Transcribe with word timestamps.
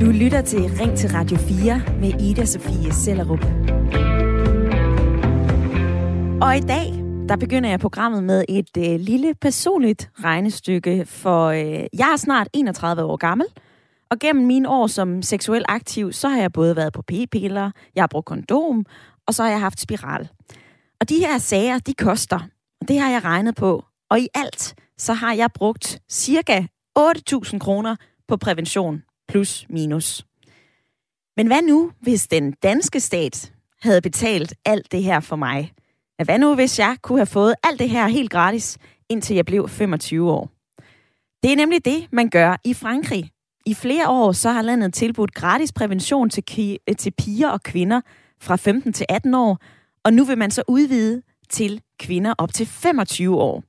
Du 0.00 0.06
lytter 0.12 0.42
til 0.46 0.60
Ring 0.60 0.98
til 0.98 1.10
Radio 1.10 1.36
4 1.36 1.82
med 2.00 2.20
Ida 2.20 2.44
Sofie 2.44 2.92
Sellerup. 2.92 3.44
Og 6.42 6.56
i 6.56 6.60
dag, 6.60 6.86
der 7.28 7.36
begynder 7.40 7.70
jeg 7.70 7.80
programmet 7.80 8.24
med 8.24 8.44
et 8.48 8.76
øh, 8.78 9.00
lille 9.00 9.34
personligt 9.34 10.10
regnestykke, 10.24 11.06
for 11.06 11.46
øh, 11.46 11.86
jeg 11.92 12.12
er 12.12 12.16
snart 12.16 12.48
31 12.52 13.02
år 13.02 13.16
gammel, 13.16 13.46
og 14.10 14.18
gennem 14.18 14.46
mine 14.46 14.68
år 14.68 14.86
som 14.86 15.22
seksuel 15.22 15.64
aktiv, 15.68 16.12
så 16.12 16.28
har 16.28 16.40
jeg 16.40 16.52
både 16.52 16.76
været 16.76 16.92
på 16.92 17.02
p-piller, 17.02 17.70
jeg 17.94 18.02
har 18.02 18.08
brugt 18.08 18.26
kondom, 18.26 18.86
og 19.26 19.34
så 19.34 19.42
har 19.42 19.50
jeg 19.50 19.60
haft 19.60 19.80
spiral. 19.80 20.28
Og 21.00 21.08
de 21.08 21.18
her 21.18 21.38
sager, 21.38 21.78
de 21.78 21.94
koster, 21.94 22.40
og 22.80 22.88
det 22.88 23.00
har 23.00 23.10
jeg 23.10 23.24
regnet 23.24 23.54
på. 23.56 23.84
Og 24.10 24.20
i 24.20 24.28
alt, 24.34 24.74
så 24.98 25.12
har 25.12 25.32
jeg 25.32 25.48
brugt 25.54 25.98
cirka 26.10 26.66
8.000 27.00 27.58
kroner 27.58 27.96
på 28.28 28.36
prævention, 28.36 29.02
plus 29.28 29.66
minus. 29.68 30.26
Men 31.36 31.46
hvad 31.46 31.62
nu, 31.62 31.92
hvis 32.00 32.28
den 32.28 32.52
danske 32.52 33.00
stat 33.00 33.52
havde 33.82 34.00
betalt 34.00 34.54
alt 34.64 34.92
det 34.92 35.02
her 35.02 35.20
for 35.20 35.36
mig? 35.36 35.72
Hvad 36.24 36.38
nu, 36.38 36.54
hvis 36.54 36.78
jeg 36.78 36.96
kunne 37.02 37.18
have 37.18 37.26
fået 37.26 37.54
alt 37.62 37.78
det 37.78 37.90
her 37.90 38.08
helt 38.08 38.30
gratis, 38.30 38.78
indtil 39.08 39.36
jeg 39.36 39.46
blev 39.46 39.68
25 39.68 40.30
år? 40.30 40.50
Det 41.42 41.52
er 41.52 41.56
nemlig 41.56 41.84
det, 41.84 42.08
man 42.12 42.28
gør 42.28 42.56
i 42.64 42.74
Frankrig. 42.74 43.30
I 43.66 43.74
flere 43.74 44.08
år 44.08 44.32
så 44.32 44.50
har 44.50 44.62
landet 44.62 44.94
tilbudt 44.94 45.34
gratis 45.34 45.72
prævention 45.72 46.30
til, 46.30 46.78
til 46.98 47.10
piger 47.18 47.48
og 47.48 47.62
kvinder 47.62 48.00
fra 48.40 48.56
15 48.56 48.92
til 48.92 49.06
18 49.08 49.34
år, 49.34 49.58
og 50.04 50.12
nu 50.12 50.24
vil 50.24 50.38
man 50.38 50.50
så 50.50 50.62
udvide 50.68 51.22
til 51.48 51.82
kvinder 51.98 52.34
op 52.38 52.52
til 52.52 52.66
25 52.66 53.36
år. 53.36 53.62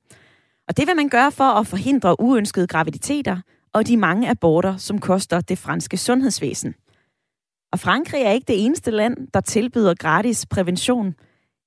Og 0.72 0.76
det 0.76 0.86
vil 0.86 0.96
man 0.96 1.08
gøre 1.08 1.32
for 1.32 1.44
at 1.44 1.66
forhindre 1.66 2.20
uønskede 2.20 2.66
graviditeter 2.66 3.36
og 3.72 3.86
de 3.86 3.96
mange 3.96 4.30
aborter, 4.30 4.76
som 4.76 4.98
koster 4.98 5.40
det 5.40 5.58
franske 5.58 5.96
sundhedsvæsen. 5.96 6.74
Og 7.72 7.80
Frankrig 7.80 8.22
er 8.22 8.30
ikke 8.30 8.44
det 8.48 8.64
eneste 8.64 8.90
land, 8.90 9.16
der 9.34 9.40
tilbyder 9.40 9.94
gratis 9.94 10.46
prævention. 10.46 11.14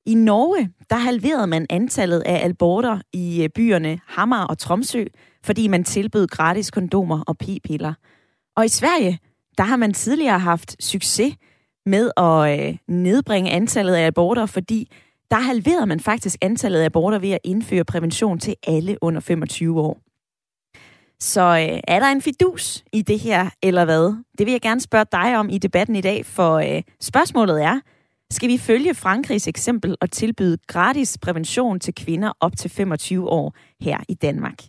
I 0.05 0.13
Norge, 0.13 0.71
der 0.89 0.95
halverede 0.95 1.47
man 1.47 1.65
antallet 1.69 2.23
af 2.25 2.45
aborter 2.49 2.99
i 3.13 3.43
øh, 3.43 3.49
byerne 3.49 3.99
Hammer 4.07 4.43
og 4.43 4.57
Tromsø, 4.57 5.05
fordi 5.43 5.67
man 5.67 5.83
tilbød 5.83 6.27
gratis 6.27 6.71
kondomer 6.71 7.23
og 7.27 7.37
p-piller. 7.37 7.93
Og 8.55 8.65
i 8.65 8.69
Sverige, 8.69 9.19
der 9.57 9.63
har 9.63 9.75
man 9.75 9.93
tidligere 9.93 10.39
haft 10.39 10.83
succes 10.83 11.35
med 11.85 12.11
at 12.17 12.59
øh, 12.59 12.77
nedbringe 12.87 13.51
antallet 13.51 13.93
af 13.93 14.07
aborter, 14.07 14.45
fordi 14.45 14.91
der 15.31 15.39
halverede 15.39 15.85
man 15.85 15.99
faktisk 15.99 16.37
antallet 16.41 16.79
af 16.79 16.85
aborter 16.85 17.19
ved 17.19 17.31
at 17.31 17.39
indføre 17.43 17.85
prævention 17.85 18.39
til 18.39 18.55
alle 18.67 18.97
under 19.01 19.21
25 19.21 19.81
år. 19.81 19.99
Så 21.19 21.41
øh, 21.41 21.79
er 21.87 21.99
der 21.99 22.07
en 22.07 22.21
fidus 22.21 22.83
i 22.93 23.01
det 23.01 23.19
her, 23.19 23.49
eller 23.63 23.85
hvad? 23.85 24.23
Det 24.37 24.45
vil 24.45 24.51
jeg 24.51 24.61
gerne 24.61 24.81
spørge 24.81 25.05
dig 25.11 25.37
om 25.37 25.49
i 25.49 25.57
debatten 25.57 25.95
i 25.95 26.01
dag, 26.01 26.25
for 26.25 26.53
øh, 26.55 26.81
spørgsmålet 27.01 27.63
er, 27.63 27.79
skal 28.31 28.49
vi 28.49 28.57
følge 28.57 28.93
Frankrigs 28.93 29.47
eksempel 29.47 29.95
og 30.01 30.11
tilbyde 30.11 30.57
gratis 30.67 31.17
prævention 31.17 31.79
til 31.79 31.95
kvinder 31.95 32.31
op 32.39 32.57
til 32.57 32.69
25 32.69 33.29
år 33.29 33.55
her 33.81 33.97
i 34.09 34.13
Danmark? 34.13 34.63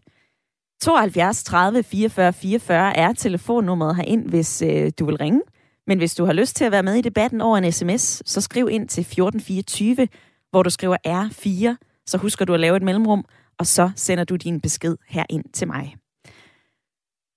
72 0.80 1.44
30 1.44 1.82
44 1.82 2.32
44 2.32 2.96
er 2.96 3.12
telefonnummeret 3.12 3.96
herind, 3.96 4.28
hvis 4.28 4.62
øh, 4.62 4.92
du 4.98 5.06
vil 5.06 5.16
ringe. 5.16 5.40
Men 5.86 5.98
hvis 5.98 6.14
du 6.14 6.24
har 6.24 6.32
lyst 6.32 6.56
til 6.56 6.64
at 6.64 6.72
være 6.72 6.82
med 6.82 6.94
i 6.94 7.00
debatten 7.00 7.40
over 7.40 7.58
en 7.58 7.72
sms, 7.72 8.22
så 8.26 8.40
skriv 8.40 8.68
ind 8.70 8.88
til 8.88 9.00
1424, 9.00 10.08
hvor 10.50 10.62
du 10.62 10.70
skriver 10.70 10.96
R4, 11.06 11.76
så 12.06 12.18
husker 12.18 12.44
du 12.44 12.54
at 12.54 12.60
lave 12.60 12.76
et 12.76 12.82
mellemrum, 12.82 13.24
og 13.58 13.66
så 13.66 13.90
sender 13.96 14.24
du 14.24 14.36
din 14.36 14.60
besked 14.60 14.96
her 15.08 15.24
ind 15.30 15.44
til 15.52 15.66
mig. 15.66 15.96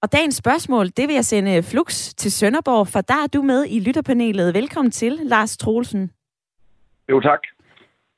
Og 0.02 0.12
dagens 0.12 0.36
spørgsmål, 0.36 0.86
det 0.86 1.08
vil 1.08 1.14
jeg 1.14 1.26
sende 1.26 1.64
Flux 1.64 2.14
til 2.14 2.32
Sønderborg, 2.32 2.88
for 2.88 3.02
der 3.02 3.24
er 3.24 3.28
du 3.28 3.42
med 3.42 3.66
i 3.70 3.80
lytterpanelet. 3.80 4.54
Velkommen 4.54 4.92
til, 4.92 5.20
Lars 5.24 5.58
Troelsen. 5.58 6.12
Jo, 7.10 7.20
tak. 7.20 7.40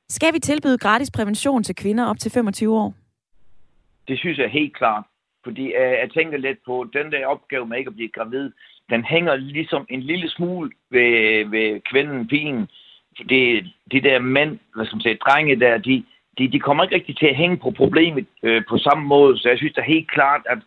Skal 0.08 0.34
vi 0.34 0.38
tilbyde 0.38 0.78
gratis 0.78 1.10
prævention 1.10 1.62
til 1.62 1.74
kvinder 1.74 2.06
op 2.06 2.18
til 2.18 2.30
25 2.30 2.76
år? 2.76 2.94
Det 4.08 4.18
synes 4.18 4.38
jeg 4.38 4.50
helt 4.50 4.76
klart. 4.76 5.04
Fordi 5.44 5.64
øh, 5.66 5.92
jeg 6.02 6.10
tænker 6.14 6.38
lidt 6.38 6.58
på, 6.66 6.86
den 6.92 7.12
der 7.12 7.26
opgave 7.26 7.66
med 7.66 7.78
ikke 7.78 7.88
at 7.88 7.94
blive 7.94 8.08
gravid, 8.08 8.50
den 8.90 9.04
hænger 9.04 9.36
ligesom 9.36 9.86
en 9.88 10.02
lille 10.02 10.28
smule 10.28 10.70
ved, 10.90 11.44
ved 11.50 11.80
kvinden, 11.90 12.28
pigen. 12.28 12.68
Det, 13.28 13.64
de 13.92 14.00
der 14.00 14.18
mænd, 14.18 14.58
hvad 14.74 14.86
skal 14.86 14.96
man 14.96 15.02
sige, 15.02 15.18
drenge 15.26 15.60
der, 15.60 15.78
de, 15.78 16.04
de, 16.38 16.48
de 16.48 16.60
kommer 16.60 16.84
ikke 16.84 16.94
rigtig 16.94 17.16
til 17.18 17.26
at 17.26 17.36
hænge 17.36 17.56
på 17.56 17.70
problemet 17.70 18.26
øh, 18.42 18.62
på 18.68 18.78
samme 18.78 19.04
måde. 19.04 19.38
Så 19.38 19.48
jeg 19.48 19.58
synes 19.58 19.72
da 19.72 19.80
helt 19.80 20.10
klart, 20.10 20.40
at 20.46 20.58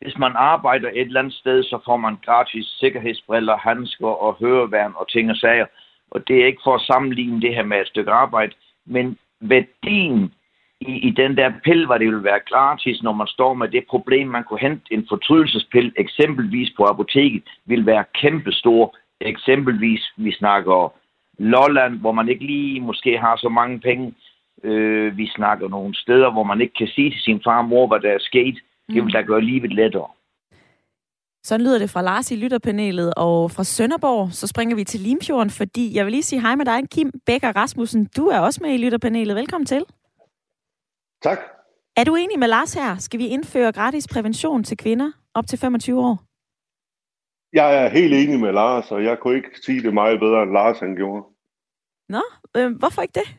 hvis 0.00 0.18
man 0.18 0.32
arbejder 0.36 0.88
et 0.88 1.00
eller 1.00 1.20
andet 1.20 1.34
sted, 1.34 1.62
så 1.62 1.78
får 1.84 1.96
man 1.96 2.16
gratis 2.24 2.66
sikkerhedsbriller, 2.66 3.56
handsker 3.56 4.08
og 4.08 4.36
høreværn 4.40 4.92
og 4.96 5.08
ting 5.08 5.30
og 5.30 5.36
sager. 5.36 5.66
Og 6.10 6.28
det 6.28 6.42
er 6.42 6.46
ikke 6.46 6.60
for 6.64 6.74
at 6.74 6.80
sammenligne 6.80 7.40
det 7.40 7.54
her 7.54 7.62
med 7.62 7.80
et 7.80 7.86
stykke 7.86 8.10
arbejde, 8.10 8.52
men 8.86 9.18
værdien 9.40 10.32
i, 10.80 10.92
i 11.08 11.10
den 11.10 11.36
der 11.36 11.52
pille, 11.64 11.86
hvor 11.86 11.98
det 11.98 12.06
vil 12.06 12.24
være 12.24 12.40
gratis, 12.48 13.02
når 13.02 13.12
man 13.12 13.26
står 13.26 13.54
med 13.54 13.68
det 13.68 13.84
problem, 13.88 14.28
man 14.28 14.44
kunne 14.44 14.60
hente 14.60 14.84
en 14.90 15.06
fortrydelsespille, 15.08 15.92
eksempelvis 15.96 16.70
på 16.76 16.84
apoteket, 16.84 17.42
vil 17.66 17.86
være 17.86 18.04
kæmpestor. 18.14 18.96
Eksempelvis, 19.20 20.12
vi 20.16 20.32
snakker 20.32 20.72
Lolland, 21.38 21.98
hvor 22.00 22.12
man 22.12 22.28
ikke 22.28 22.46
lige 22.46 22.80
måske 22.80 23.18
har 23.18 23.36
så 23.36 23.48
mange 23.48 23.80
penge. 23.80 24.14
Øh, 24.64 25.16
vi 25.16 25.26
snakker 25.36 25.68
nogle 25.68 25.94
steder, 25.94 26.30
hvor 26.32 26.42
man 26.42 26.60
ikke 26.60 26.74
kan 26.74 26.88
sige 26.88 27.10
til 27.10 27.20
sin 27.20 27.40
far 27.44 27.58
og 27.58 27.64
mor, 27.64 27.86
hvad 27.86 28.00
der 28.00 28.10
er 28.10 28.18
sket. 28.20 28.58
Det 28.88 29.04
vil 29.04 29.12
da 29.12 29.20
gøre 29.20 29.40
livet 29.40 29.72
lettere. 29.72 30.08
Sådan 31.44 31.66
lyder 31.66 31.78
det 31.78 31.90
fra 31.90 32.02
Lars 32.02 32.30
i 32.30 32.36
lytterpanelet, 32.36 33.14
og 33.16 33.50
fra 33.50 33.64
Sønderborg, 33.64 34.32
så 34.32 34.46
springer 34.46 34.76
vi 34.76 34.84
til 34.84 35.00
Limfjorden, 35.00 35.50
fordi 35.50 35.96
jeg 35.96 36.04
vil 36.04 36.12
lige 36.12 36.22
sige 36.22 36.40
hej 36.40 36.54
med 36.54 36.64
dig, 36.64 36.90
Kim 36.90 37.10
Becker 37.26 37.56
Rasmussen. 37.56 38.08
Du 38.16 38.26
er 38.26 38.38
også 38.38 38.60
med 38.62 38.74
i 38.74 38.84
lytterpanelet. 38.84 39.36
Velkommen 39.36 39.66
til. 39.66 39.84
Tak. 41.22 41.38
Er 41.96 42.04
du 42.04 42.14
enig 42.14 42.38
med 42.38 42.48
Lars 42.48 42.74
her? 42.74 42.96
Skal 42.96 43.20
vi 43.20 43.26
indføre 43.26 43.72
gratis 43.72 44.08
prævention 44.08 44.64
til 44.64 44.76
kvinder 44.76 45.10
op 45.34 45.46
til 45.46 45.58
25 45.58 46.00
år? 46.00 46.27
Jeg 47.52 47.84
er 47.84 47.88
helt 47.88 48.14
enig 48.14 48.40
med 48.40 48.52
Lars, 48.52 48.92
og 48.92 49.04
jeg 49.04 49.18
kunne 49.18 49.36
ikke 49.36 49.60
sige 49.62 49.82
det 49.82 49.94
meget 49.94 50.20
bedre, 50.20 50.42
end 50.42 50.52
Lars 50.52 50.78
han 50.78 50.94
gjorde. 50.94 51.24
Nå, 52.08 52.22
øh, 52.56 52.76
hvorfor 52.78 53.02
ikke 53.02 53.20
det? 53.20 53.36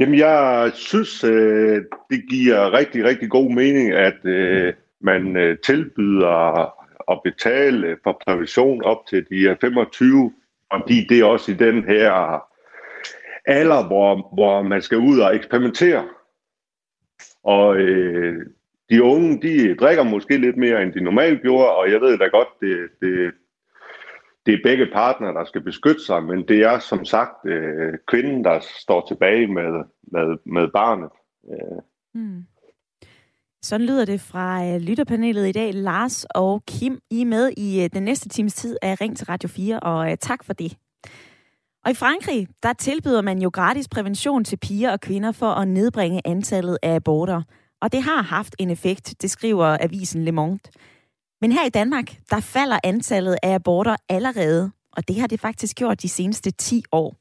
Jamen, 0.00 0.18
jeg 0.18 0.70
synes, 0.74 1.24
øh, 1.24 1.84
det 2.10 2.28
giver 2.30 2.72
rigtig, 2.72 3.04
rigtig 3.04 3.30
god 3.30 3.50
mening, 3.50 3.92
at 3.92 4.24
øh, 4.24 4.74
man 5.00 5.36
øh, 5.36 5.58
tilbyder 5.58 6.72
at 7.12 7.20
betale 7.24 7.98
for 8.02 8.22
prævention 8.26 8.82
op 8.82 9.06
til 9.08 9.26
de 9.30 9.56
25, 9.60 10.32
fordi 10.72 11.06
det 11.08 11.20
er 11.20 11.24
også 11.24 11.52
i 11.52 11.54
den 11.54 11.84
her 11.84 12.42
alder, 13.46 13.86
hvor, 13.86 14.34
hvor 14.34 14.62
man 14.62 14.82
skal 14.82 14.98
ud 14.98 15.18
og 15.18 15.36
eksperimentere. 15.36 16.08
Og 17.42 17.76
øh, 17.76 18.46
de 18.90 19.02
unge, 19.02 19.42
de 19.42 19.74
drikker 19.74 20.02
måske 20.02 20.38
lidt 20.38 20.56
mere, 20.56 20.82
end 20.82 20.92
de 20.92 21.00
normalt 21.00 21.42
gjorde, 21.42 21.76
og 21.76 21.90
jeg 21.90 22.00
ved 22.00 22.18
da 22.18 22.24
godt, 22.24 22.48
det, 22.60 22.88
det, 23.00 23.32
det 24.46 24.54
er 24.54 24.58
begge 24.64 24.86
partner, 24.92 25.32
der 25.32 25.44
skal 25.44 25.60
beskytte 25.60 26.04
sig, 26.04 26.22
men 26.22 26.48
det 26.48 26.58
er 26.60 26.78
som 26.78 27.04
sagt 27.04 27.46
øh, 27.46 27.94
kvinden, 28.08 28.44
der 28.44 28.60
står 28.80 29.06
tilbage 29.08 29.46
med, 29.46 29.84
med, 30.02 30.38
med 30.46 30.68
barnet. 30.68 31.10
Øh. 31.50 31.82
Mm. 32.14 32.44
Sådan 33.62 33.86
lyder 33.86 34.04
det 34.04 34.20
fra 34.20 34.66
øh, 34.66 34.80
lytterpanelet 34.80 35.48
i 35.48 35.52
dag. 35.52 35.74
Lars 35.74 36.26
og 36.30 36.62
Kim, 36.66 36.98
I 37.10 37.20
er 37.20 37.26
med 37.26 37.52
i 37.56 37.84
øh, 37.84 37.90
den 37.92 38.02
næste 38.02 38.28
times 38.28 38.54
tid 38.54 38.76
af 38.82 39.00
Ring 39.00 39.16
til 39.16 39.26
Radio 39.26 39.48
4, 39.48 39.80
og 39.80 40.10
øh, 40.10 40.16
tak 40.16 40.44
for 40.44 40.52
det. 40.52 40.76
Og 41.84 41.90
i 41.90 41.94
Frankrig, 41.94 42.48
der 42.62 42.72
tilbyder 42.72 43.22
man 43.22 43.38
jo 43.38 43.50
gratis 43.52 43.88
prævention 43.88 44.44
til 44.44 44.56
piger 44.56 44.92
og 44.92 45.00
kvinder 45.00 45.32
for 45.32 45.46
at 45.46 45.68
nedbringe 45.68 46.20
antallet 46.24 46.78
af 46.82 46.94
aborter. 46.94 47.42
Og 47.82 47.92
det 47.92 48.02
har 48.02 48.22
haft 48.22 48.56
en 48.58 48.70
effekt, 48.70 49.14
det 49.22 49.30
skriver 49.30 49.78
avisen 49.80 50.24
Le 50.24 50.32
Monde. 50.32 50.58
Men 51.40 51.52
her 51.52 51.66
i 51.66 51.70
Danmark, 51.70 52.20
der 52.30 52.40
falder 52.40 52.78
antallet 52.84 53.36
af 53.42 53.54
aborter 53.54 53.96
allerede, 54.08 54.70
og 54.92 55.08
det 55.08 55.20
har 55.20 55.26
det 55.26 55.40
faktisk 55.40 55.76
gjort 55.76 56.02
de 56.02 56.08
seneste 56.08 56.50
10 56.50 56.82
år. 56.92 57.16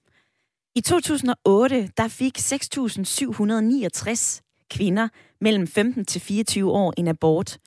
I 0.76 0.82
2008, 0.82 1.90
der 1.98 2.08
fik 2.08 2.40
6.769 2.40 4.42
kvinder 4.70 5.08
mellem 5.42 5.68
15 5.68 6.06
til 6.06 6.22
24 6.22 6.72
år 6.72 6.94
en 6.98 7.08
abort. 7.08 7.58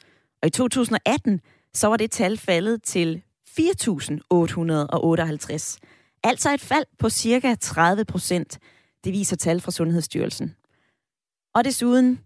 Og 0.43 0.47
i 0.47 0.51
2018, 0.51 1.41
så 1.75 1.87
var 1.87 1.97
det 1.97 2.11
tal 2.11 2.39
faldet 2.39 2.83
til 2.83 3.23
4.858. 3.49 5.79
Altså 6.25 6.55
et 6.55 6.61
fald 6.61 6.85
på 6.99 7.11
cirka 7.11 7.55
30 7.61 8.05
procent. 8.05 8.59
Det 9.05 9.13
viser 9.13 9.37
tal 9.37 9.61
fra 9.61 9.71
Sundhedsstyrelsen. 9.71 10.55
Og 11.55 11.65
desuden 11.65 12.21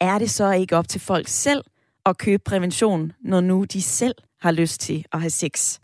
er 0.00 0.18
det 0.18 0.30
så 0.30 0.52
ikke 0.52 0.76
op 0.76 0.88
til 0.88 1.00
folk 1.00 1.28
selv 1.28 1.64
at 2.06 2.18
købe 2.18 2.42
prævention, 2.46 3.12
når 3.20 3.40
nu 3.40 3.64
de 3.64 3.82
selv 3.82 4.14
har 4.40 4.50
lyst 4.50 4.80
til 4.80 5.04
at 5.12 5.20
have 5.20 5.30
sex. 5.30 5.78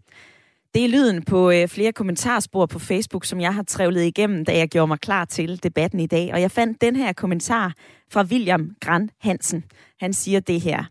Det 0.74 0.84
er 0.84 0.88
lyden 0.88 1.22
på 1.24 1.50
øh, 1.50 1.68
flere 1.68 1.92
kommentarspor 1.92 2.66
på 2.66 2.78
Facebook, 2.78 3.24
som 3.24 3.40
jeg 3.40 3.54
har 3.54 3.62
trævlet 3.62 4.04
igennem, 4.04 4.44
da 4.44 4.56
jeg 4.56 4.68
gjorde 4.68 4.86
mig 4.86 5.00
klar 5.00 5.24
til 5.24 5.62
debatten 5.62 6.00
i 6.00 6.06
dag. 6.06 6.32
Og 6.32 6.40
jeg 6.40 6.50
fandt 6.50 6.80
den 6.80 6.96
her 6.96 7.12
kommentar 7.12 7.74
fra 8.12 8.22
William 8.22 8.70
Gran 8.80 9.10
Hansen. 9.20 9.64
Han 10.00 10.12
siger 10.12 10.40
det 10.40 10.60
her. 10.60 10.84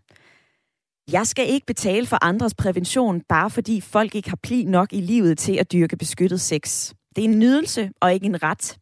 Jeg 1.11 1.27
skal 1.27 1.49
ikke 1.49 1.65
betale 1.65 2.07
for 2.07 2.23
andres 2.23 2.53
prævention, 2.53 3.21
bare 3.29 3.49
fordi 3.49 3.81
folk 3.81 4.15
ikke 4.15 4.29
har 4.29 4.39
pli 4.43 4.63
nok 4.63 4.93
i 4.93 5.01
livet 5.01 5.37
til 5.37 5.57
at 5.57 5.71
dyrke 5.71 5.97
beskyttet 5.97 6.41
sex. 6.41 6.93
Det 7.15 7.25
er 7.25 7.29
en 7.29 7.39
nydelse 7.39 7.91
og 8.01 8.13
ikke 8.13 8.25
en 8.25 8.43
ret. 8.43 8.77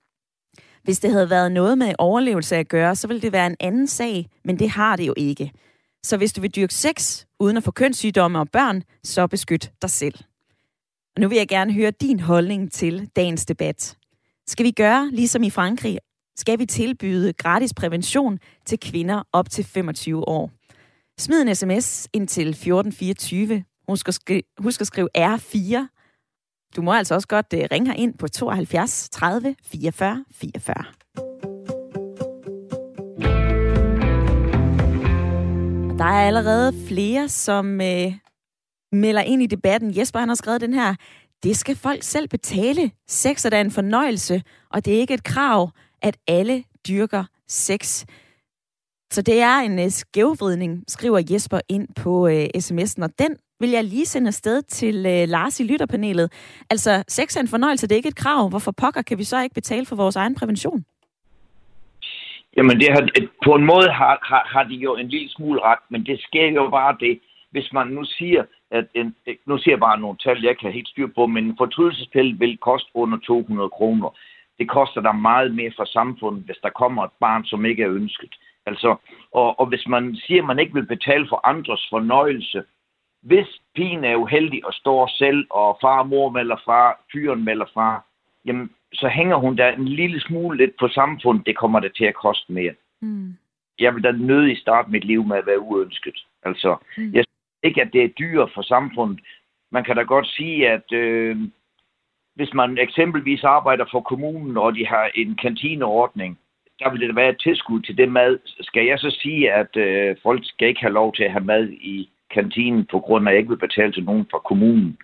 Hvis 0.90 1.00
det 1.00 1.12
havde 1.12 1.30
været 1.30 1.52
noget 1.52 1.78
med 1.78 1.94
overlevelse 2.00 2.56
at 2.56 2.68
gøre, 2.68 2.96
så 2.96 3.08
ville 3.08 3.22
det 3.22 3.32
være 3.32 3.48
en 3.48 3.56
anden 3.60 3.88
sag, 3.88 4.30
men 4.46 4.60
det 4.60 4.70
har 4.70 4.96
det 4.96 5.08
jo 5.08 5.14
ikke. 5.18 5.52
Så 6.04 6.18
hvis 6.18 6.34
du 6.34 6.42
vil 6.42 6.56
dyrke 6.56 6.74
sex 6.74 7.26
uden 7.40 7.58
at 7.58 7.64
få 7.64 7.72
kønssygdomme 7.72 8.40
og 8.40 8.50
børn, 8.50 8.84
så 9.04 9.28
beskyt 9.28 9.72
dig 9.82 9.90
selv. 9.90 10.16
Og 11.16 11.22
nu 11.22 11.28
vil 11.28 11.38
jeg 11.38 11.48
gerne 11.48 11.74
høre 11.74 11.92
din 11.92 12.20
holdning 12.20 12.72
til 12.72 13.10
dagens 13.16 13.46
debat. 13.46 13.98
Skal 14.48 14.66
vi 14.66 14.72
gøre 14.72 15.10
ligesom 15.12 15.44
i 15.44 15.50
Frankrig? 15.50 16.00
Skal 16.38 16.60
vi 16.60 16.66
tilbyde 16.66 17.34
gratis 17.34 17.74
prævention 17.74 18.40
til 18.66 18.80
kvinder 18.80 19.24
op 19.34 19.50
til 19.50 19.64
25 19.64 20.28
år? 20.28 20.52
Smid 21.20 21.42
en 21.42 21.56
sms 21.56 22.08
ind 22.14 22.28
til 22.28 22.50
1424. 22.50 23.64
Husk 23.90 24.08
at, 24.08 24.20
skri- 24.22 24.54
husk 24.58 24.82
at 24.82 24.88
skrive 24.88 25.10
R4. 25.18 25.99
Du 26.76 26.82
må 26.82 26.94
altså 26.94 27.16
også 27.16 27.28
godt 27.28 27.54
øh, 27.54 27.68
ringe 27.72 27.92
ringe 27.92 27.98
ind 27.98 28.18
på 28.18 28.28
72 28.28 29.10
30 29.10 29.56
44 29.64 30.26
44. 30.32 30.86
Der 35.98 36.06
er 36.06 36.28
allerede 36.28 36.74
flere, 36.88 37.30
som 37.30 37.82
øh, 37.82 38.14
melder 38.92 39.22
ind 39.22 39.42
i 39.42 39.46
debatten. 39.46 39.98
Jesper 39.98 40.20
han 40.20 40.30
har 40.30 40.36
skrevet 40.36 40.62
den 40.62 40.74
her. 40.74 40.96
Det 41.44 41.58
skal 41.58 41.76
folk 41.76 42.04
selv 42.04 42.28
betale. 42.28 42.92
Sex 43.08 43.46
er 43.46 43.50
da 43.50 43.62
en 43.62 43.72
fornøjelse, 43.72 44.44
og 44.70 44.86
det 44.86 44.96
er 44.96 45.00
ikke 45.00 45.14
et 45.14 45.24
krav, 45.24 45.70
at 46.02 46.18
alle 46.28 46.64
dyrker 46.88 47.24
sex. 47.48 48.06
Så 49.12 49.22
det 49.22 49.42
er 49.42 49.58
en 49.58 49.80
øh, 49.80 49.92
skævvridning, 49.92 50.84
skriver 50.88 51.22
Jesper 51.32 51.60
ind 51.70 51.88
på 51.96 52.28
øh, 52.28 52.46
sms'en, 52.58 53.04
og 53.04 53.10
den 53.20 53.36
vil 53.60 53.70
jeg 53.70 53.84
lige 53.84 54.06
sende 54.06 54.28
afsted 54.28 54.62
til 54.62 54.96
øh, 54.96 55.28
Lars 55.28 55.60
i 55.60 55.64
lytterpanelet. 55.64 56.28
Altså, 56.70 57.04
sex 57.08 57.36
er 57.36 57.42
en 57.42 57.48
fornøjelse, 57.48 57.88
det 57.88 57.92
er 57.92 58.02
ikke 58.02 58.10
et 58.16 58.24
krav. 58.26 58.50
Hvorfor 58.50 58.72
pokker 58.72 59.02
kan 59.02 59.18
vi 59.18 59.24
så 59.24 59.42
ikke 59.44 59.54
betale 59.54 59.86
for 59.86 59.96
vores 59.96 60.16
egen 60.16 60.36
prævention? 60.36 60.86
Jamen, 62.58 62.80
det 62.80 62.90
har, 62.90 63.10
på 63.46 63.56
en 63.56 63.66
måde 63.66 63.90
har, 63.92 64.20
har, 64.22 64.44
har 64.54 64.64
de 64.64 64.76
jo 64.76 64.96
en 64.96 65.10
lille 65.10 65.30
smule 65.30 65.62
ret, 65.62 65.84
men 65.90 66.06
det 66.06 66.22
sker 66.22 66.52
jo 66.52 66.70
bare 66.70 66.98
det, 67.00 67.20
hvis 67.52 67.74
man 67.74 67.88
nu 67.88 68.04
siger, 68.04 68.44
at 68.72 68.86
en, 68.96 69.16
øh, 69.28 69.36
nu 69.46 69.58
siger 69.58 69.74
jeg 69.74 69.80
bare 69.80 70.00
nogle 70.00 70.18
tal, 70.18 70.44
jeg 70.44 70.58
kan 70.58 70.72
helt 70.72 70.90
styr 70.90 71.08
på, 71.16 71.28
men 71.28 71.46
en 71.46 71.58
fortrydelsespille 71.58 72.40
vil 72.40 72.58
koste 72.58 72.90
under 72.94 73.18
200 73.18 73.70
kroner. 73.70 74.10
Det 74.60 74.70
koster 74.70 75.02
der 75.02 75.12
meget 75.12 75.56
mere 75.56 75.72
for 75.76 75.86
samfundet, 75.86 76.44
hvis 76.44 76.58
der 76.64 76.70
kommer 76.70 77.04
et 77.04 77.16
barn, 77.20 77.46
som 77.46 77.66
ikke 77.66 77.84
er 77.84 77.90
ønsket. 77.90 78.36
Altså, 78.66 78.96
og, 79.32 79.60
og 79.60 79.66
hvis 79.66 79.88
man 79.88 80.16
siger, 80.16 80.42
at 80.42 80.48
man 80.48 80.60
ikke 80.60 80.74
vil 80.74 80.86
betale 80.86 81.26
for 81.30 81.48
andres 81.48 81.88
fornøjelse, 81.90 82.64
hvis 83.22 83.48
pigen 83.76 84.04
er 84.04 84.16
uheldig 84.16 84.66
og 84.66 84.74
står 84.74 85.08
selv, 85.08 85.48
og 85.50 85.78
far 85.82 86.00
og 86.00 86.08
mor 86.08 86.30
melder 86.30 86.56
fra, 86.66 86.98
fyren 87.12 87.46
melder 87.46 87.66
fra, 87.74 88.04
jamen, 88.46 88.70
så 88.94 89.08
hænger 89.08 89.36
hun 89.36 89.58
der 89.58 89.72
en 89.72 89.88
lille 89.88 90.20
smule 90.20 90.58
lidt 90.58 90.78
på 90.80 90.88
samfundet. 90.88 91.46
Det 91.46 91.58
kommer 91.58 91.80
det 91.80 91.96
til 91.96 92.06
at 92.06 92.16
koste 92.16 92.52
mere. 92.54 92.74
Mm. 93.02 93.34
Jeg 93.80 93.96
vil 93.96 94.04
da 94.04 94.12
nødig 94.12 94.58
starte 94.58 94.92
mit 94.92 95.04
liv 95.04 95.24
med 95.24 95.38
at 95.38 95.46
være 95.46 95.60
uønsket. 95.60 96.26
Altså, 96.44 96.78
mm. 96.98 97.14
jeg 97.14 97.24
synes 97.26 97.64
ikke, 97.64 97.82
at 97.82 97.94
det 97.94 98.04
er 98.04 98.08
dyrt 98.08 98.52
for 98.54 98.62
samfundet. 98.62 99.20
Man 99.72 99.84
kan 99.84 99.96
da 99.96 100.02
godt 100.02 100.28
sige, 100.28 100.70
at 100.70 100.92
øh, 100.92 101.38
hvis 102.36 102.54
man 102.54 102.78
eksempelvis 102.78 103.44
arbejder 103.44 103.86
for 103.92 104.02
kommunen, 104.02 104.58
og 104.58 104.76
de 104.76 104.88
har 104.88 105.12
en 105.16 105.36
kantineordning, 105.36 106.40
der 106.80 106.92
vil 106.92 107.02
det 107.02 107.16
være 107.16 107.30
et 107.30 107.40
tilskud 107.40 107.82
til 107.82 107.98
det 107.98 108.12
mad. 108.12 108.40
Skal 108.62 108.86
jeg 108.86 109.00
så 109.00 109.18
sige, 109.22 109.54
at 109.54 109.78
øh, 109.78 110.16
folk 110.24 110.42
skal 110.44 110.68
ikke 110.68 110.82
have 110.82 110.94
lov 110.94 111.14
til 111.14 111.24
at 111.24 111.32
have 111.32 111.46
mad 111.46 111.70
i 111.70 112.10
kantinen, 112.34 112.86
på 112.92 113.00
grund 113.00 113.28
af, 113.28 113.32
at 113.32 113.34
jeg 113.34 113.40
ikke 113.40 113.50
vil 113.50 113.68
betale 113.68 113.92
til 113.94 114.04
nogen 114.04 114.26
fra 114.32 114.40
kommunen? 114.40 114.98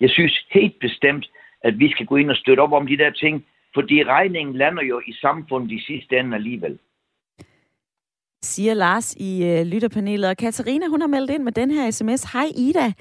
Jeg 0.00 0.10
synes 0.10 0.46
helt 0.50 0.78
bestemt, 0.80 1.26
at 1.60 1.78
vi 1.78 1.90
skal 1.90 2.06
gå 2.06 2.16
ind 2.16 2.30
og 2.30 2.36
støtte 2.36 2.60
op 2.60 2.72
om 2.72 2.86
de 2.86 2.96
der 2.96 3.10
ting, 3.10 3.44
fordi 3.74 4.04
regningen 4.04 4.56
lander 4.56 4.82
jo 4.82 5.00
i 5.06 5.12
samfundet 5.12 5.70
i 5.70 5.80
sidste 5.80 6.18
ende 6.18 6.34
alligevel. 6.36 6.78
Siger 8.42 8.74
Lars 8.74 9.14
i 9.14 9.44
øh, 9.44 9.66
lytterpanelet. 9.66 10.30
Og 10.30 10.36
Katarina, 10.36 10.86
hun 10.86 11.00
har 11.00 11.08
meldt 11.08 11.30
ind 11.30 11.42
med 11.42 11.52
den 11.52 11.70
her 11.70 11.90
sms. 11.90 12.32
Hej 12.32 12.46
Ida, 12.56 12.92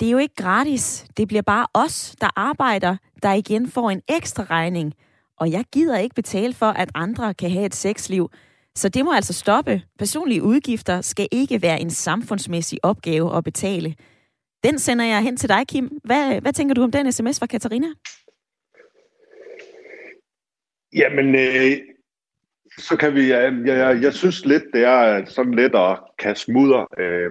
det 0.00 0.06
er 0.06 0.12
jo 0.12 0.18
ikke 0.18 0.34
gratis. 0.34 1.06
Det 1.16 1.28
bliver 1.28 1.42
bare 1.42 1.66
os, 1.74 2.16
der 2.20 2.28
arbejder, 2.36 2.96
der 3.22 3.32
igen 3.32 3.68
får 3.68 3.90
en 3.90 4.02
ekstra 4.08 4.44
regning. 4.44 4.94
Og 5.36 5.50
jeg 5.50 5.64
gider 5.72 5.98
ikke 5.98 6.14
betale 6.14 6.52
for, 6.52 6.66
at 6.66 6.90
andre 6.94 7.34
kan 7.34 7.50
have 7.50 7.66
et 7.66 7.74
sexliv. 7.74 8.30
Så 8.76 8.88
det 8.88 9.04
må 9.04 9.12
altså 9.12 9.32
stoppe. 9.32 9.82
Personlige 9.98 10.42
udgifter 10.42 11.00
skal 11.00 11.28
ikke 11.32 11.62
være 11.62 11.80
en 11.80 11.90
samfundsmæssig 11.90 12.78
opgave 12.82 13.36
at 13.36 13.44
betale. 13.44 13.94
Den 14.64 14.78
sender 14.78 15.04
jeg 15.04 15.22
hen 15.22 15.36
til 15.36 15.48
dig, 15.48 15.66
Kim. 15.68 15.98
Hvad, 16.04 16.40
hvad 16.40 16.52
tænker 16.52 16.74
du 16.74 16.82
om 16.82 16.92
den 16.92 17.12
sms 17.12 17.38
fra 17.38 17.46
Katarina? 17.46 17.86
Jamen, 20.94 21.34
øh, 21.34 21.78
så 22.78 22.96
kan 22.96 23.14
vi... 23.14 23.28
Jeg, 23.28 23.52
jeg, 23.66 24.02
jeg 24.02 24.14
synes 24.14 24.44
lidt, 24.44 24.64
det 24.72 24.84
er 24.84 25.24
sådan 25.24 25.54
lidt 25.54 25.74
at 25.74 26.00
kaste 26.18 26.52
mudder. 26.52 26.86
Øh, 26.98 27.30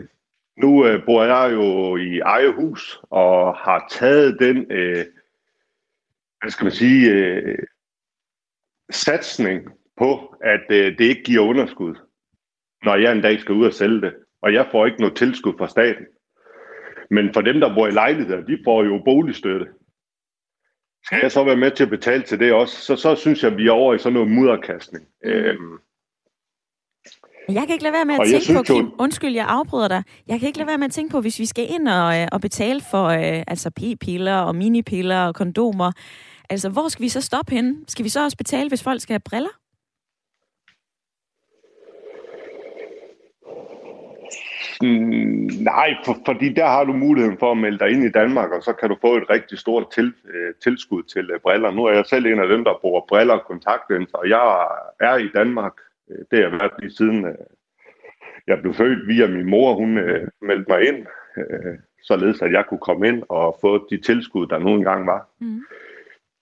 nu 0.58 0.86
øh, 0.86 1.06
bor 1.06 1.24
jeg 1.24 1.52
jo 1.54 1.96
i 1.98 2.20
eget 2.20 2.54
hus 2.54 3.00
og 3.10 3.56
har 3.56 3.88
taget 3.92 4.38
den, 4.40 4.72
øh, 4.72 5.06
hvad 6.42 6.52
skal 6.52 6.64
man 6.64 6.74
sige, 6.74 7.12
øh, 7.12 7.58
satsning 8.92 9.81
på, 10.03 10.36
at 10.53 10.65
øh, 10.69 10.98
det 10.98 11.06
ikke 11.12 11.24
giver 11.24 11.44
underskud, 11.51 11.95
når 12.86 12.95
jeg 12.95 13.12
en 13.12 13.21
dag 13.21 13.39
skal 13.39 13.56
ud 13.56 13.65
og 13.65 13.74
sælge 13.74 14.01
det. 14.01 14.13
Og 14.42 14.53
jeg 14.53 14.68
får 14.71 14.86
ikke 14.86 15.00
noget 15.00 15.15
tilskud 15.15 15.53
fra 15.57 15.68
staten. 15.68 16.06
Men 17.15 17.33
for 17.33 17.42
dem, 17.42 17.59
der 17.59 17.75
bor 17.75 17.88
i 17.88 17.92
lejligheder, 17.92 18.42
de 18.42 18.57
får 18.65 18.83
jo 18.83 19.01
boligstøtte. 19.06 19.68
Skal 21.06 21.19
jeg 21.21 21.31
så 21.31 21.44
være 21.44 21.56
med 21.63 21.71
til 21.71 21.83
at 21.83 21.89
betale 21.89 22.24
til 22.24 22.39
det 22.39 22.53
også? 22.53 22.75
Så, 22.81 22.95
så 22.95 23.15
synes 23.15 23.44
jeg, 23.44 23.57
vi 23.57 23.68
er 23.68 23.71
over 23.71 23.94
i 23.94 24.00
sådan 24.00 24.13
noget 24.13 24.31
mudderkastning. 24.31 25.06
Mm. 25.24 25.30
Øhm, 25.30 25.77
jeg 27.50 27.63
kan 27.65 27.74
ikke 27.74 27.83
lade 27.83 27.94
være 27.94 28.06
med 28.06 28.15
at 28.15 28.27
tænke 28.27 28.44
synes, 28.44 28.69
på, 28.69 28.74
Kim, 28.74 28.92
undskyld, 29.00 29.33
jeg 29.33 29.45
afbryder 29.48 29.88
dig. 29.88 30.03
Jeg 30.27 30.39
kan 30.39 30.48
ikke 30.48 30.59
lade 30.59 30.68
være 30.68 30.77
med 30.77 30.86
at 30.86 30.92
tænke 30.92 31.12
på, 31.12 31.21
hvis 31.21 31.39
vi 31.39 31.45
skal 31.45 31.65
ind 31.69 31.88
og, 31.88 32.19
øh, 32.19 32.27
og 32.31 32.42
betale 32.42 32.81
for 32.92 33.06
øh, 33.06 33.44
altså 33.48 33.69
p-piller 33.69 34.38
og 34.38 34.56
minipiller 34.56 35.21
og 35.27 35.36
kondomer, 35.36 35.92
altså 36.50 36.69
hvor 36.69 36.88
skal 36.88 37.03
vi 37.03 37.09
så 37.09 37.21
stoppe 37.21 37.56
henne? 37.56 37.75
Skal 37.88 38.06
vi 38.06 38.09
så 38.09 38.24
også 38.24 38.38
betale, 38.38 38.69
hvis 38.69 38.83
folk 38.83 39.01
skal 39.01 39.13
have 39.13 39.30
briller? 39.30 39.61
Mm, 44.81 45.50
nej, 45.63 45.95
for, 46.06 46.18
fordi 46.25 46.54
der 46.54 46.65
har 46.65 46.84
du 46.84 46.94
muligheden 46.94 47.38
for 47.38 47.51
at 47.51 47.58
melde 47.58 47.79
dig 47.79 47.89
ind 47.89 48.03
i 48.03 48.12
Danmark, 48.12 48.51
og 48.51 48.63
så 48.63 48.74
kan 48.74 48.89
du 48.89 48.98
få 49.01 49.17
et 49.17 49.29
rigtig 49.29 49.58
stort 49.58 49.91
til, 49.91 50.13
øh, 50.34 50.53
tilskud 50.63 51.03
til 51.03 51.32
øh, 51.32 51.39
briller. 51.39 51.72
Nu 51.72 51.86
er 51.86 51.94
jeg 51.94 52.06
selv 52.06 52.25
en 52.25 52.39
af 52.39 52.48
dem, 52.48 52.63
der 52.63 52.79
bruger 52.82 53.01
briller 53.10 53.34
og 53.34 53.46
kontaktlinser, 53.48 54.17
og 54.17 54.29
jeg 54.29 54.67
er 55.00 55.17
i 55.17 55.29
Danmark. 55.34 55.74
Øh, 56.12 56.17
det 56.32 56.39
har 56.39 56.50
jeg 56.50 56.51
været 56.51 56.72
lige 56.79 56.91
siden 56.91 57.25
øh, 57.25 57.36
jeg 58.48 58.62
blev 58.62 58.74
født 58.74 59.08
via 59.08 59.27
min 59.27 59.50
mor. 59.50 59.74
Hun 59.74 59.98
øh, 59.98 60.27
meldte 60.41 60.65
mig 60.72 60.88
ind, 60.88 61.06
øh, 61.38 61.77
således 62.03 62.41
at 62.41 62.51
jeg 62.51 62.65
kunne 62.70 62.79
komme 62.79 63.08
ind 63.08 63.24
og 63.29 63.58
få 63.62 63.88
de 63.89 64.01
tilskud, 64.01 64.48
der 64.48 64.60
nu 64.60 64.70
engang 64.70 65.08
var. 65.08 65.29
Mm. 65.39 65.62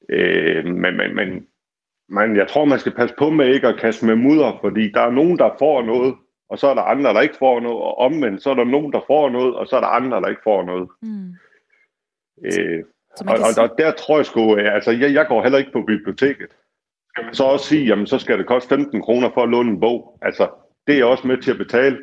Øh, 0.09 0.65
men, 0.65 0.97
men, 0.97 1.15
men, 1.15 1.47
men 2.09 2.35
jeg 2.35 2.47
tror, 2.47 2.65
man 2.65 2.79
skal 2.79 2.91
passe 2.91 3.15
på 3.17 3.29
med 3.29 3.53
ikke 3.53 3.67
at 3.67 3.79
kaste 3.79 4.05
med 4.05 4.15
mudder, 4.15 4.57
fordi 4.61 4.91
der 4.91 5.01
er 5.01 5.11
nogen, 5.11 5.37
der 5.37 5.55
får 5.59 5.81
noget, 5.81 6.15
og 6.49 6.59
så 6.59 6.67
er 6.67 6.73
der 6.73 6.81
andre, 6.81 7.13
der 7.13 7.21
ikke 7.21 7.37
får 7.39 7.59
noget, 7.59 7.77
og 7.77 7.97
omvendt, 7.97 8.43
så 8.43 8.49
er 8.49 8.53
der 8.53 8.63
nogen, 8.63 8.93
der 8.93 9.01
får 9.07 9.29
noget, 9.29 9.55
og 9.55 9.67
så 9.67 9.75
er 9.75 9.81
der 9.81 9.87
andre, 9.87 10.21
der 10.21 10.27
ikke 10.27 10.41
får 10.43 10.63
noget. 10.63 10.89
Mm. 11.01 11.33
Øh, 12.45 12.83
og, 13.27 13.35
og, 13.45 13.63
og 13.63 13.77
der 13.77 13.91
tror 13.91 14.17
jeg 14.17 14.25
sgu, 14.25 14.57
øh, 14.57 14.73
altså 14.75 14.91
jeg, 14.91 15.13
jeg 15.13 15.27
går 15.27 15.43
heller 15.43 15.57
ikke 15.57 15.71
på 15.71 15.81
biblioteket. 15.81 16.49
Skal 17.09 17.25
man 17.25 17.33
så 17.33 17.43
også 17.43 17.65
sige, 17.65 17.85
jamen 17.85 18.07
så 18.07 18.19
skal 18.19 18.37
det 18.37 18.47
koste 18.47 18.69
15 18.69 19.01
kroner 19.01 19.29
for 19.33 19.43
at 19.43 19.49
låne 19.49 19.71
en 19.71 19.79
bog. 19.79 20.19
Altså, 20.21 20.49
det 20.87 20.93
er 20.93 20.97
jeg 20.97 21.05
også 21.05 21.27
med 21.27 21.37
til 21.37 21.51
at 21.51 21.57
betale, 21.57 21.97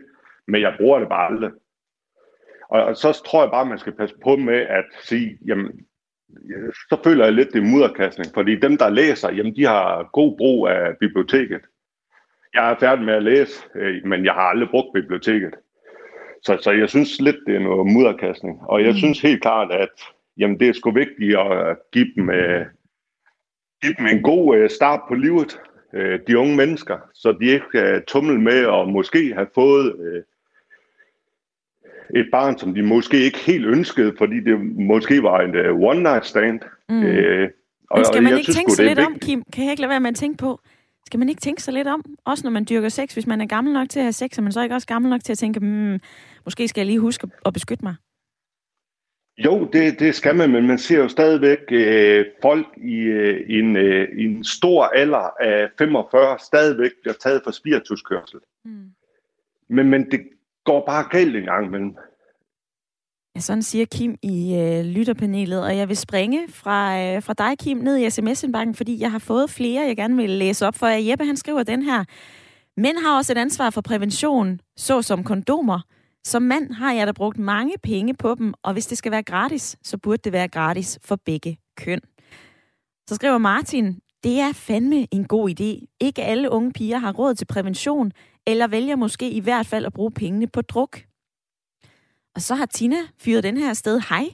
men 0.46 0.60
jeg 0.60 0.74
bruger 0.78 0.98
det 0.98 1.08
bare 1.08 1.32
aldrig. 1.32 1.50
Og, 2.68 2.82
og 2.82 2.96
så 2.96 3.22
tror 3.26 3.42
jeg 3.42 3.50
bare, 3.50 3.66
man 3.66 3.78
skal 3.78 3.92
passe 3.92 4.16
på 4.24 4.36
med 4.36 4.58
at 4.58 4.84
sige, 5.02 5.38
jamen, 5.46 5.86
så 6.88 7.00
føler 7.04 7.24
jeg 7.24 7.34
lidt, 7.34 7.52
det 7.52 7.58
er 7.62 7.72
mudderkastning, 7.72 8.34
fordi 8.34 8.56
dem, 8.60 8.76
der 8.76 8.90
læser, 8.90 9.32
jamen, 9.32 9.56
de 9.56 9.64
har 9.64 10.10
god 10.12 10.36
brug 10.38 10.68
af 10.68 10.96
biblioteket. 11.00 11.60
Jeg 12.56 12.70
er 12.70 12.76
færdig 12.80 13.04
med 13.04 13.14
at 13.14 13.22
læse, 13.22 13.64
øh, 13.74 14.04
men 14.04 14.24
jeg 14.24 14.32
har 14.32 14.40
aldrig 14.40 14.68
brugt 14.70 14.92
biblioteket. 14.94 15.54
Så, 16.42 16.58
så 16.62 16.70
jeg 16.70 16.88
synes 16.88 17.20
lidt, 17.20 17.36
det 17.46 17.54
er 17.56 17.60
noget 17.60 17.92
mudderkastning. 17.92 18.60
Og 18.62 18.82
jeg 18.82 18.90
mm. 18.90 18.96
synes 18.96 19.20
helt 19.20 19.42
klart, 19.42 19.72
at 19.72 19.88
jamen, 20.38 20.60
det 20.60 20.68
er 20.68 20.72
sgu 20.72 20.90
vigtigt 20.90 21.38
at 21.38 21.76
give 21.92 22.08
dem, 22.16 22.28
uh, 22.28 22.66
give 23.82 23.94
dem 23.98 24.06
en 24.06 24.22
god 24.22 24.58
uh, 24.58 24.68
start 24.70 25.00
på 25.08 25.14
livet, 25.14 25.60
uh, 25.92 26.18
de 26.26 26.38
unge 26.38 26.56
mennesker, 26.56 26.98
så 27.14 27.32
de 27.40 27.46
ikke 27.46 27.66
kan 27.74 28.02
tumle 28.08 28.40
med 28.40 28.66
og 28.66 28.88
måske 28.88 29.34
have 29.34 29.48
fået 29.54 29.94
uh, 29.94 30.22
et 32.20 32.28
barn, 32.32 32.58
som 32.58 32.74
de 32.74 32.82
måske 32.82 33.16
ikke 33.18 33.38
helt 33.38 33.66
ønskede, 33.66 34.14
fordi 34.18 34.40
det 34.40 34.60
måske 34.76 35.22
var 35.22 35.40
en 35.40 35.54
uh, 35.56 35.90
one-night 35.90 36.24
stand. 36.24 36.60
Mm. 36.88 36.98
Uh, 36.98 37.48
og, 37.90 37.98
Men 37.98 38.04
skal 38.04 38.22
man 38.22 38.38
ikke 38.38 38.52
tænke 38.52 38.72
sig 38.72 38.84
lidt 38.84 38.98
om, 38.98 39.18
Kim? 39.18 39.42
Kan 39.52 39.64
jeg 39.64 39.70
ikke 39.70 39.80
lade 39.80 39.90
være 39.90 40.00
med 40.00 40.10
at 40.10 40.16
tænke 40.16 40.38
på, 40.38 40.60
Skal 41.06 41.18
man 41.18 41.28
ikke 41.28 41.40
tænke 41.40 41.62
sig 41.62 41.74
lidt 41.74 41.88
om? 41.88 42.04
Også 42.24 42.44
når 42.44 42.50
man 42.50 42.66
dyrker 42.70 42.88
sex. 42.88 43.12
Hvis 43.12 43.26
man 43.26 43.40
er 43.40 43.46
gammel 43.46 43.72
nok 43.72 43.88
til 43.88 43.98
at 43.98 44.04
have 44.04 44.12
sex, 44.12 44.38
er 44.38 44.42
man 44.42 44.52
så 44.52 44.62
ikke 44.62 44.74
også 44.74 44.86
gammel 44.86 45.10
nok 45.10 45.24
til 45.24 45.32
at 45.32 45.38
tænke, 45.38 45.60
hmm, 45.60 46.00
måske 46.44 46.68
skal 46.68 46.80
jeg 46.80 46.86
lige 46.86 47.00
huske 47.00 47.28
at 47.46 47.52
beskytte 47.52 47.84
mig? 47.84 47.94
Jo, 49.44 49.68
det, 49.72 49.98
det 49.98 50.14
skal 50.14 50.36
man, 50.36 50.50
men 50.50 50.66
man 50.66 50.78
ser 50.78 50.98
jo 50.98 51.08
stadigvæk 51.08 51.58
øh, 51.70 52.24
folk 52.42 52.66
i, 52.76 52.96
øh, 52.96 53.50
i, 53.50 53.58
en, 53.58 53.76
øh, 53.76 54.08
i 54.18 54.24
en 54.24 54.44
stor 54.44 54.84
alder 54.84 55.30
af 55.40 55.68
45 55.78 56.38
stadigvæk 56.38 56.90
bliver 57.02 57.14
taget 57.14 57.40
for 57.44 57.50
spirituskørsel. 57.50 58.40
Mm. 58.64 58.90
Men, 59.68 59.90
men 59.90 60.10
det 60.10 60.20
går 60.64 60.86
bare 60.86 61.08
galt 61.10 61.36
en 61.36 61.44
gang 61.44 61.66
imellem. 61.66 61.96
Ja, 63.36 63.40
sådan 63.40 63.62
siger 63.62 63.84
Kim 63.84 64.16
i 64.22 64.54
øh, 64.54 64.84
lytterpanelet, 64.84 65.62
og 65.64 65.76
jeg 65.76 65.88
vil 65.88 65.96
springe 65.96 66.48
fra, 66.48 67.00
øh, 67.00 67.22
fra 67.22 67.32
dig, 67.32 67.58
Kim, 67.58 67.76
ned 67.76 67.98
i 67.98 68.10
sms-indbakken, 68.10 68.74
fordi 68.74 69.00
jeg 69.00 69.10
har 69.10 69.18
fået 69.18 69.50
flere, 69.50 69.86
jeg 69.86 69.96
gerne 69.96 70.16
vil 70.16 70.30
læse 70.30 70.66
op 70.66 70.74
for. 70.74 70.86
Jeppe, 70.86 71.24
han 71.24 71.36
skriver 71.36 71.62
den 71.62 71.82
her. 71.82 72.04
Mænd 72.76 72.96
har 73.04 73.16
også 73.16 73.32
et 73.32 73.38
ansvar 73.38 73.70
for 73.70 73.80
prævention, 73.80 74.60
såsom 74.76 75.24
kondomer. 75.24 75.80
Som 76.24 76.42
mand 76.42 76.72
har 76.72 76.92
jeg 76.92 77.06
da 77.06 77.12
brugt 77.12 77.38
mange 77.38 77.74
penge 77.82 78.14
på 78.14 78.34
dem, 78.34 78.54
og 78.62 78.72
hvis 78.72 78.86
det 78.86 78.98
skal 78.98 79.12
være 79.12 79.22
gratis, 79.22 79.76
så 79.82 79.98
burde 79.98 80.22
det 80.24 80.32
være 80.32 80.48
gratis 80.48 80.98
for 81.04 81.16
begge 81.16 81.58
køn. 81.76 82.00
Så 83.08 83.14
skriver 83.14 83.38
Martin, 83.38 83.98
det 84.24 84.40
er 84.40 84.52
fandme 84.52 85.14
en 85.14 85.24
god 85.24 85.50
idé. 85.50 85.96
Ikke 86.00 86.22
alle 86.22 86.50
unge 86.50 86.72
piger 86.72 86.98
har 86.98 87.12
råd 87.12 87.34
til 87.34 87.44
prævention, 87.46 88.12
eller 88.46 88.66
vælger 88.66 88.96
måske 88.96 89.30
i 89.30 89.40
hvert 89.40 89.66
fald 89.66 89.86
at 89.86 89.92
bruge 89.92 90.10
pengene 90.10 90.46
på 90.46 90.62
druk. 90.62 91.00
Og 92.36 92.42
så 92.42 92.54
har 92.54 92.66
Tina 92.66 92.96
fyret 93.18 93.44
den 93.44 93.56
her 93.56 93.74
sted. 93.74 94.00
Hej. 94.08 94.28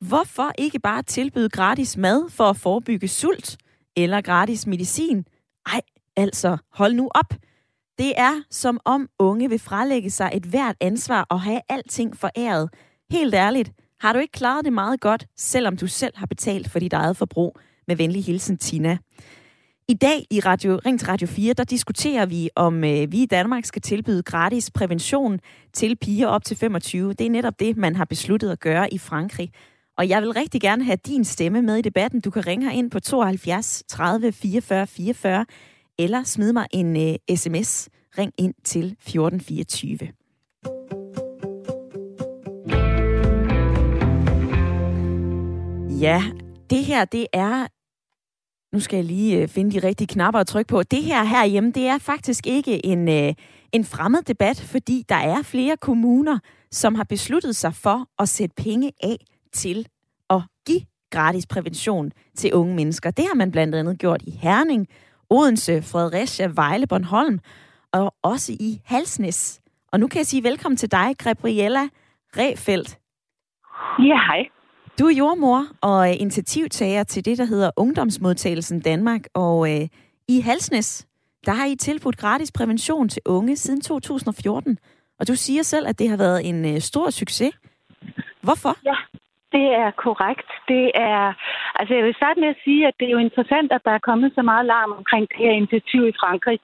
Hvorfor 0.00 0.52
ikke 0.58 0.78
bare 0.78 1.02
tilbyde 1.02 1.48
gratis 1.48 1.96
mad 1.96 2.30
for 2.30 2.44
at 2.44 2.56
forebygge 2.56 3.08
sult? 3.08 3.56
Eller 3.96 4.20
gratis 4.20 4.66
medicin? 4.66 5.24
Ej, 5.66 5.80
altså, 6.16 6.56
hold 6.72 6.94
nu 6.94 7.10
op. 7.14 7.34
Det 7.98 8.12
er 8.16 8.42
som 8.50 8.80
om 8.84 9.08
unge 9.18 9.48
vil 9.48 9.58
frelægge 9.58 10.10
sig 10.10 10.30
et 10.34 10.42
hvert 10.42 10.76
ansvar 10.80 11.26
og 11.30 11.40
have 11.40 11.60
alting 11.68 12.16
foræret. 12.16 12.70
Helt 13.10 13.34
ærligt, 13.34 13.72
har 14.00 14.12
du 14.12 14.18
ikke 14.18 14.32
klaret 14.32 14.64
det 14.64 14.72
meget 14.72 15.00
godt, 15.00 15.26
selvom 15.36 15.76
du 15.76 15.86
selv 15.86 16.16
har 16.16 16.26
betalt 16.26 16.70
for 16.70 16.78
dit 16.78 16.92
eget 16.92 17.16
forbrug? 17.16 17.58
Med 17.88 17.96
venlig 17.96 18.24
hilsen, 18.24 18.58
Tina. 18.58 18.98
I 19.88 19.94
dag 19.94 20.26
i 20.30 20.40
Radio, 20.40 20.80
Ring 20.86 21.00
til 21.00 21.08
Radio 21.08 21.26
4, 21.26 21.52
der 21.52 21.64
diskuterer 21.64 22.26
vi, 22.26 22.50
om 22.56 22.84
øh, 22.84 23.12
vi 23.12 23.22
i 23.22 23.26
Danmark 23.26 23.64
skal 23.64 23.82
tilbyde 23.82 24.22
gratis 24.22 24.70
prævention 24.70 25.40
til 25.72 25.96
piger 25.96 26.26
op 26.26 26.44
til 26.44 26.56
25. 26.56 27.12
Det 27.12 27.26
er 27.26 27.30
netop 27.30 27.60
det, 27.60 27.76
man 27.76 27.96
har 27.96 28.04
besluttet 28.04 28.50
at 28.50 28.60
gøre 28.60 28.92
i 28.92 28.98
Frankrig. 28.98 29.50
Og 29.98 30.08
jeg 30.08 30.22
vil 30.22 30.32
rigtig 30.32 30.60
gerne 30.60 30.84
have 30.84 30.96
din 31.06 31.24
stemme 31.24 31.62
med 31.62 31.76
i 31.76 31.82
debatten. 31.82 32.20
Du 32.20 32.30
kan 32.30 32.46
ringe 32.46 32.76
ind 32.76 32.90
på 32.90 33.00
72 33.00 33.82
30 33.88 34.32
44 34.32 34.86
44, 34.86 35.46
eller 35.98 36.24
smid 36.24 36.52
mig 36.52 36.66
en 36.70 36.96
øh, 36.96 37.36
sms. 37.36 37.88
Ring 38.18 38.32
ind 38.38 38.54
til 38.64 38.84
1424. 38.84 39.98
Ja, 46.00 46.22
det 46.70 46.84
her, 46.84 47.04
det 47.04 47.26
er 47.32 47.66
nu 48.72 48.80
skal 48.80 48.96
jeg 48.96 49.04
lige 49.04 49.42
øh, 49.42 49.48
finde 49.48 49.80
de 49.80 49.86
rigtige 49.86 50.08
knapper 50.08 50.40
at 50.40 50.46
trykke 50.46 50.68
på. 50.68 50.82
Det 50.82 51.02
her 51.02 51.24
herhjemme, 51.24 51.70
det 51.70 51.86
er 51.86 51.98
faktisk 51.98 52.46
ikke 52.46 52.86
en, 52.86 53.08
øh, 53.08 53.34
en 53.72 53.84
fremmed 53.84 54.22
debat, 54.22 54.60
fordi 54.70 55.04
der 55.08 55.16
er 55.16 55.42
flere 55.42 55.76
kommuner, 55.76 56.38
som 56.70 56.94
har 56.94 57.04
besluttet 57.04 57.56
sig 57.56 57.74
for 57.74 58.08
at 58.18 58.28
sætte 58.28 58.54
penge 58.62 58.92
af 59.02 59.16
til 59.52 59.88
at 60.30 60.42
give 60.66 60.80
gratis 61.10 61.46
prævention 61.46 62.12
til 62.36 62.54
unge 62.54 62.74
mennesker. 62.74 63.10
Det 63.10 63.24
har 63.24 63.34
man 63.34 63.50
blandt 63.50 63.74
andet 63.74 63.98
gjort 63.98 64.22
i 64.22 64.30
Herning, 64.30 64.86
Odense, 65.30 65.82
Fredericia, 65.82 66.46
Vejle, 66.54 66.86
Bornholm 66.86 67.38
og 67.92 68.14
også 68.22 68.52
i 68.52 68.80
Halsnes. 68.84 69.60
Og 69.92 70.00
nu 70.00 70.08
kan 70.08 70.18
jeg 70.18 70.26
sige 70.26 70.42
velkommen 70.42 70.76
til 70.76 70.90
dig, 70.90 71.14
Gabriella 71.18 71.88
Refeldt. 72.36 72.98
Ja, 73.98 74.18
hej. 74.28 74.55
Du 74.98 75.04
er 75.06 75.14
jordmor 75.18 75.60
og 75.82 76.08
øh, 76.08 76.14
initiativtager 76.20 77.04
til 77.04 77.24
det, 77.24 77.38
der 77.38 77.44
hedder 77.44 77.70
Ungdomsmodtagelsen 77.76 78.80
Danmark. 78.80 79.20
Og 79.34 79.56
øh, 79.72 79.88
i 80.28 80.40
Halsnes, 80.40 81.06
der 81.46 81.52
har 81.52 81.66
I 81.66 81.76
tilbudt 81.76 82.16
gratis 82.16 82.52
prævention 82.52 83.08
til 83.08 83.22
unge 83.26 83.56
siden 83.56 83.80
2014. 83.80 84.78
Og 85.20 85.28
du 85.28 85.34
siger 85.34 85.62
selv, 85.62 85.86
at 85.88 85.98
det 85.98 86.08
har 86.08 86.16
været 86.16 86.48
en 86.48 86.74
øh, 86.74 86.80
stor 86.80 87.10
succes. 87.10 87.52
Hvorfor? 88.42 88.72
Ja, 88.84 88.96
det 89.52 89.66
er 89.82 89.90
korrekt. 89.90 90.50
Det 90.68 90.90
er, 90.94 91.32
altså 91.78 91.94
jeg 91.94 92.04
vil 92.04 92.14
starte 92.14 92.40
med 92.40 92.48
at 92.48 92.60
sige, 92.64 92.86
at 92.86 92.94
det 93.00 93.06
er 93.06 93.14
jo 93.16 93.18
interessant, 93.18 93.72
at 93.72 93.84
der 93.84 93.90
er 93.90 94.06
kommet 94.08 94.32
så 94.34 94.42
meget 94.42 94.66
larm 94.66 94.92
omkring 94.92 95.28
det 95.30 95.38
her 95.38 95.50
initiativ 95.50 96.08
i 96.08 96.18
Frankrig. 96.20 96.58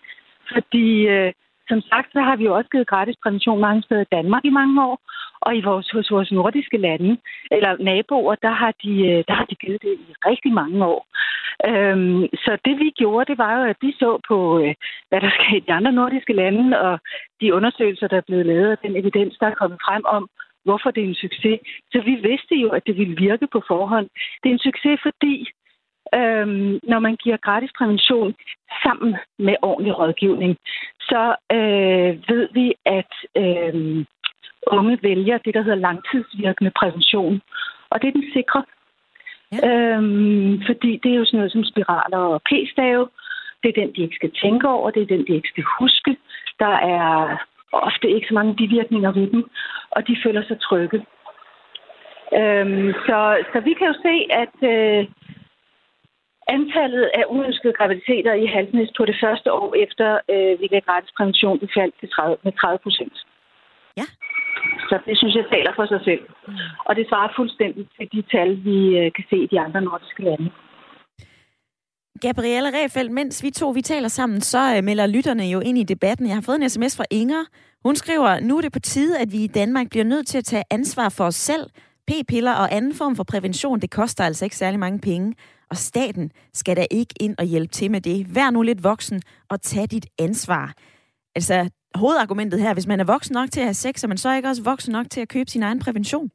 Fordi 0.53 1.07
øh, 1.15 1.33
som 1.69 1.81
sagt, 1.81 2.09
så 2.12 2.21
har 2.21 2.37
vi 2.37 2.45
jo 2.45 2.54
også 2.57 2.71
givet 2.71 2.87
gratis 2.87 3.16
prævention 3.23 3.61
mange 3.61 3.83
steder 3.83 4.00
i 4.00 4.12
Danmark 4.16 4.45
i 4.45 4.57
mange 4.61 4.85
år. 4.85 4.99
Og 5.47 5.57
i 5.57 5.61
vores, 5.61 5.90
hos 5.90 6.11
vores 6.11 6.33
nordiske 6.33 6.76
lande, 6.76 7.16
eller 7.50 7.83
naboer, 7.88 8.35
der 8.35 8.50
har, 8.50 8.73
de, 8.83 8.92
øh, 9.11 9.25
der 9.28 9.35
har 9.35 9.45
de 9.45 9.54
givet 9.54 9.83
det 9.83 9.95
i 10.09 10.12
rigtig 10.31 10.52
mange 10.52 10.85
år. 10.85 11.02
Øhm, 11.69 12.23
så 12.45 12.59
det 12.64 12.75
vi 12.78 12.90
gjorde, 13.00 13.31
det 13.31 13.38
var 13.38 13.52
jo, 13.59 13.64
at 13.73 13.76
vi 13.81 13.92
så 13.92 14.11
på, 14.28 14.59
øh, 14.59 14.75
hvad 15.09 15.21
der 15.21 15.31
sker 15.37 15.57
i 15.57 15.64
de 15.66 15.73
andre 15.73 15.92
nordiske 15.92 16.33
lande, 16.33 16.81
og 16.81 16.99
de 17.40 17.54
undersøgelser, 17.54 18.09
der 18.09 18.16
er 18.16 18.28
blevet 18.28 18.47
lavet, 18.47 18.73
og 18.73 18.78
den 18.83 18.97
evidens, 18.97 19.35
der 19.40 19.47
er 19.47 19.61
kommet 19.61 19.78
frem 19.87 20.02
om, 20.04 20.28
hvorfor 20.64 20.90
det 20.90 21.02
er 21.02 21.09
en 21.09 21.23
succes. 21.25 21.59
Så 21.92 21.99
vi 22.09 22.14
vidste 22.28 22.54
jo, 22.54 22.69
at 22.69 22.87
det 22.87 22.97
ville 22.97 23.16
virke 23.16 23.47
på 23.52 23.62
forhånd. 23.69 24.09
Det 24.42 24.49
er 24.49 24.54
en 24.54 24.66
succes, 24.69 25.00
fordi 25.02 25.49
øhm, 26.14 26.81
når 26.83 26.99
man 26.99 27.16
giver 27.16 27.37
gratis 27.37 27.71
prævention 27.78 28.35
sammen 28.83 29.16
med 29.38 29.57
ordentlig 29.62 29.99
rådgivning, 29.99 30.57
så 31.00 31.35
øh, 31.52 32.11
ved 32.31 32.49
vi, 32.52 32.75
at 32.85 33.12
øh, 33.37 34.04
unge 34.66 34.99
vælger 35.02 35.38
det, 35.38 35.54
der 35.54 35.62
hedder 35.62 35.85
langtidsvirkende 35.88 36.73
prævention. 36.78 37.42
Og 37.90 38.02
det 38.02 38.09
er 38.09 38.12
den 38.12 38.33
sikre. 38.33 38.64
Ja. 39.52 39.69
Øhm, 39.69 40.62
fordi 40.66 41.00
det 41.02 41.11
er 41.12 41.16
jo 41.16 41.25
sådan 41.25 41.38
noget 41.38 41.52
som 41.52 41.64
spiraler 41.64 42.19
og 42.19 42.42
p-stave. 42.42 43.09
Det 43.62 43.69
er 43.69 43.81
den, 43.81 43.92
de 43.97 44.02
ikke 44.02 44.16
skal 44.16 44.33
tænke 44.42 44.69
over. 44.69 44.90
Det 44.90 45.02
er 45.02 45.07
den, 45.07 45.26
de 45.26 45.35
ikke 45.35 45.49
skal 45.49 45.64
huske. 45.81 46.16
Der 46.59 46.75
er 46.97 47.37
ofte 47.73 48.11
ikke 48.11 48.28
så 48.28 48.35
mange 48.35 48.57
bivirkninger 48.57 49.12
ved 49.12 49.31
dem, 49.31 49.50
og 49.90 50.07
de 50.09 50.16
føler 50.25 50.42
sig 50.45 50.61
trygge. 50.61 50.99
Øhm, 52.40 52.92
så, 53.07 53.45
så 53.52 53.61
vi 53.61 53.73
kan 53.75 53.87
jo 53.87 53.95
se, 54.07 54.14
at 54.42 54.57
øh, 54.73 55.07
antallet 56.56 57.04
af 57.18 57.25
uønskede 57.35 57.75
graviditeter 57.78 58.32
i 58.42 58.47
Halsnæs 58.54 58.90
på 58.99 59.04
det 59.11 59.16
første 59.23 59.49
år 59.61 59.71
efter 59.85 60.09
øh, 60.32 60.52
vi 60.61 60.66
gav 60.73 60.82
gratis 60.88 61.12
prævention, 61.16 61.59
faldt 61.76 61.94
til 62.00 62.09
30, 62.09 62.37
med 62.44 62.52
30 62.52 62.78
procent. 62.87 63.16
Ja. 64.00 64.06
Så 64.90 64.94
det 65.06 65.14
synes 65.18 65.35
jeg 65.40 65.47
taler 65.54 65.73
for 65.78 65.87
sig 65.92 66.00
selv. 66.09 66.25
Mm. 66.49 66.54
Og 66.88 66.92
det 66.97 67.04
svarer 67.09 67.30
fuldstændig 67.37 67.85
til 67.97 68.06
de 68.14 68.23
tal, 68.35 68.50
vi 68.68 68.78
øh, 69.00 69.09
kan 69.16 69.25
se 69.30 69.37
i 69.37 69.49
de 69.52 69.61
andre 69.61 69.80
nordiske 69.80 70.23
lande. 70.28 70.50
Gabrielle 72.26 72.71
Refeldt, 72.78 73.12
mens 73.12 73.42
vi 73.44 73.50
to 73.50 73.68
vi 73.71 73.82
taler 73.82 74.09
sammen, 74.09 74.40
så 74.40 74.76
øh, 74.76 74.85
melder 74.85 75.06
lytterne 75.06 75.44
jo 75.44 75.61
ind 75.61 75.78
i 75.78 75.82
debatten. 75.82 76.26
Jeg 76.26 76.37
har 76.37 76.42
fået 76.42 76.56
en 76.62 76.71
sms 76.71 76.97
fra 76.97 77.04
Inger. 77.11 77.44
Hun 77.85 77.97
skriver, 77.97 78.40
nu 78.40 78.56
er 78.56 78.61
det 78.61 78.73
på 78.73 78.80
tide, 78.80 79.18
at 79.18 79.32
vi 79.32 79.44
i 79.44 79.47
Danmark 79.47 79.87
bliver 79.90 80.04
nødt 80.04 80.26
til 80.26 80.38
at 80.38 80.44
tage 80.44 80.64
ansvar 80.71 81.09
for 81.09 81.25
os 81.25 81.35
selv. 81.35 81.64
P-piller 82.09 82.54
og 82.54 82.75
anden 82.76 82.94
form 82.94 83.16
for 83.16 83.25
prævention, 83.25 83.80
det 83.80 83.90
koster 83.90 84.25
altså 84.25 84.44
ikke 84.44 84.56
særlig 84.56 84.80
mange 84.80 84.99
penge. 84.99 85.35
Og 85.73 85.76
staten 85.76 86.31
skal 86.52 86.76
da 86.76 86.85
ikke 86.91 87.14
ind 87.21 87.35
og 87.38 87.45
hjælpe 87.45 87.73
til 87.79 87.91
med 87.91 88.00
det. 88.00 88.19
Vær 88.37 88.50
nu 88.50 88.62
lidt 88.62 88.85
voksen 88.85 89.23
og 89.50 89.61
tag 89.61 89.85
dit 89.91 90.07
ansvar. 90.19 90.67
Altså, 91.35 91.71
hovedargumentet 91.95 92.61
her, 92.61 92.73
hvis 92.75 92.87
man 92.87 93.00
er 93.00 93.12
voksen 93.14 93.35
nok 93.35 93.50
til 93.50 93.61
at 93.61 93.67
have 93.67 93.83
sex, 93.87 94.05
er 94.05 94.09
man 94.09 94.17
så 94.17 94.37
ikke 94.37 94.49
også 94.49 94.62
voksen 94.64 94.93
nok 94.93 95.07
til 95.11 95.21
at 95.21 95.29
købe 95.29 95.50
sin 95.50 95.62
egen 95.62 95.81
prævention? 95.85 96.31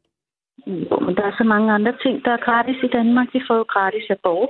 Jo, 0.68 1.00
men 1.06 1.16
der 1.16 1.24
er 1.24 1.36
så 1.38 1.44
mange 1.44 1.74
andre 1.74 1.94
ting, 2.04 2.26
der 2.26 2.32
er 2.32 2.46
gratis 2.48 2.84
i 2.84 2.88
Danmark. 2.88 3.28
Vi 3.34 3.42
får 3.48 3.56
jo 3.56 3.66
gratis 3.76 4.06
abort. 4.10 4.50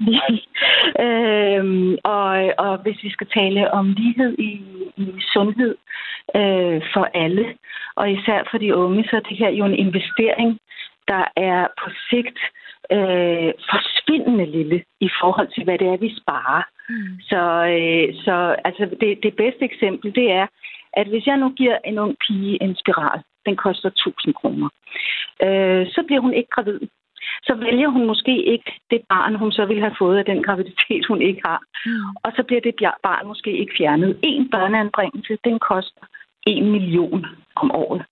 øhm, 1.06 1.96
og, 2.04 2.28
og 2.64 2.78
hvis 2.82 2.98
vi 3.02 3.10
skal 3.10 3.28
tale 3.38 3.70
om 3.70 3.86
lighed 3.98 4.32
i, 4.38 4.52
i 4.96 5.06
sundhed 5.32 5.74
øh, 6.40 6.78
for 6.94 7.04
alle, 7.24 7.46
og 7.94 8.12
især 8.12 8.48
for 8.50 8.58
de 8.58 8.76
unge, 8.76 9.04
så 9.10 9.16
er 9.16 9.20
det 9.28 9.36
her 9.36 9.50
jo 9.50 9.64
en 9.64 9.78
investering, 9.86 10.58
der 11.08 11.24
er 11.36 11.66
på 11.80 11.90
sigt 12.10 12.38
øh, 12.96 13.52
forsvindende 14.16 14.46
lille 14.46 14.84
i 15.00 15.08
forhold 15.20 15.48
til, 15.54 15.64
hvad 15.64 15.78
det 15.78 15.86
er, 15.86 15.96
vi 15.96 16.16
sparer. 16.20 16.62
Mm. 16.88 17.20
Så, 17.30 17.42
øh, 17.76 18.14
så 18.24 18.56
altså, 18.64 18.84
det, 19.00 19.18
det 19.22 19.36
bedste 19.36 19.64
eksempel, 19.64 20.14
det 20.14 20.32
er, 20.32 20.46
at 20.92 21.06
hvis 21.06 21.26
jeg 21.26 21.36
nu 21.36 21.48
giver 21.50 21.78
en 21.84 21.98
ung 21.98 22.16
pige 22.26 22.62
en 22.62 22.76
spiral, 22.76 23.20
den 23.46 23.56
koster 23.56 23.88
1000 23.88 24.34
kroner, 24.34 24.68
øh, 25.44 25.86
så 25.94 26.02
bliver 26.06 26.20
hun 26.20 26.34
ikke 26.34 26.50
gravid. 26.50 26.80
Så 27.42 27.54
vælger 27.54 27.88
hun 27.88 28.06
måske 28.06 28.44
ikke 28.44 28.70
det 28.90 29.00
barn, 29.08 29.34
hun 29.34 29.52
så 29.52 29.64
ville 29.66 29.82
have 29.82 29.96
fået 29.98 30.18
af 30.18 30.24
den 30.24 30.42
graviditet, 30.42 31.06
hun 31.06 31.22
ikke 31.22 31.40
har. 31.44 31.60
Mm. 31.86 32.16
Og 32.24 32.32
så 32.36 32.42
bliver 32.42 32.60
det 32.60 32.74
barn 33.02 33.26
måske 33.26 33.50
ikke 33.58 33.74
fjernet. 33.78 34.18
En 34.22 34.50
børneanbringelse, 34.50 35.38
den 35.44 35.58
koster 35.58 36.04
en 36.46 36.70
million 36.70 37.26
om 37.56 37.70
året. 37.70 38.02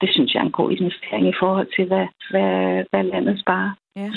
Det 0.00 0.08
synes 0.12 0.34
jeg 0.34 0.40
er 0.40 0.44
en 0.44 0.58
god 0.60 0.70
investering 0.70 1.28
i 1.28 1.38
forhold 1.40 1.68
til, 1.76 1.84
hvad, 1.86 2.06
hvad, 2.30 2.84
hvad 2.90 3.04
landet 3.04 3.40
sparer. 3.40 3.70
Ja. 3.96 4.10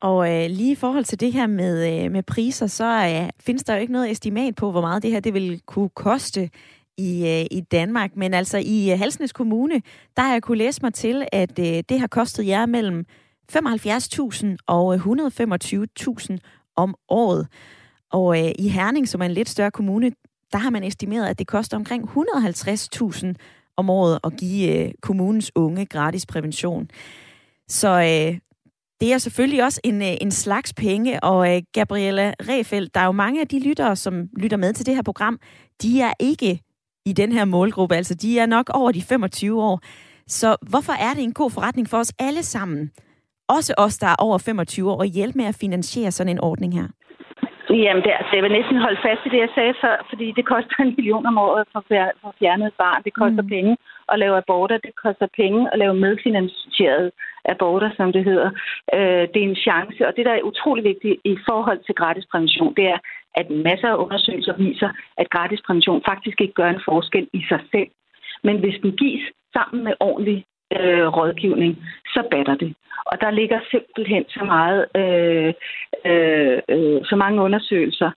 Og 0.00 0.34
øh, 0.34 0.50
lige 0.50 0.72
i 0.72 0.74
forhold 0.74 1.04
til 1.04 1.20
det 1.20 1.32
her 1.32 1.46
med, 1.46 2.04
øh, 2.04 2.12
med 2.12 2.22
priser, 2.22 2.66
så 2.66 2.84
øh, 2.84 3.30
findes 3.40 3.64
der 3.64 3.74
jo 3.74 3.80
ikke 3.80 3.92
noget 3.92 4.10
estimat 4.10 4.54
på, 4.54 4.70
hvor 4.70 4.80
meget 4.80 5.02
det 5.02 5.10
her 5.10 5.20
det 5.20 5.34
vil 5.34 5.60
kunne 5.66 5.88
koste 5.88 6.50
i, 6.98 7.26
øh, 7.26 7.46
i 7.50 7.60
Danmark. 7.60 8.16
Men 8.16 8.34
altså 8.34 8.58
i 8.58 8.92
øh, 8.92 8.98
Halsnes 8.98 9.32
Kommune, 9.32 9.82
der 10.16 10.22
har 10.22 10.32
jeg 10.32 10.42
kunne 10.42 10.58
læse 10.58 10.80
mig 10.82 10.94
til, 10.94 11.26
at 11.32 11.58
øh, 11.58 11.82
det 11.88 12.00
har 12.00 12.06
kostet 12.06 12.46
jer 12.46 12.66
mellem 12.66 13.04
75.000 13.52 14.56
og 14.66 14.94
125.000 14.94 16.38
om 16.76 16.94
året. 17.08 17.48
Og 18.12 18.44
øh, 18.44 18.52
i 18.58 18.68
Herning, 18.68 19.08
som 19.08 19.20
er 19.20 19.26
en 19.26 19.32
lidt 19.32 19.48
større 19.48 19.70
kommune, 19.70 20.12
der 20.52 20.58
har 20.58 20.70
man 20.70 20.84
estimeret, 20.84 21.26
at 21.26 21.38
det 21.38 21.46
koster 21.46 21.76
omkring 21.76 22.08
150.000 22.08 23.34
om 23.76 23.90
året 23.90 24.18
at 24.24 24.32
give 24.36 24.78
øh, 24.78 24.92
kommunens 25.02 25.52
unge 25.54 25.86
gratis 25.86 26.26
prævention. 26.26 26.88
Så 27.68 27.88
øh, 27.88 28.38
det 29.00 29.12
er 29.12 29.18
selvfølgelig 29.18 29.64
også 29.64 29.80
en, 29.84 30.02
øh, 30.02 30.14
en 30.20 30.30
slags 30.30 30.74
penge, 30.74 31.22
og 31.22 31.56
øh, 31.56 31.62
Gabriella 31.72 32.32
Refeldt, 32.40 32.94
der 32.94 33.00
er 33.00 33.04
jo 33.04 33.12
mange 33.12 33.40
af 33.40 33.48
de 33.48 33.68
lyttere, 33.68 33.96
som 33.96 34.28
lytter 34.42 34.56
med 34.56 34.72
til 34.72 34.86
det 34.86 34.94
her 34.94 35.02
program, 35.02 35.38
de 35.82 36.00
er 36.00 36.12
ikke 36.20 36.60
i 37.06 37.12
den 37.12 37.32
her 37.32 37.44
målgruppe, 37.44 37.94
altså 37.96 38.14
de 38.14 38.38
er 38.38 38.46
nok 38.46 38.70
over 38.74 38.92
de 38.92 39.02
25 39.02 39.62
år. 39.62 39.80
Så 40.26 40.56
hvorfor 40.70 40.92
er 40.92 41.12
det 41.14 41.22
en 41.22 41.32
god 41.32 41.50
forretning 41.50 41.88
for 41.88 41.98
os 41.98 42.12
alle 42.18 42.42
sammen, 42.42 42.90
også 43.48 43.74
os, 43.78 43.98
der 43.98 44.06
er 44.06 44.18
over 44.18 44.38
25 44.38 44.90
år, 44.90 45.02
at 45.02 45.08
hjælpe 45.08 45.38
med 45.38 45.46
at 45.46 45.58
finansiere 45.60 46.10
sådan 46.10 46.32
en 46.32 46.40
ordning 46.40 46.72
her? 46.74 46.88
Jamen, 47.84 48.02
det, 48.04 48.12
altså, 48.20 48.32
jeg 48.36 48.42
vil 48.44 48.56
næsten 48.58 48.76
holde 48.86 49.00
fast 49.06 49.22
i 49.26 49.32
det, 49.34 49.40
jeg 49.46 49.52
sagde 49.54 49.74
før, 49.84 49.96
fordi 50.10 50.26
det 50.38 50.44
koster 50.52 50.76
en 50.80 50.94
million 50.96 51.26
om 51.26 51.38
året 51.38 51.64
for, 51.72 51.82
for 52.22 52.34
fjernet 52.38 52.66
et 52.66 52.80
barn. 52.84 53.02
Det 53.06 53.14
koster 53.22 53.42
mm. 53.42 53.48
penge 53.54 53.72
at 54.12 54.18
lave 54.18 54.36
aborter. 54.42 54.78
Det 54.86 54.94
koster 55.04 55.28
penge 55.40 55.60
at 55.72 55.78
lave 55.78 55.94
medfinansieret 56.04 57.06
aborter, 57.48 57.90
som 57.96 58.12
det 58.12 58.24
hedder. 58.24 58.50
Øh, 58.94 59.24
det 59.32 59.38
er 59.40 59.48
en 59.48 59.62
chance, 59.68 60.06
og 60.08 60.12
det, 60.16 60.24
der 60.26 60.32
er 60.32 60.48
utrolig 60.50 60.84
vigtigt 60.84 61.16
i 61.24 61.36
forhold 61.48 61.80
til 61.86 61.94
gratis 61.94 62.26
prævention, 62.30 62.74
det 62.74 62.84
er, 62.94 62.98
at 63.34 63.50
masser 63.50 63.88
af 63.88 63.96
undersøgelser 64.04 64.54
viser, 64.56 64.90
at 65.16 65.30
gratis 65.30 65.60
prævention 65.66 66.02
faktisk 66.08 66.40
ikke 66.40 66.54
gør 66.54 66.70
en 66.70 66.84
forskel 66.84 67.28
i 67.32 67.42
sig 67.48 67.60
selv. 67.72 67.88
Men 68.42 68.56
hvis 68.58 68.78
den 68.82 68.92
gives 68.96 69.24
sammen 69.52 69.84
med 69.84 69.94
ordentlig 70.00 70.44
øh, 70.76 71.06
rådgivning, 71.06 71.78
så 72.06 72.22
batter 72.30 72.54
det. 72.54 72.74
Og 73.06 73.20
der 73.20 73.30
ligger 73.30 73.60
simpelthen 73.70 74.24
så 74.28 74.44
meget, 74.44 74.86
øh, 74.96 75.52
øh, 76.10 76.58
øh, 76.68 77.04
så 77.04 77.16
mange 77.16 77.42
undersøgelser 77.42 78.10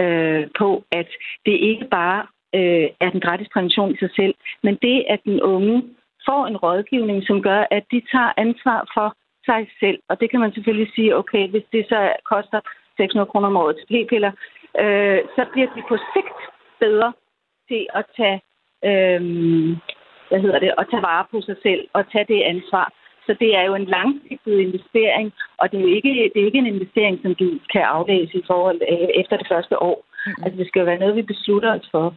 øh, 0.00 0.46
på, 0.58 0.84
at 0.92 1.08
det 1.46 1.56
ikke 1.70 1.86
bare 1.90 2.26
øh, 2.54 2.88
er 3.00 3.10
den 3.10 3.20
gratis 3.20 3.48
prævention 3.52 3.94
i 3.94 3.98
sig 3.98 4.10
selv, 4.16 4.34
men 4.62 4.78
det, 4.82 5.04
at 5.08 5.20
den 5.24 5.42
unge 5.42 5.82
får 6.28 6.42
en 6.46 6.56
rådgivning, 6.64 7.18
som 7.26 7.42
gør, 7.48 7.60
at 7.76 7.84
de 7.92 8.00
tager 8.12 8.32
ansvar 8.44 8.80
for 8.94 9.08
sig 9.50 9.62
selv. 9.80 9.98
Og 10.10 10.14
det 10.20 10.30
kan 10.30 10.40
man 10.40 10.52
selvfølgelig 10.52 10.90
sige, 10.94 11.16
okay, 11.20 11.44
hvis 11.52 11.66
det 11.72 11.84
så 11.92 12.00
koster 12.32 12.60
600 12.96 13.30
kroner 13.30 13.48
om 13.48 13.60
året 13.62 13.76
til 13.76 13.88
p-piller, 13.92 14.32
øh, 14.82 15.20
så 15.36 15.42
bliver 15.52 15.68
de 15.74 15.82
på 15.90 15.96
sigt 16.12 16.40
bedre 16.84 17.12
til 17.68 17.82
at 17.98 18.04
tage, 18.18 18.38
øh, 18.88 19.20
hvad 20.28 20.40
hedder 20.44 20.58
det, 20.64 20.70
at 20.80 20.86
tage 20.90 21.06
vare 21.10 21.24
på 21.32 21.38
sig 21.48 21.56
selv 21.66 21.82
og 21.96 22.02
tage 22.12 22.26
det 22.32 22.48
ansvar. 22.52 22.86
Så 23.26 23.32
det 23.42 23.50
er 23.58 23.64
jo 23.68 23.74
en 23.74 23.88
langsigtet 23.96 24.58
investering, 24.66 25.32
og 25.60 25.64
det 25.70 25.76
er 25.78 25.84
jo 25.86 25.92
ikke, 25.98 26.30
det 26.32 26.38
er 26.40 26.46
ikke 26.46 26.62
en 26.64 26.74
investering, 26.74 27.14
som 27.22 27.34
du 27.34 27.46
kan 27.72 27.82
aflæse 27.82 28.34
i 28.38 28.44
forhold 28.46 28.80
øh, 28.92 29.08
efter 29.20 29.36
det 29.36 29.46
første 29.52 29.82
år. 29.82 29.98
Mm-hmm. 30.00 30.44
Altså, 30.44 30.56
det 30.58 30.68
skal 30.68 30.80
jo 30.80 30.86
være 30.90 31.02
noget, 31.02 31.16
vi 31.16 31.32
beslutter 31.32 31.70
os 31.78 31.88
for. 31.90 32.14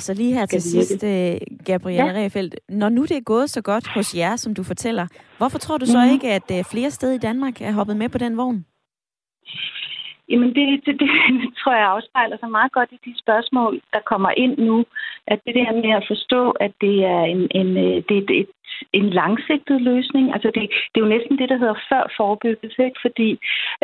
Og 0.00 0.04
så 0.04 0.14
lige 0.14 0.34
her 0.34 0.46
til 0.46 0.62
sidst, 0.62 1.04
øh, 1.04 1.34
Gabrielle 1.66 2.12
ja. 2.12 2.24
Refeldt. 2.24 2.54
Når 2.68 2.88
nu 2.88 3.02
det 3.02 3.16
er 3.16 3.30
gået 3.34 3.50
så 3.50 3.62
godt 3.62 3.86
hos 3.88 4.16
jer, 4.16 4.36
som 4.36 4.54
du 4.54 4.62
fortæller, 4.62 5.06
hvorfor 5.38 5.58
tror 5.58 5.78
du 5.78 5.86
så 5.86 6.00
mm. 6.04 6.12
ikke, 6.14 6.28
at 6.38 6.48
øh, 6.56 6.64
flere 6.72 6.90
steder 6.90 7.14
i 7.14 7.24
Danmark 7.28 7.62
er 7.62 7.72
hoppet 7.72 7.96
med 7.96 8.08
på 8.08 8.18
den 8.18 8.36
vogn? 8.36 8.64
Jamen, 10.30 10.50
det, 10.56 10.66
det, 10.86 11.00
det 11.00 11.10
tror 11.60 11.74
jeg 11.74 11.86
afspejler 11.94 12.36
sig 12.40 12.50
meget 12.50 12.72
godt 12.72 12.90
i 12.92 12.98
de 13.06 13.14
spørgsmål, 13.18 13.80
der 13.92 14.00
kommer 14.10 14.30
ind 14.36 14.58
nu. 14.58 14.84
At 15.26 15.38
det 15.46 15.54
der 15.54 15.72
med 15.84 15.92
at 16.00 16.04
forstå, 16.12 16.50
at 16.50 16.72
det 16.80 16.96
er 17.04 17.22
en, 17.34 17.42
en, 17.60 17.70
øh, 17.86 17.96
det 18.08 18.16
er 18.16 18.40
et, 18.42 18.50
en 18.92 19.10
langsigtet 19.10 19.80
løsning. 19.90 20.32
Altså, 20.34 20.48
det, 20.54 20.62
det 20.90 20.96
er 20.96 21.06
jo 21.06 21.14
næsten 21.16 21.38
det, 21.38 21.48
der 21.48 21.58
hedder 21.58 21.78
før 21.90 22.04
forebyggelse, 22.16 22.84
ikke? 22.84 23.00
fordi 23.06 23.30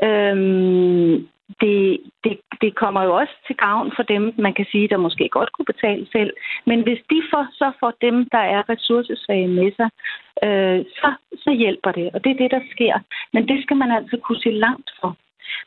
øhm, 0.06 1.28
det, 1.60 2.00
det, 2.24 2.40
det 2.60 2.74
kommer 2.74 3.02
jo 3.02 3.14
også 3.14 3.34
til 3.46 3.56
gavn 3.56 3.92
for 3.96 4.02
dem, 4.02 4.34
man 4.38 4.54
kan 4.54 4.66
sige, 4.72 4.88
der 4.88 4.96
måske 4.96 5.28
godt 5.28 5.52
kunne 5.52 5.70
betale 5.72 6.06
selv. 6.12 6.32
Men 6.66 6.82
hvis 6.82 7.00
de 7.10 7.22
får, 7.30 7.46
så 7.52 7.72
får 7.80 7.92
dem, 8.00 8.28
der 8.32 8.44
er 8.54 8.68
ressourcesvage 8.68 9.48
med 9.48 9.72
sig, 9.78 9.90
øh, 10.46 10.84
så, 10.98 11.08
så 11.44 11.50
hjælper 11.62 11.92
det. 11.92 12.10
Og 12.14 12.24
det 12.24 12.30
er 12.30 12.40
det, 12.42 12.50
der 12.50 12.60
sker. 12.70 12.94
Men 13.32 13.48
det 13.48 13.62
skal 13.62 13.76
man 13.76 13.90
altså 13.90 14.16
kunne 14.16 14.40
se 14.40 14.50
langt 14.50 14.90
for. 15.00 15.16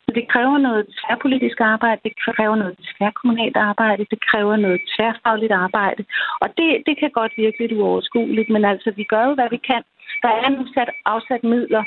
Så 0.04 0.10
det 0.14 0.28
kræver 0.28 0.58
noget 0.58 0.86
tværpolitisk 0.98 1.60
arbejde, 1.60 2.00
det 2.04 2.14
kræver 2.24 2.56
noget 2.56 2.76
tværkommunalt 2.96 3.56
arbejde, 3.56 4.06
det 4.10 4.20
kræver 4.30 4.56
noget 4.56 4.80
tværfagligt 4.96 5.52
arbejde. 5.52 6.04
Og 6.40 6.48
det, 6.58 6.82
det 6.86 6.98
kan 6.98 7.10
godt 7.10 7.32
virke 7.36 7.58
lidt 7.60 7.72
uoverskueligt, 7.72 8.50
men 8.50 8.64
altså, 8.64 8.90
vi 8.96 9.04
gør 9.04 9.24
jo, 9.28 9.34
hvad 9.34 9.50
vi 9.50 9.56
kan. 9.56 9.82
Der 10.22 10.28
er 10.28 10.48
nu 10.48 10.66
sat, 10.74 10.90
afsat 11.04 11.44
midler 11.44 11.84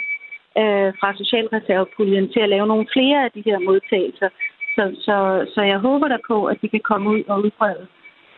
øh, 0.61 0.89
fra 0.99 1.09
Socialreservepuljen 1.21 2.27
til 2.33 2.41
at 2.43 2.49
lave 2.49 2.67
nogle 2.67 2.87
flere 2.95 3.19
af 3.25 3.31
de 3.35 3.43
her 3.45 3.59
modtagelser. 3.59 4.29
Så, 4.75 4.83
så, 5.05 5.15
så 5.53 5.61
jeg 5.61 5.79
håber 5.79 6.07
der 6.07 6.17
på, 6.27 6.45
at 6.45 6.57
de 6.61 6.69
kan 6.69 6.83
komme 6.89 7.09
ud 7.09 7.23
og 7.27 7.39
udbrede, 7.45 7.85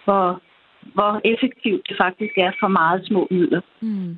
hvor, 0.06 0.42
hvor 0.94 1.14
effektivt 1.34 1.84
det 1.90 1.96
faktisk 2.04 2.34
er 2.38 2.52
for 2.60 2.68
meget 2.68 3.08
små 3.08 3.28
midler. 3.32 3.62
Mm. 3.82 4.16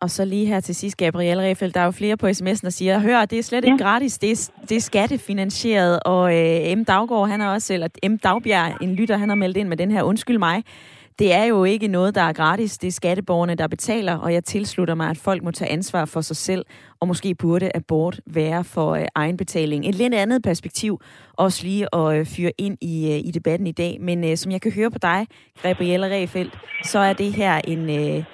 Og 0.00 0.10
så 0.10 0.24
lige 0.24 0.46
her 0.46 0.60
til 0.60 0.74
sidst, 0.74 0.96
Gabrielle 0.96 1.42
Refeldt, 1.42 1.74
der 1.74 1.80
er 1.80 1.84
jo 1.84 1.90
flere 1.90 2.16
på 2.16 2.26
sms'en, 2.26 2.62
der 2.62 2.70
siger, 2.70 3.00
hør, 3.00 3.24
det 3.24 3.38
er 3.38 3.42
slet 3.42 3.64
ikke 3.64 3.76
ja. 3.80 3.84
gratis, 3.84 4.18
det 4.18 4.30
er, 4.30 4.52
det 4.68 4.76
er 4.76 4.80
skattefinansieret, 4.80 6.00
og 6.04 6.24
øh, 6.38 6.78
M. 6.78 6.84
Daggaard, 6.84 7.28
han 7.28 7.40
har 7.40 7.54
også, 7.54 7.74
eller 7.74 7.88
M. 8.08 8.18
Dagbjerg, 8.18 8.82
en 8.82 8.94
lytter, 8.94 9.16
han 9.16 9.28
har 9.28 9.36
meldt 9.36 9.56
ind 9.56 9.68
med 9.68 9.76
den 9.76 9.90
her, 9.90 10.02
undskyld 10.02 10.38
mig, 10.38 10.62
det 11.18 11.34
er 11.34 11.44
jo 11.44 11.64
ikke 11.64 11.88
noget, 11.88 12.14
der 12.14 12.20
er 12.20 12.32
gratis. 12.32 12.78
Det 12.78 12.88
er 12.88 12.92
skatteborgerne, 12.92 13.54
der 13.54 13.68
betaler, 13.68 14.18
og 14.18 14.32
jeg 14.32 14.44
tilslutter 14.44 14.94
mig, 14.94 15.10
at 15.10 15.18
folk 15.24 15.42
må 15.42 15.50
tage 15.50 15.70
ansvar 15.70 16.04
for 16.04 16.20
sig 16.20 16.36
selv, 16.36 16.64
og 17.00 17.08
måske 17.08 17.34
burde 17.34 17.70
abort 17.74 18.20
være 18.26 18.64
for 18.64 18.90
øh, 18.94 19.04
egenbetaling. 19.14 19.88
Et 19.88 19.94
lidt 19.94 20.14
andet 20.14 20.42
perspektiv, 20.42 21.00
også 21.38 21.66
lige 21.66 21.86
at 21.94 22.18
øh, 22.18 22.26
fyre 22.26 22.52
ind 22.58 22.78
i, 22.80 23.12
øh, 23.12 23.18
i 23.28 23.30
debatten 23.30 23.66
i 23.66 23.72
dag. 23.72 23.96
Men 24.00 24.24
øh, 24.30 24.36
som 24.36 24.52
jeg 24.52 24.60
kan 24.60 24.72
høre 24.72 24.90
på 24.90 24.98
dig, 24.98 25.26
Gabrielle 25.62 26.06
Refeldt, 26.06 26.58
så 26.82 26.98
er 26.98 27.12
det 27.12 27.32
her 27.32 27.60
en, 27.64 27.82
øh, 28.00 28.24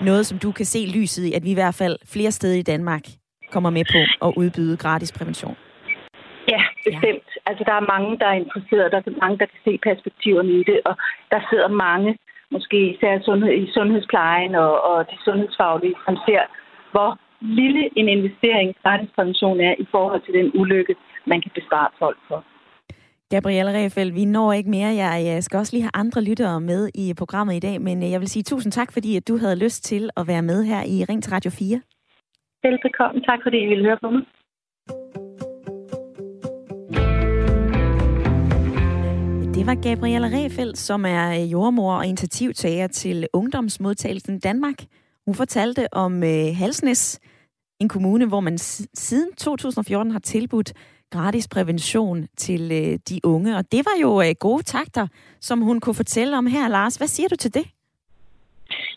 noget, 0.00 0.26
som 0.26 0.38
du 0.38 0.52
kan 0.52 0.66
se 0.66 0.78
lyset 0.96 1.24
i, 1.24 1.32
at 1.32 1.44
vi 1.44 1.50
i 1.50 1.54
hvert 1.54 1.74
fald 1.74 1.96
flere 2.12 2.30
steder 2.30 2.56
i 2.58 2.62
Danmark 2.62 3.02
kommer 3.50 3.70
med 3.70 3.84
på 3.92 4.26
at 4.26 4.32
udbyde 4.36 4.76
gratis 4.76 5.12
prævention. 5.12 5.56
Ja, 6.48 6.62
bestemt. 6.84 7.28
Ja. 7.34 7.40
Altså, 7.46 7.64
der 7.68 7.74
er 7.80 7.90
mange, 7.94 8.18
der 8.18 8.26
er 8.26 8.36
interesserede. 8.44 8.90
Der 8.90 8.96
er 8.96 9.20
mange, 9.24 9.38
der 9.38 9.46
kan 9.46 9.60
se 9.64 9.78
perspektiverne 9.88 10.52
i 10.60 10.62
det. 10.70 10.80
Og 10.84 10.94
der 11.30 11.40
sidder 11.50 11.68
mange, 11.68 12.18
måske 12.54 12.78
især 12.92 13.12
sundhed, 13.26 13.52
i 13.64 13.72
sundhedsplejen 13.76 14.54
og, 14.54 14.72
og 14.90 14.98
de 15.10 15.16
sundhedsfaglige, 15.26 15.96
som 16.06 16.16
ser, 16.26 16.42
hvor 16.92 17.10
lille 17.60 17.82
en 18.00 18.08
investering 18.16 18.68
gratis 18.82 19.10
prævention 19.14 19.60
er 19.60 19.74
i 19.78 19.86
forhold 19.90 20.20
til 20.24 20.34
den 20.34 20.50
ulykke, 20.60 20.94
man 21.26 21.40
kan 21.42 21.50
bespare 21.54 21.88
folk 21.98 22.18
for. 22.28 22.44
Gabrielle 23.34 23.72
Refeldt, 23.78 24.14
vi 24.14 24.24
når 24.24 24.52
ikke 24.52 24.70
mere. 24.70 24.90
Jeg 25.30 25.42
skal 25.42 25.58
også 25.58 25.72
lige 25.76 25.82
have 25.82 26.00
andre 26.02 26.20
lyttere 26.22 26.60
med 26.60 26.88
i 26.94 27.14
programmet 27.18 27.54
i 27.54 27.60
dag, 27.68 27.80
men 27.80 28.02
øh, 28.02 28.10
jeg 28.10 28.20
vil 28.20 28.28
sige 28.28 28.42
tusind 28.42 28.72
tak, 28.72 28.92
fordi 28.92 29.16
at 29.16 29.28
du 29.28 29.36
havde 29.36 29.56
lyst 29.64 29.84
til 29.84 30.10
at 30.16 30.24
være 30.26 30.42
med 30.42 30.64
her 30.64 30.82
i 30.94 31.04
Ring 31.08 31.22
til 31.22 31.32
Radio 31.32 31.50
4. 31.50 31.80
Velbekomme. 32.62 33.20
Tak, 33.20 33.38
fordi 33.42 33.58
I 33.58 33.66
ville 33.66 33.84
høre 33.84 33.98
på 34.02 34.10
mig. 34.10 34.22
Det 39.62 39.70
var 39.70 39.88
Gabrielle 39.90 40.28
Refeldt, 40.38 40.78
som 40.78 41.04
er 41.04 41.24
øh, 41.30 41.52
jordmor 41.52 41.94
og 41.94 42.06
initiativtager 42.06 42.86
til 42.86 43.26
Ungdomsmodtagelsen 43.32 44.40
Danmark. 44.40 44.74
Hun 45.26 45.34
fortalte 45.34 45.94
om 45.94 46.22
øh, 46.22 46.46
Halsnes, 46.60 47.20
en 47.80 47.88
kommune, 47.88 48.28
hvor 48.28 48.40
man 48.40 48.58
siden 48.94 49.32
2014 49.32 50.12
har 50.12 50.18
tilbudt 50.18 50.72
gratis 51.10 51.48
prævention 51.48 52.26
til 52.36 52.62
øh, 52.72 52.98
de 53.08 53.20
unge. 53.24 53.56
Og 53.56 53.64
det 53.72 53.82
var 53.88 53.96
jo 54.02 54.20
øh, 54.20 54.34
gode 54.40 54.62
takter, 54.62 55.06
som 55.40 55.60
hun 55.60 55.80
kunne 55.80 56.00
fortælle 56.02 56.38
om 56.38 56.46
her, 56.46 56.68
Lars. 56.68 56.96
Hvad 56.96 57.08
siger 57.08 57.28
du 57.28 57.36
til 57.36 57.54
det? 57.54 57.66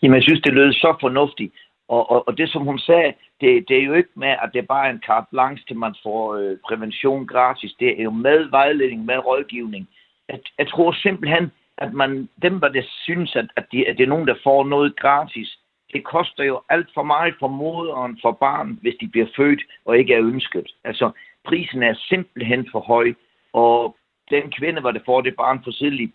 Jamen, 0.02 0.14
jeg 0.14 0.22
synes, 0.22 0.40
det 0.40 0.54
lød 0.54 0.72
så 0.72 0.96
fornuftigt. 1.00 1.54
Og, 1.88 2.10
og, 2.10 2.28
og 2.28 2.38
det, 2.38 2.50
som 2.50 2.62
hun 2.62 2.78
sagde, 2.78 3.12
det, 3.40 3.64
det 3.68 3.76
er 3.78 3.84
jo 3.84 3.92
ikke 3.92 4.14
med, 4.16 4.34
at 4.42 4.50
det 4.52 4.58
er 4.58 4.72
bare 4.76 4.90
en 4.90 5.02
carte 5.06 5.26
blanche 5.30 5.64
til, 5.66 5.76
man 5.76 5.94
får 6.02 6.34
øh, 6.34 6.56
prævention 6.68 7.26
gratis. 7.26 7.72
Det 7.80 8.00
er 8.00 8.02
jo 8.02 8.10
med 8.10 8.50
vejledning, 8.50 9.04
med 9.04 9.18
rådgivning. 9.18 9.88
Jeg, 10.28 10.40
jeg 10.58 10.68
tror 10.68 10.92
simpelthen, 10.92 11.52
at 11.78 11.92
man, 11.92 12.28
dem, 12.42 12.60
der 12.60 12.82
synes, 13.04 13.36
at, 13.36 13.46
at, 13.56 13.66
de, 13.72 13.88
at 13.88 13.98
det 13.98 14.04
er 14.04 14.08
nogen, 14.08 14.28
der 14.28 14.34
får 14.44 14.64
noget 14.64 14.96
gratis, 14.96 15.58
det 15.92 16.04
koster 16.04 16.44
jo 16.44 16.62
alt 16.68 16.88
for 16.94 17.02
meget 17.02 17.34
for 17.38 17.48
moderen, 17.48 18.18
for 18.22 18.32
barn, 18.32 18.78
hvis 18.82 18.94
de 19.00 19.08
bliver 19.08 19.26
født 19.36 19.62
og 19.84 19.98
ikke 19.98 20.14
er 20.14 20.22
ønsket. 20.22 20.66
Altså, 20.84 21.10
prisen 21.44 21.82
er 21.82 21.94
simpelthen 21.94 22.68
for 22.72 22.80
høj, 22.80 23.14
og 23.52 23.96
den 24.30 24.50
kvinde, 24.50 24.80
hvor 24.80 24.90
det 24.90 25.02
får 25.06 25.20
det 25.20 25.36
barn 25.36 25.64
for 25.64 25.70
tidligt, 25.70 26.12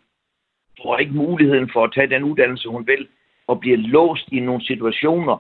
får 0.84 0.98
ikke 0.98 1.14
muligheden 1.14 1.70
for 1.74 1.84
at 1.84 1.94
tage 1.94 2.10
den 2.10 2.24
uddannelse, 2.24 2.70
hun 2.70 2.88
vil, 2.88 3.08
og 3.48 3.60
bliver 3.60 3.78
låst 3.78 4.28
i 4.32 4.40
nogle 4.40 4.66
situationer, 4.66 5.38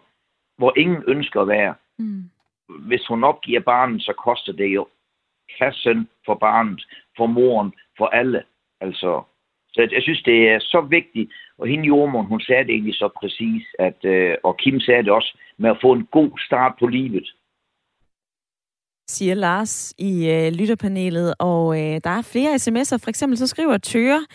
hvor 0.58 0.74
ingen 0.78 1.04
ønsker 1.08 1.42
at 1.42 1.48
være. 1.48 1.76
Mm. 1.98 2.30
hvis 2.80 3.08
hun 3.08 3.24
opgiver 3.24 3.60
barnet, 3.60 4.02
så 4.04 4.14
koster 4.14 4.54
det 4.54 4.68
jo 4.68 4.88
kassen 5.60 6.10
for 6.26 6.36
barnet, 6.36 6.86
for 7.18 7.26
moren, 7.26 7.74
for 7.98 8.08
alle. 8.08 8.44
Altså, 8.82 9.24
så 9.74 9.88
jeg 9.92 10.02
synes, 10.02 10.22
det 10.24 10.50
er 10.50 10.60
så 10.60 10.82
vigtigt, 10.90 11.32
og 11.58 11.68
hende 11.68 11.86
jordmoren, 11.88 12.28
hun 12.28 12.42
sagde 12.42 12.64
det 12.64 12.74
egentlig 12.74 12.96
så 12.96 13.10
præcis, 13.20 13.64
at, 13.80 14.06
øh, 14.06 14.36
og 14.44 14.58
Kim 14.58 14.80
sagde 14.80 15.04
det 15.04 15.12
også, 15.12 15.38
med 15.58 15.70
at 15.70 15.78
få 15.82 15.94
en 15.94 16.06
god 16.12 16.32
start 16.48 16.74
på 16.80 16.88
livet. 16.88 17.28
Siger 19.08 19.36
Lars 19.36 19.94
i 19.98 20.30
øh, 20.30 20.52
lytterpanelet, 20.52 21.34
og 21.40 21.64
øh, 21.80 22.02
der 22.04 22.10
er 22.10 22.30
flere 22.34 22.56
sms'er. 22.56 22.98
For 23.04 23.10
eksempel 23.10 23.38
så 23.38 23.48
skriver 23.48 23.78
Tøre, 23.78 24.26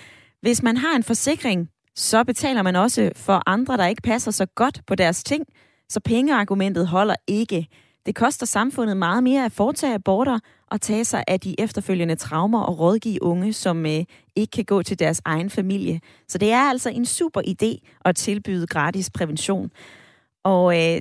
hvis 0.41 0.63
man 0.63 0.77
har 0.77 0.97
en 0.97 1.03
forsikring, 1.03 1.71
så 1.95 2.25
betaler 2.25 2.63
man 2.63 2.77
også 2.77 3.13
for 3.17 3.43
andre, 3.47 3.77
der 3.77 3.87
ikke 3.87 4.03
passer 4.03 4.31
så 4.31 4.47
godt 4.55 4.81
på 4.87 4.95
deres 4.95 5.25
ting, 5.25 5.45
så 5.89 6.01
pengeargumentet 6.01 6.89
holder 6.89 7.15
ikke. 7.27 7.67
Det 8.07 8.15
koster 8.15 8.47
samfundet 8.47 8.97
meget 8.97 9.23
mere 9.23 9.45
at 9.45 9.53
foretage 9.53 9.95
aborter 9.95 10.39
og 10.71 10.81
tage 10.81 11.05
sig 11.05 11.25
af 11.29 11.41
de 11.41 11.61
efterfølgende 11.61 12.17
traumer 12.17 12.61
og 12.61 12.79
rådgive 12.79 13.23
unge, 13.23 13.53
som 13.53 13.87
øh, 13.87 14.05
ikke 14.37 14.51
kan 14.51 14.65
gå 14.65 14.83
til 14.83 14.99
deres 14.99 15.23
egen 15.25 15.51
familie. 15.51 16.01
Så 16.29 16.39
det 16.39 16.53
er 16.53 16.61
altså 16.61 16.91
en 16.91 17.07
super 17.07 17.41
idé 17.41 18.01
at 18.05 18.17
tilbyde 18.17 18.67
gratis 18.67 19.11
prævention. 19.11 19.71
Og 20.45 20.77
øh, 20.79 21.01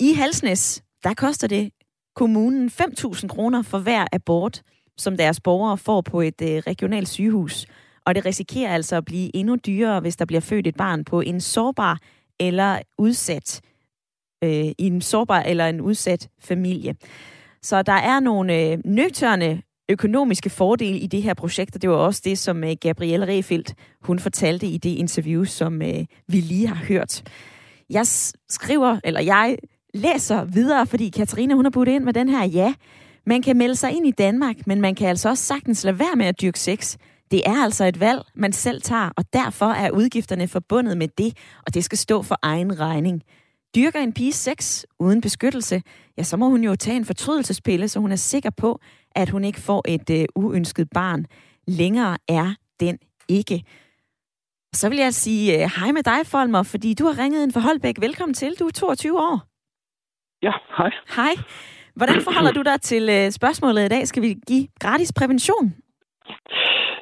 i 0.00 0.12
Halsnæs, 0.12 0.82
der 1.04 1.14
koster 1.14 1.48
det 1.48 1.72
kommunen 2.16 2.68
5.000 2.68 3.28
kroner 3.28 3.62
for 3.62 3.78
hver 3.78 4.06
abort, 4.12 4.62
som 4.96 5.16
deres 5.16 5.40
borgere 5.40 5.78
får 5.78 6.00
på 6.00 6.20
et 6.20 6.42
øh, 6.42 6.48
regionalt 6.48 7.08
sygehus. 7.08 7.66
Og 8.06 8.14
det 8.14 8.24
risikerer 8.24 8.74
altså 8.74 8.96
at 8.96 9.04
blive 9.04 9.36
endnu 9.36 9.56
dyrere, 9.56 10.00
hvis 10.00 10.16
der 10.16 10.24
bliver 10.24 10.40
født 10.40 10.66
et 10.66 10.76
barn 10.76 11.04
på 11.04 11.20
en 11.20 11.40
sårbar 11.40 11.98
eller 12.40 12.78
udsat 12.98 13.60
øh, 14.44 14.72
i 14.78 14.86
en 14.86 15.00
sårbar 15.00 15.40
eller 15.40 15.66
en 15.66 15.80
udsat 15.80 16.28
familie. 16.40 16.94
Så 17.62 17.82
der 17.82 17.92
er 17.92 18.20
nogle 18.20 18.60
øh, 18.60 18.78
nøgterne 18.84 19.62
økonomiske 19.88 20.50
fordele 20.50 20.98
i 20.98 21.06
det 21.06 21.22
her 21.22 21.34
projekt, 21.34 21.74
og 21.74 21.82
det 21.82 21.90
var 21.90 21.96
også 21.96 22.22
det, 22.24 22.38
som 22.38 22.64
øh, 22.64 22.76
Gabrielle 22.80 23.26
Refeldt, 23.26 23.74
hun 24.02 24.18
fortalte 24.18 24.66
i 24.66 24.78
det 24.78 24.90
interview, 24.90 25.44
som 25.44 25.82
øh, 25.82 26.04
vi 26.28 26.40
lige 26.40 26.68
har 26.68 26.84
hørt. 26.84 27.22
Jeg 27.90 28.06
skriver, 28.48 29.00
eller 29.04 29.20
jeg 29.20 29.56
læser 29.94 30.44
videre, 30.44 30.86
fordi 30.86 31.08
Katarina, 31.08 31.54
hun 31.54 31.64
har 31.64 31.70
budt 31.70 31.88
ind 31.88 32.04
med 32.04 32.12
den 32.12 32.28
her, 32.28 32.44
ja, 32.44 32.74
man 33.26 33.42
kan 33.42 33.56
melde 33.56 33.76
sig 33.76 33.92
ind 33.92 34.06
i 34.06 34.10
Danmark, 34.10 34.66
men 34.66 34.80
man 34.80 34.94
kan 34.94 35.08
altså 35.08 35.28
også 35.28 35.44
sagtens 35.44 35.84
lade 35.84 35.98
være 35.98 36.16
med 36.16 36.26
at 36.26 36.40
dyrke 36.40 36.60
sex. 36.60 36.96
Det 37.30 37.42
er 37.46 37.62
altså 37.64 37.84
et 37.84 38.00
valg, 38.00 38.22
man 38.34 38.52
selv 38.52 38.82
tager, 38.82 39.10
og 39.16 39.24
derfor 39.32 39.66
er 39.66 39.90
udgifterne 39.90 40.48
forbundet 40.48 40.98
med 40.98 41.08
det, 41.18 41.36
og 41.66 41.74
det 41.74 41.84
skal 41.84 41.98
stå 41.98 42.22
for 42.22 42.38
egen 42.42 42.80
regning. 42.80 43.22
Dyrker 43.74 44.00
en 44.00 44.12
pige 44.12 44.32
sex 44.32 44.84
uden 44.98 45.20
beskyttelse, 45.20 45.82
ja, 46.18 46.22
så 46.22 46.36
må 46.36 46.48
hun 46.48 46.64
jo 46.64 46.76
tage 46.76 46.96
en 46.96 47.04
fortrydelsespille, 47.04 47.88
så 47.88 48.00
hun 48.00 48.12
er 48.12 48.16
sikker 48.16 48.50
på, 48.50 48.80
at 49.14 49.30
hun 49.30 49.44
ikke 49.44 49.60
får 49.60 49.82
et 49.88 50.10
øh, 50.10 50.24
uønsket 50.36 50.88
barn. 50.94 51.26
Længere 51.68 52.18
er 52.28 52.54
den 52.80 52.98
ikke. 53.28 53.64
Så 54.74 54.88
vil 54.88 54.98
jeg 54.98 55.14
sige 55.14 55.54
øh, 55.54 55.70
hej 55.78 55.92
med 55.92 56.02
dig, 56.02 56.26
Folmer, 56.26 56.62
fordi 56.62 56.94
du 56.94 57.04
har 57.04 57.18
ringet 57.18 57.44
en 57.44 57.52
for 57.52 57.60
Holbæk. 57.60 58.00
Velkommen 58.00 58.34
til. 58.34 58.54
Du 58.58 58.66
er 58.66 58.70
22 58.70 59.18
år. 59.18 59.40
Ja, 60.42 60.52
hej. 60.76 60.90
Hej. 61.16 61.34
Hvordan 61.94 62.20
forholder 62.22 62.52
du 62.52 62.62
dig 62.62 62.80
til 62.80 63.08
øh, 63.08 63.30
spørgsmålet 63.30 63.84
i 63.84 63.88
dag? 63.88 64.08
Skal 64.08 64.22
vi 64.22 64.36
give 64.46 64.68
gratis 64.80 65.12
prævention? 65.12 65.83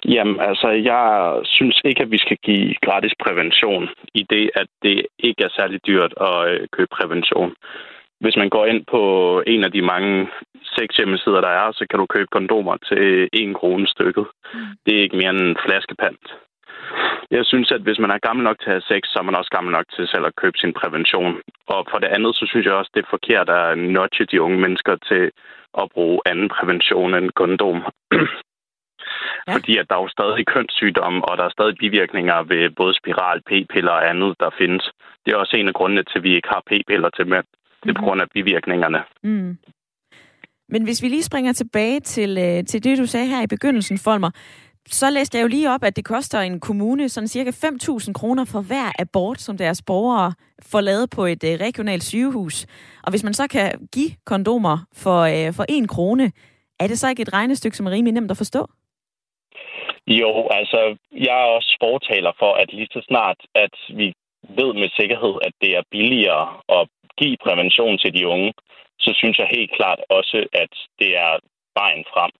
Jamen, 0.04 0.40
altså, 0.40 0.68
jeg 0.68 1.04
synes 1.44 1.80
ikke, 1.84 2.02
at 2.02 2.10
vi 2.10 2.18
skal 2.18 2.36
give 2.36 2.74
gratis 2.86 3.14
prævention 3.24 3.88
i 4.14 4.22
det, 4.30 4.50
at 4.54 4.66
det 4.82 5.06
ikke 5.18 5.44
er 5.44 5.56
særlig 5.58 5.80
dyrt 5.86 6.14
at 6.20 6.50
øh, 6.50 6.68
købe 6.72 6.90
prævention. 6.96 7.54
Hvis 8.20 8.36
man 8.36 8.50
går 8.50 8.66
ind 8.66 8.84
på 8.90 9.02
en 9.46 9.64
af 9.64 9.72
de 9.72 9.82
mange 9.82 10.28
seks 10.78 10.96
hjemmesider, 10.96 11.40
der 11.40 11.48
er, 11.48 11.72
så 11.72 11.86
kan 11.90 11.98
du 11.98 12.06
købe 12.06 12.28
kondomer 12.32 12.76
til 12.76 13.28
en 13.32 13.54
krone 13.54 13.86
stykket. 13.86 14.26
Mm. 14.54 14.60
Det 14.86 14.92
er 14.96 15.02
ikke 15.02 15.16
mere 15.16 15.30
end 15.30 15.40
en 15.40 15.56
flaskepant. 15.66 16.24
Jeg 17.30 17.44
synes, 17.44 17.72
at 17.72 17.80
hvis 17.80 17.98
man 17.98 18.10
er 18.10 18.26
gammel 18.26 18.44
nok 18.44 18.58
til 18.58 18.70
at 18.70 18.76
have 18.76 18.90
sex, 18.92 19.02
så 19.08 19.18
er 19.18 19.22
man 19.22 19.34
også 19.34 19.50
gammel 19.50 19.72
nok 19.72 19.86
til 19.96 20.08
selv 20.08 20.26
at 20.26 20.36
købe 20.42 20.58
sin 20.58 20.72
prævention. 20.80 21.34
Og 21.66 21.86
for 21.90 21.98
det 21.98 22.08
andet, 22.16 22.32
så 22.36 22.44
synes 22.46 22.66
jeg 22.66 22.74
også, 22.74 22.90
det 22.94 23.02
er 23.02 23.14
forkert 23.16 23.48
at 23.48 23.78
nudge 23.78 24.24
de 24.32 24.42
unge 24.42 24.58
mennesker 24.58 24.96
til 25.08 25.30
at 25.82 25.90
bruge 25.94 26.20
anden 26.26 26.48
prævention 26.48 27.14
end 27.14 27.30
kondom. 27.30 27.78
Ja. 29.46 29.54
Fordi 29.54 29.72
at 29.78 29.86
der 29.88 29.96
er 29.96 30.02
jo 30.02 30.08
stadig 30.08 30.46
kønssygdomme, 30.46 31.24
og 31.28 31.38
der 31.38 31.44
er 31.44 31.56
stadig 31.58 31.74
bivirkninger 31.82 32.42
ved 32.42 32.70
både 32.70 32.94
spiral, 33.00 33.40
p-piller 33.48 33.92
og 33.98 34.08
andet, 34.10 34.36
der 34.40 34.50
findes. 34.58 34.84
Det 35.24 35.32
er 35.32 35.36
også 35.36 35.56
en 35.56 35.68
af 35.68 35.74
grundene 35.74 36.02
til, 36.02 36.18
at 36.18 36.22
vi 36.22 36.36
ikke 36.36 36.48
har 36.48 36.62
p-piller 36.70 37.10
til 37.10 37.26
mænd. 37.26 37.46
Det 37.82 37.90
er 37.90 37.94
på 37.94 38.00
mhm. 38.00 38.06
grund 38.06 38.20
af 38.20 38.30
bivirkningerne. 38.34 39.00
Mm. 39.22 39.58
Men 40.68 40.84
hvis 40.84 41.02
vi 41.02 41.08
lige 41.08 41.22
springer 41.22 41.52
tilbage 41.52 42.00
til, 42.00 42.38
øh, 42.38 42.64
til 42.64 42.84
det, 42.84 42.98
du 42.98 43.06
sagde 43.06 43.26
her 43.26 43.42
i 43.42 43.46
begyndelsen, 43.46 43.98
Folmer, 43.98 44.30
så 44.90 45.10
læste 45.10 45.38
jeg 45.38 45.42
jo 45.42 45.48
lige 45.48 45.70
op, 45.70 45.84
at 45.84 45.96
det 45.96 46.04
koster 46.04 46.40
en 46.40 46.60
kommune 46.60 47.08
sådan 47.08 47.28
cirka 47.28 47.50
5.000 47.50 48.12
kroner 48.12 48.44
for 48.44 48.60
hver 48.60 48.92
abort, 48.98 49.40
som 49.40 49.58
deres 49.58 49.82
borgere 49.82 50.32
får 50.62 50.80
lavet 50.80 51.10
på 51.10 51.26
et 51.26 51.44
øh, 51.44 51.50
regionalt 51.50 52.04
sygehus. 52.04 52.66
Og 53.02 53.10
hvis 53.10 53.24
man 53.24 53.34
så 53.34 53.46
kan 53.48 53.88
give 53.92 54.10
kondomer 54.26 54.78
for, 54.94 55.20
øh, 55.20 55.52
for 55.52 55.64
en 55.68 55.88
krone, 55.88 56.32
er 56.80 56.86
det 56.86 56.98
så 56.98 57.08
ikke 57.08 57.22
et 57.22 57.32
regnestykke, 57.32 57.76
som 57.76 57.86
er 57.86 57.90
rimelig 57.90 58.12
nemt 58.12 58.30
at 58.30 58.36
forstå? 58.36 58.70
Jo, 60.06 60.48
altså, 60.50 60.96
jeg 61.12 61.36
er 61.42 61.54
også 61.56 61.76
fortaler 61.82 62.32
for, 62.38 62.52
at 62.54 62.72
lige 62.72 62.88
så 62.92 63.00
snart, 63.08 63.36
at 63.54 63.74
vi 63.88 64.12
ved 64.48 64.72
med 64.74 64.88
sikkerhed, 64.98 65.34
at 65.46 65.52
det 65.60 65.70
er 65.76 65.90
billigere 65.90 66.46
at 66.68 66.88
give 67.18 67.36
prævention 67.44 67.98
til 67.98 68.14
de 68.14 68.26
unge, 68.26 68.52
så 68.98 69.10
synes 69.16 69.38
jeg 69.38 69.48
helt 69.50 69.72
klart 69.78 70.00
også, 70.08 70.46
at 70.52 70.72
det 70.98 71.10
er 71.16 71.32
vejen 71.80 72.04
frem. 72.12 72.32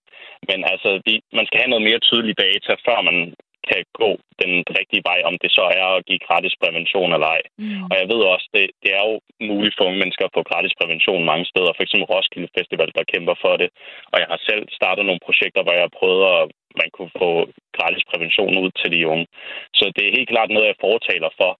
Men 0.49 0.65
altså, 0.73 1.01
vi, 1.07 1.15
man 1.33 1.47
skal 1.47 1.61
have 1.61 1.71
noget 1.71 1.89
mere 1.89 2.07
tydelig 2.09 2.35
data, 2.39 2.73
før 2.87 3.01
man 3.09 3.35
kan 3.71 3.83
gå 4.03 4.11
den 4.43 4.53
rigtige 4.79 5.07
vej, 5.11 5.21
om 5.31 5.35
det 5.43 5.51
så 5.59 5.65
er 5.81 5.89
at 5.97 6.07
give 6.09 6.25
gratis 6.29 6.55
prævention 6.63 7.13
eller 7.13 7.29
ej. 7.37 7.43
Mm. 7.59 7.85
Og 7.91 7.95
jeg 8.01 8.07
ved 8.13 8.21
også, 8.35 8.47
det, 8.55 8.67
det 8.83 8.91
er 8.99 9.05
jo 9.11 9.17
muligt 9.51 9.77
for 9.77 9.85
unge 9.89 10.01
mennesker 10.03 10.25
at 10.27 10.37
få 10.37 10.43
gratis 10.51 10.75
prævention 10.81 11.31
mange 11.33 11.47
steder. 11.53 11.73
For 11.73 11.83
eksempel 11.85 12.11
Roskilde 12.13 12.55
Festival, 12.59 12.91
der 12.99 13.11
kæmper 13.13 13.37
for 13.45 13.55
det. 13.63 13.69
Og 14.13 14.17
jeg 14.23 14.29
har 14.33 14.41
selv 14.49 14.63
startet 14.79 15.05
nogle 15.07 15.27
projekter, 15.27 15.63
hvor 15.63 15.75
jeg 15.77 15.85
har 15.87 15.99
prøvet 16.01 16.23
at 16.37 16.45
man 16.81 16.91
kunne 16.97 17.15
få 17.23 17.33
gratis 17.79 18.05
prævention 18.11 18.55
ud 18.63 18.71
til 18.81 18.91
de 18.95 19.09
unge. 19.13 19.27
Så 19.79 19.85
det 19.97 20.05
er 20.05 20.17
helt 20.19 20.33
klart 20.33 20.51
noget, 20.51 20.71
jeg 20.71 20.85
fortaler 20.89 21.31
for. 21.41 21.53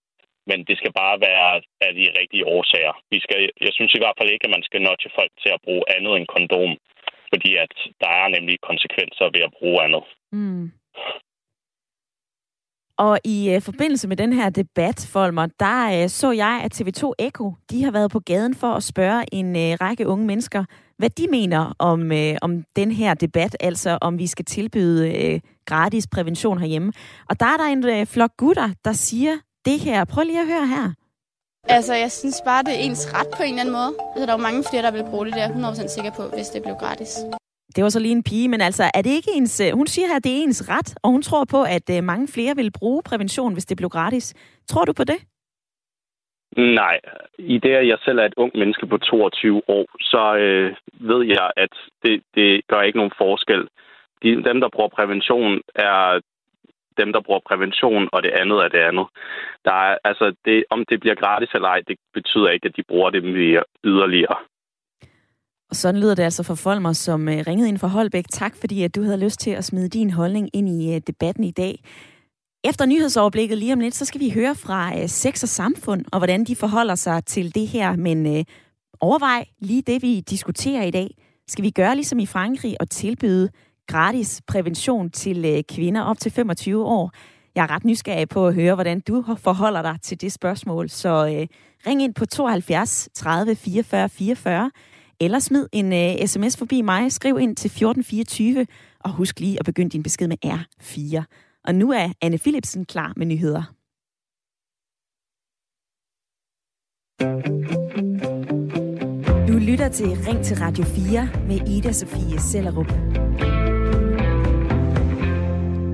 Men 0.51 0.59
det 0.69 0.77
skal 0.79 0.93
bare 1.03 1.17
være 1.29 1.49
af 1.87 1.93
de 2.01 2.07
rigtige 2.21 2.47
årsager. 2.57 2.95
Vi 3.11 3.19
skal, 3.25 3.39
jeg 3.67 3.73
synes 3.73 3.93
i 3.95 4.03
hvert 4.03 4.19
fald 4.19 4.31
ikke, 4.31 4.47
at 4.47 4.55
man 4.57 4.67
skal 4.69 4.83
nå 4.83 4.93
til 5.03 5.11
folk 5.19 5.33
til 5.43 5.51
at 5.55 5.63
bruge 5.67 5.85
andet 5.97 6.13
end 6.17 6.27
kondom. 6.35 6.73
Fordi 7.33 7.51
at 7.65 7.75
der 8.03 8.11
er 8.23 8.29
nemlig 8.29 8.57
konsekvenser 8.71 9.27
ved 9.35 9.43
at 9.49 9.55
bruge 9.59 9.79
andet. 9.85 10.05
Mm. 10.33 10.67
Og 13.03 13.19
i 13.25 13.51
øh, 13.51 13.63
forbindelse 13.63 14.09
med 14.09 14.17
den 14.17 14.33
her 14.33 14.51
debat, 14.51 15.09
Folmer, 15.13 15.47
der 15.61 16.03
øh, 16.03 16.09
så 16.09 16.31
jeg, 16.31 16.61
at 16.65 16.81
TV2 16.81 17.13
Eko, 17.19 17.55
de 17.71 17.85
har 17.85 17.91
været 17.91 18.11
på 18.11 18.21
gaden 18.21 18.55
for 18.55 18.73
at 18.73 18.83
spørge 18.83 19.25
en 19.35 19.57
øh, 19.57 19.77
række 19.81 20.07
unge 20.07 20.27
mennesker, 20.27 20.65
hvad 20.99 21.11
de 21.11 21.27
mener 21.31 21.75
om, 21.79 22.13
øh, 22.13 22.37
om 22.43 22.65
den 22.77 22.93
her 22.93 23.15
debat, 23.15 23.57
altså 23.61 23.99
om 24.01 24.19
vi 24.19 24.27
skal 24.27 24.45
tilbyde 24.45 25.13
øh, 25.15 25.41
gratis 25.67 26.07
prævention 26.07 26.59
herhjemme. 26.59 26.93
Og 27.31 27.41
der 27.41 27.47
er 27.47 27.57
der 27.57 27.65
en 27.65 27.89
øh, 27.89 28.07
flok 28.07 28.31
gutter, 28.37 28.69
der 28.85 28.93
siger 28.93 29.37
det 29.65 29.81
her. 29.81 30.05
Prøv 30.05 30.25
lige 30.25 30.41
at 30.41 30.47
høre 30.47 30.67
her. 30.67 30.93
Altså, 31.69 31.95
jeg 31.95 32.13
synes 32.13 32.43
bare, 32.45 32.63
det 32.63 32.75
er 32.75 32.79
ens 32.79 33.15
ret 33.15 33.29
på 33.37 33.43
en 33.43 33.49
eller 33.49 33.61
anden 33.61 33.73
måde. 33.73 33.93
Altså, 34.15 34.27
der 34.27 34.33
er 34.33 34.37
jo 34.37 34.43
mange 34.43 34.65
flere, 34.71 34.83
der 34.83 34.91
vil 34.91 35.05
bruge 35.11 35.27
det. 35.27 35.35
Det 35.35 35.43
er 35.43 35.49
100% 35.49 35.89
sikker 35.89 36.11
på, 36.11 36.23
hvis 36.23 36.47
det 36.47 36.63
blev 36.63 36.75
gratis. 36.75 37.17
Det 37.77 37.85
var 37.85 37.91
så 37.91 38.01
lige 38.01 38.13
en 38.13 38.23
pige, 38.23 38.49
men 38.49 38.61
altså, 38.61 38.85
er 38.95 39.03
det 39.03 39.11
ikke 39.11 39.31
ens... 39.35 39.61
Øh, 39.61 39.73
hun 39.75 39.87
siger 39.87 40.09
her, 40.09 40.17
at 40.17 40.25
det 40.25 40.33
er 40.33 40.43
ens 40.43 40.69
ret, 40.69 40.95
og 41.03 41.11
hun 41.11 41.23
tror 41.23 41.45
på, 41.45 41.63
at 41.63 41.97
øh, 41.97 42.05
mange 42.05 42.29
flere 42.29 42.57
vil 42.57 42.71
bruge 42.79 43.03
prævention, 43.03 43.53
hvis 43.53 43.65
det 43.65 43.77
blev 43.77 43.89
gratis. 43.89 44.35
Tror 44.69 44.85
du 44.85 44.93
på 44.93 45.05
det? 45.05 45.19
Nej. 46.57 47.01
I 47.39 47.59
det, 47.59 47.75
at 47.75 47.89
jeg 47.89 47.99
selv 48.05 48.19
er 48.19 48.25
et 48.25 48.35
ung 48.37 48.53
menneske 48.55 48.87
på 48.87 48.99
22 48.99 49.63
år, 49.69 49.87
så 50.01 50.37
øh, 50.37 50.75
ved 51.01 51.27
jeg, 51.27 51.51
at 51.57 51.75
det, 52.03 52.23
det 52.35 52.67
gør 52.69 52.83
ikke 52.83 52.99
nogen 52.99 53.19
forskel. 53.19 53.69
De, 54.23 54.45
dem, 54.45 54.61
der 54.61 54.69
bruger 54.69 54.89
prævention, 54.89 55.61
er 55.75 56.21
dem, 57.01 57.13
der 57.13 57.21
bruger 57.21 57.41
prævention, 57.49 58.09
og 58.13 58.23
det 58.23 58.31
andet 58.31 58.59
er 58.59 58.69
det 58.69 58.79
andet. 58.79 59.07
Der 59.65 59.73
er, 59.73 59.99
altså, 60.05 60.35
det, 60.45 60.65
om 60.71 60.85
det 60.91 61.01
bliver 61.01 61.15
gratis 61.15 61.51
eller 61.55 61.69
ej, 61.69 61.81
det 61.89 61.97
betyder 62.15 62.49
ikke, 62.51 62.69
at 62.69 62.77
de 62.77 62.83
bruger 62.89 63.11
det 63.11 63.25
mere 63.25 63.65
yderligere. 63.85 64.37
Og 65.73 65.77
sådan 65.77 66.01
lyder 66.01 66.15
det 66.15 66.23
altså 66.23 66.43
for 66.43 66.55
Folmer, 66.55 66.93
som 66.93 67.29
øh, 67.29 67.45
ringede 67.47 67.69
ind 67.69 67.79
fra 67.79 67.89
Holbæk. 67.89 68.25
Tak 68.31 68.57
fordi, 68.57 68.83
at 68.83 68.95
du 68.95 69.03
havde 69.03 69.17
lyst 69.17 69.41
til 69.41 69.51
at 69.51 69.65
smide 69.65 69.89
din 69.89 70.11
holdning 70.11 70.51
ind 70.53 70.69
i 70.69 70.95
øh, 70.95 71.01
debatten 71.07 71.45
i 71.45 71.51
dag. 71.51 71.85
Efter 72.65 72.87
nyhedsoverblikket 72.87 73.59
lige 73.59 73.73
om 73.73 73.81
lidt, 73.81 73.95
så 73.95 74.05
skal 74.05 74.21
vi 74.21 74.31
høre 74.31 74.55
fra 74.55 75.01
øh, 75.01 75.09
Sex 75.09 75.43
og 75.43 75.49
Samfund, 75.49 76.05
og 76.13 76.19
hvordan 76.19 76.45
de 76.45 76.57
forholder 76.57 76.95
sig 76.95 77.25
til 77.25 77.55
det 77.55 77.69
her. 77.69 77.97
Men 77.97 78.47
overvej 79.01 79.45
lige 79.61 79.83
det, 79.83 80.03
vi 80.03 80.21
diskuterer 80.21 80.83
i 80.83 80.91
dag. 80.91 81.17
Skal 81.49 81.65
vi 81.65 81.71
gøre 81.71 81.95
ligesom 81.95 82.19
i 82.19 82.27
Frankrig 82.27 82.77
og 82.81 82.91
tilbyde 82.91 83.49
gratis 83.89 84.43
prævention 84.47 85.11
til 85.11 85.65
kvinder 85.69 86.03
op 86.03 86.19
til 86.19 86.33
25 86.33 86.85
år? 86.85 87.13
Jeg 87.55 87.63
er 87.63 87.71
ret 87.71 87.85
nysgerrig 87.85 88.29
på 88.29 88.47
at 88.47 88.55
høre, 88.55 88.75
hvordan 88.75 89.01
du 89.01 89.25
forholder 89.37 89.83
dig 89.83 89.99
til 90.03 90.21
det 90.21 90.33
spørgsmål. 90.33 90.89
Så 90.89 91.09
øh, 91.09 91.47
ring 91.87 92.03
ind 92.03 92.15
på 92.15 92.27
72 92.27 93.09
30 93.15 93.55
44 93.55 94.09
44 94.09 94.71
eller 95.25 95.39
smid 95.39 95.67
en 95.73 95.93
øh, 95.93 96.15
uh, 96.21 96.27
sms 96.27 96.57
forbi 96.57 96.83
mig. 96.83 97.13
Skriv 97.13 97.39
ind 97.39 97.57
til 97.57 97.69
1424, 97.69 98.67
og 99.01 99.11
husk 99.11 99.41
lige 99.41 99.59
at 99.59 99.65
begynde 99.65 99.91
din 99.91 100.03
besked 100.03 100.29
med 100.29 100.37
R4. 100.45 101.23
Og 101.65 101.75
nu 101.75 101.91
er 101.91 102.13
Anne 102.21 102.39
Philipsen 102.39 102.85
klar 102.85 103.13
med 103.17 103.27
nyheder. 103.27 103.63
Du 109.49 109.59
lytter 109.59 109.89
til 109.89 110.07
Ring 110.07 110.45
til 110.45 110.57
Radio 110.57 110.85
4 110.85 111.29
med 111.49 111.69
Ida 111.69 111.93
Sofie 111.93 112.41
Sellerup. 112.41 112.93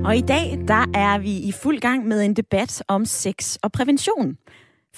Og 0.05 0.17
i 0.17 0.21
dag, 0.21 0.59
der 0.67 0.85
er 0.93 1.19
vi 1.19 1.31
i 1.31 1.51
fuld 1.51 1.79
gang 1.79 2.07
med 2.07 2.21
en 2.21 2.33
debat 2.33 2.83
om 2.87 3.05
sex 3.05 3.55
og 3.63 3.71
prævention. 3.71 4.37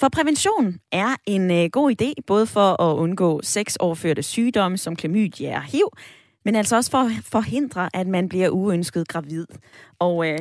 For 0.02 0.08
prævention 0.08 0.78
er 0.92 1.16
en 1.26 1.50
øh, 1.50 1.70
god 1.72 1.94
idé, 2.00 2.12
både 2.26 2.46
for 2.46 2.82
at 2.82 2.96
undgå 2.96 3.40
sexoverførte 3.42 4.22
sygdomme 4.22 4.78
som 4.78 4.96
klamydia 4.96 5.56
og 5.56 5.62
HIV, 5.62 5.88
men 6.44 6.56
altså 6.56 6.76
også 6.76 6.90
for 6.90 6.98
at 6.98 7.10
forhindre, 7.24 7.88
at 7.94 8.06
man 8.06 8.28
bliver 8.28 8.48
uønsket 8.48 9.08
gravid. 9.08 9.46
Og 9.98 10.28
øh, 10.28 10.38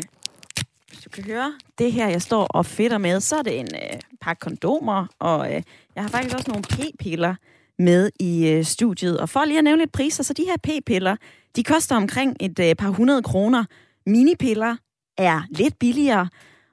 hvis 0.88 1.00
du 1.00 1.10
kan 1.10 1.24
høre 1.24 1.54
det 1.78 1.92
her, 1.92 2.08
jeg 2.08 2.22
står 2.22 2.44
og 2.44 2.66
fedter 2.66 2.98
med, 2.98 3.20
så 3.20 3.36
er 3.36 3.42
det 3.42 3.60
en 3.60 3.68
øh, 3.76 4.00
pakke 4.22 4.40
kondomer, 4.40 5.06
og 5.20 5.54
øh, 5.54 5.62
jeg 5.96 6.04
har 6.04 6.10
faktisk 6.10 6.36
også 6.36 6.52
nogle 6.52 6.64
p-piller 6.64 7.36
med 7.80 8.12
i 8.20 8.50
øh, 8.50 8.66
studiet. 8.66 9.20
Og 9.20 9.30
for 9.30 9.46
lige 9.46 9.58
at 9.58 9.64
nævne 9.64 9.82
lidt 9.82 9.92
priser, 9.92 10.24
så 10.24 10.34
de 10.34 10.46
her 10.46 10.58
p-piller, 10.64 11.16
de 11.56 11.64
koster 11.64 11.96
omkring 11.96 12.38
et 12.40 12.60
øh, 12.60 12.76
par 12.76 12.90
hundrede 12.90 13.24
kroner. 13.24 13.66
Minipiller 14.06 14.76
er 15.18 15.42
lidt 15.50 15.80
billigere, 15.80 16.28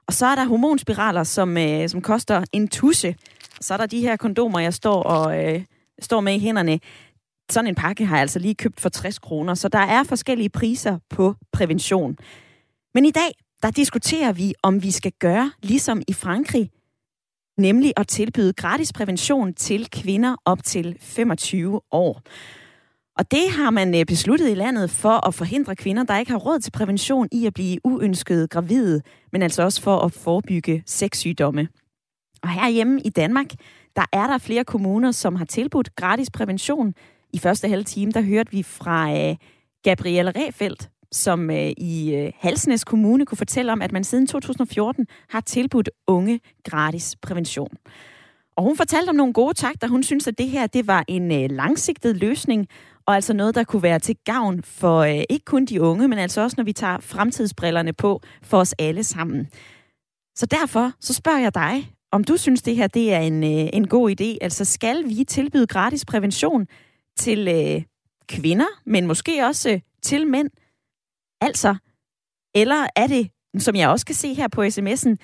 og 0.09 0.13
så 0.13 0.25
er 0.25 0.35
der 0.35 0.45
hormonspiraler, 0.45 1.23
som, 1.23 1.57
øh, 1.57 1.89
som 1.89 2.01
koster 2.01 2.43
en 2.51 2.67
tusse. 2.67 3.15
Og 3.57 3.63
så 3.63 3.73
er 3.73 3.77
der 3.77 3.85
de 3.85 4.01
her 4.01 4.15
kondomer, 4.17 4.59
jeg 4.59 4.73
står 4.73 5.03
og 5.03 5.45
øh, 5.45 5.63
står 6.01 6.21
med 6.21 6.35
i 6.35 6.39
hænderne. 6.39 6.79
Sådan 7.51 7.67
en 7.67 7.75
pakke 7.75 8.05
har 8.05 8.15
jeg 8.15 8.21
altså 8.21 8.39
lige 8.39 8.55
købt 8.55 8.79
for 8.79 8.89
60 8.89 9.19
kroner, 9.19 9.53
så 9.53 9.67
der 9.67 9.79
er 9.79 10.03
forskellige 10.03 10.49
priser 10.49 10.99
på 11.09 11.35
prævention. 11.53 12.17
Men 12.93 13.05
i 13.05 13.11
dag, 13.11 13.31
der 13.63 13.71
diskuterer 13.71 14.33
vi, 14.33 14.53
om 14.63 14.83
vi 14.83 14.91
skal 14.91 15.11
gøre 15.19 15.51
ligesom 15.61 16.01
i 16.07 16.13
Frankrig, 16.13 16.69
nemlig 17.57 17.93
at 17.97 18.07
tilbyde 18.07 18.53
gratis 18.53 18.93
prævention 18.93 19.53
til 19.53 19.89
kvinder 19.89 20.35
op 20.45 20.63
til 20.63 20.97
25 21.01 21.81
år. 21.91 22.21
Og 23.19 23.31
det 23.31 23.49
har 23.49 23.69
man 23.69 23.95
øh, 23.95 24.05
besluttet 24.05 24.51
i 24.51 24.53
landet 24.53 24.89
for 24.89 25.27
at 25.27 25.33
forhindre 25.33 25.75
kvinder, 25.75 26.03
der 26.03 26.17
ikke 26.17 26.31
har 26.31 26.37
råd 26.39 26.59
til 26.59 26.71
prævention 26.71 27.27
i 27.31 27.45
at 27.45 27.53
blive 27.53 27.79
uønsket 27.83 28.49
gravide, 28.49 29.01
men 29.31 29.41
altså 29.41 29.63
også 29.63 29.81
for 29.81 29.99
at 29.99 30.11
forebygge 30.11 30.83
sexsygdomme. 30.85 31.67
Og 32.43 32.49
herhjemme 32.49 33.01
i 33.05 33.09
Danmark, 33.09 33.45
der 33.95 34.05
er 34.11 34.27
der 34.27 34.37
flere 34.37 34.63
kommuner, 34.63 35.11
som 35.11 35.35
har 35.35 35.45
tilbudt 35.45 35.95
gratis 35.95 36.29
prævention. 36.29 36.93
I 37.33 37.39
første 37.39 37.67
halve 37.67 37.83
time, 37.83 38.11
der 38.11 38.21
hørte 38.21 38.51
vi 38.51 38.63
fra 38.63 39.17
øh, 39.17 39.35
Gabrielle 39.83 40.31
Refeldt, 40.31 40.89
som 41.11 41.49
øh, 41.51 41.71
i 41.77 42.15
øh, 42.15 42.31
Halsnæs 42.39 42.83
Kommune 42.83 43.25
kunne 43.25 43.37
fortælle 43.37 43.71
om, 43.71 43.81
at 43.81 43.91
man 43.91 44.03
siden 44.03 44.27
2014 44.27 45.07
har 45.29 45.41
tilbudt 45.41 45.89
unge 46.07 46.39
gratis 46.63 47.15
prævention. 47.21 47.71
Og 48.59 48.63
hun 48.63 48.77
fortalte 48.77 49.09
om 49.09 49.15
nogle 49.15 49.33
gode 49.33 49.53
takter. 49.53 49.87
Hun 49.87 50.03
synes, 50.03 50.27
at 50.27 50.37
det 50.37 50.49
her 50.49 50.67
det 50.67 50.87
var 50.87 51.05
en 51.07 51.31
øh, 51.31 51.51
langsigtet 51.51 52.17
løsning, 52.17 52.67
og 53.09 53.15
altså 53.15 53.33
noget, 53.33 53.55
der 53.55 53.63
kunne 53.63 53.83
være 53.83 53.99
til 53.99 54.15
gavn 54.25 54.63
for 54.63 54.99
øh, 54.99 55.21
ikke 55.29 55.45
kun 55.45 55.65
de 55.65 55.81
unge, 55.81 56.07
men 56.07 56.19
altså 56.19 56.41
også, 56.41 56.55
når 56.57 56.63
vi 56.63 56.73
tager 56.73 56.99
fremtidsbrillerne 56.99 57.93
på 57.93 58.21
for 58.43 58.57
os 58.57 58.75
alle 58.79 59.03
sammen. 59.03 59.47
Så 60.35 60.45
derfor 60.45 60.91
så 60.99 61.13
spørger 61.13 61.39
jeg 61.39 61.55
dig, 61.55 61.93
om 62.11 62.23
du 62.23 62.37
synes, 62.37 62.61
det 62.61 62.75
her 62.75 62.87
det 62.87 63.13
er 63.13 63.19
en, 63.19 63.43
øh, 63.43 63.69
en 63.73 63.87
god 63.87 64.09
idé. 64.11 64.37
Altså 64.41 64.65
skal 64.65 65.09
vi 65.09 65.23
tilbyde 65.23 65.67
gratis 65.67 66.05
prævention 66.05 66.67
til 67.17 67.47
øh, 67.47 67.83
kvinder, 68.27 68.67
men 68.85 69.07
måske 69.07 69.45
også 69.45 69.69
øh, 69.69 69.81
til 70.01 70.27
mænd? 70.27 70.49
Altså, 71.41 71.75
eller 72.55 72.87
er 72.95 73.07
det, 73.07 73.29
som 73.57 73.75
jeg 73.75 73.89
også 73.89 74.05
kan 74.05 74.15
se 74.15 74.33
her 74.33 74.47
på 74.47 74.63
sms'en, 74.63 75.15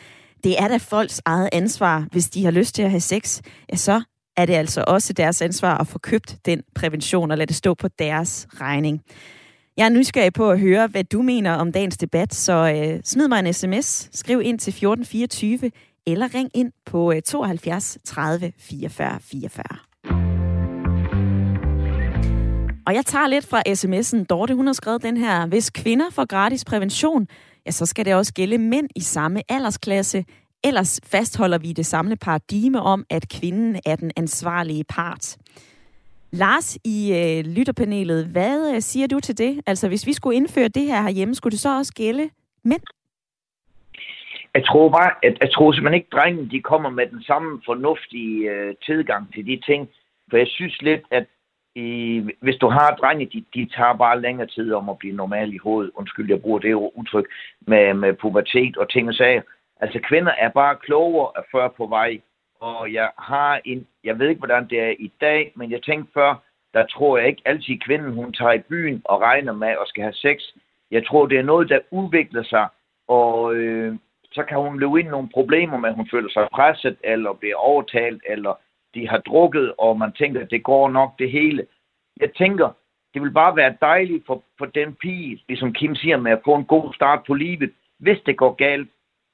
det 0.43 0.62
er 0.62 0.67
da 0.67 0.78
folks 0.78 1.21
eget 1.26 1.50
ansvar, 1.52 2.08
hvis 2.12 2.30
de 2.30 2.43
har 2.43 2.52
lyst 2.52 2.76
til 2.76 2.84
at 2.84 2.89
have 2.89 3.02
sex, 3.02 3.41
ja, 3.71 3.76
så 3.76 4.02
er 4.38 4.45
det 4.45 4.54
altså 4.54 4.84
også 4.88 5.13
deres 5.13 5.41
ansvar 5.41 5.78
at 5.78 5.88
få 5.88 6.00
købt 6.00 6.38
den 6.45 6.62
prævention 6.76 7.32
og 7.32 7.38
lade 7.38 7.48
det 7.48 7.56
stå 7.56 7.74
på 7.74 7.88
deres 7.88 8.48
regning. 8.62 9.02
Jeg 9.78 9.86
er 9.86 9.89
nysgerrig 9.89 10.34
på 10.34 10.52
at 10.52 10.60
høre, 10.60 10.88
hvad 10.88 11.04
du 11.04 11.21
mener 11.21 11.54
om 11.54 11.71
dagens 11.71 11.98
debat, 11.98 12.34
så 12.34 12.54
øh, 12.76 13.00
smid 13.04 13.28
mig 13.28 13.39
en 13.39 13.54
sms, 13.54 14.10
skriv 14.13 14.41
ind 14.41 14.60
til 14.60 14.71
1424, 14.71 15.71
eller 16.08 16.36
ring 16.36 16.50
ind 16.54 16.71
på 16.86 17.12
øh, 17.12 17.21
72 17.21 17.98
30 18.06 18.54
44 18.60 19.19
44. 19.21 19.63
Og 22.88 22.93
jeg 22.93 23.06
tager 23.06 23.28
lidt 23.28 23.45
fra 23.45 23.63
sms'en. 23.67 24.26
Dorte, 24.26 24.56
hun 24.56 24.65
har 24.65 24.74
skrevet 24.74 25.04
den 25.04 25.17
her. 25.17 25.45
Hvis 25.45 25.69
kvinder 25.69 26.06
får 26.12 26.26
gratis 26.26 26.65
prævention, 26.65 27.28
ja, 27.65 27.71
så 27.71 27.86
skal 27.86 28.06
det 28.06 28.15
også 28.15 28.34
gælde 28.34 28.58
mænd 28.58 28.89
i 28.95 29.02
samme 29.02 29.41
aldersklasse. 29.50 30.26
Ellers 30.67 31.01
fastholder 31.12 31.58
vi 31.58 31.71
det 31.73 31.86
samlede 31.86 32.19
paradigme 32.21 32.82
om, 32.82 33.06
at 33.10 33.25
kvinden 33.39 33.75
er 33.86 33.95
den 33.95 34.12
ansvarlige 34.17 34.84
part. 34.84 35.38
Lars 36.32 36.78
i 36.84 36.97
øh, 37.19 37.54
lytterpanelet, 37.56 38.25
hvad 38.25 38.73
øh, 38.75 38.82
siger 38.82 39.08
du 39.08 39.19
til 39.19 39.38
det? 39.38 39.62
Altså, 39.67 39.88
hvis 39.88 40.08
vi 40.08 40.13
skulle 40.13 40.36
indføre 40.36 40.67
det 40.67 40.84
her 40.84 41.01
herhjemme, 41.01 41.36
skulle 41.36 41.51
det 41.51 41.60
så 41.60 41.78
også 41.78 41.93
gælde 41.93 42.30
mænd? 42.63 42.82
Jeg 44.54 44.65
tror 44.65 44.89
bare, 44.89 45.12
at 45.23 45.38
jeg 45.41 45.51
tror 45.54 45.71
simpelthen 45.71 45.99
ikke, 45.99 46.08
at 46.12 46.17
drengene 46.17 46.49
de 46.49 46.62
kommer 46.62 46.89
med 46.89 47.08
den 47.08 47.23
samme 47.23 47.62
fornuftige 47.65 48.51
øh, 48.51 48.75
tilgang 48.86 49.34
til 49.34 49.45
de 49.45 49.62
ting. 49.65 49.89
For 50.30 50.38
jeg 50.38 50.47
synes 50.47 50.82
lidt, 50.82 51.01
at 51.12 51.25
i, 51.75 52.21
hvis 52.41 52.56
du 52.56 52.67
har 52.69 52.95
drenge, 53.01 53.25
de, 53.25 53.45
de 53.54 53.69
tager 53.75 53.93
bare 53.93 54.21
længere 54.21 54.47
tid 54.47 54.73
om 54.73 54.89
at 54.89 54.97
blive 54.97 55.15
normal 55.15 55.54
i 55.54 55.58
hovedet. 55.58 55.91
Undskyld, 55.95 56.30
jeg 56.30 56.41
bruger 56.41 56.60
det 56.60 56.73
udtryk 56.73 57.28
med, 57.67 57.93
med 57.93 58.13
pubertet 58.13 58.78
og 58.78 58.89
ting 58.89 59.08
og 59.10 59.13
sager. 59.15 59.41
Altså, 59.82 60.00
kvinder 60.00 60.32
er 60.32 60.50
bare 60.50 60.76
klogere 60.76 61.32
af 61.36 61.44
før 61.52 61.68
på 61.68 61.86
vej. 61.86 62.22
Og 62.60 62.94
jeg 62.94 63.12
har 63.20 63.62
en, 63.66 63.88
jeg 64.04 64.20
ved 64.20 64.30
ikke, 64.30 64.40
hvordan 64.40 64.68
det 64.70 64.80
er 64.80 64.94
i 65.00 65.12
dag, 65.22 65.52
men 65.56 65.72
jeg 65.72 65.84
tænkte 65.84 66.14
før, 66.14 66.44
der 66.74 66.86
tror 66.86 67.18
jeg 67.18 67.28
ikke 67.28 67.42
altid, 67.46 67.80
kvinden 67.80 68.14
hun 68.14 68.34
tager 68.34 68.54
i 68.54 68.60
byen 68.60 69.02
og 69.06 69.22
regner 69.22 69.54
med 69.54 69.68
at 69.68 69.88
skal 69.88 70.04
have 70.04 70.14
sex. 70.14 70.38
Jeg 70.92 71.08
tror, 71.08 71.26
det 71.26 71.38
er 71.38 71.44
noget, 71.44 71.70
der 71.70 71.80
udvikler 71.92 72.44
sig, 72.44 72.68
og 73.08 73.56
øh, 73.56 73.96
så 74.32 74.44
kan 74.44 74.58
hun 74.58 74.80
løbe 74.80 75.00
ind 75.00 75.08
i 75.08 75.12
nogle 75.12 75.30
problemer 75.34 75.78
med, 75.78 75.90
at 75.90 75.96
hun 75.96 76.10
føler 76.12 76.30
sig 76.30 76.48
presset, 76.54 76.98
eller 77.04 77.34
bliver 77.34 77.56
overtalt, 77.56 78.24
eller 78.26 78.54
de 78.94 79.08
har 79.08 79.18
drukket, 79.18 79.74
og 79.78 79.98
man 79.98 80.12
tænker, 80.12 80.42
at 80.42 80.52
det 80.52 80.64
går 80.64 80.90
nok 80.90 81.20
det 81.20 81.32
hele. 81.32 81.66
Jeg 82.20 82.34
tænker, 82.34 82.70
det 83.14 83.22
vil 83.22 83.32
bare 83.32 83.56
være 83.56 83.78
dejligt 83.82 84.26
for, 84.26 84.44
for 84.58 84.66
den 84.66 84.94
pige, 84.94 85.44
ligesom 85.48 85.74
Kim 85.74 85.96
siger, 85.96 86.18
med 86.18 86.32
at 86.32 86.42
få 86.46 86.56
en 86.56 86.66
god 86.66 86.94
start 86.94 87.20
på 87.28 87.34
livet, 87.34 87.72
hvis 88.00 88.18
det 88.26 88.38
går 88.38 88.54
galt, 88.54 88.90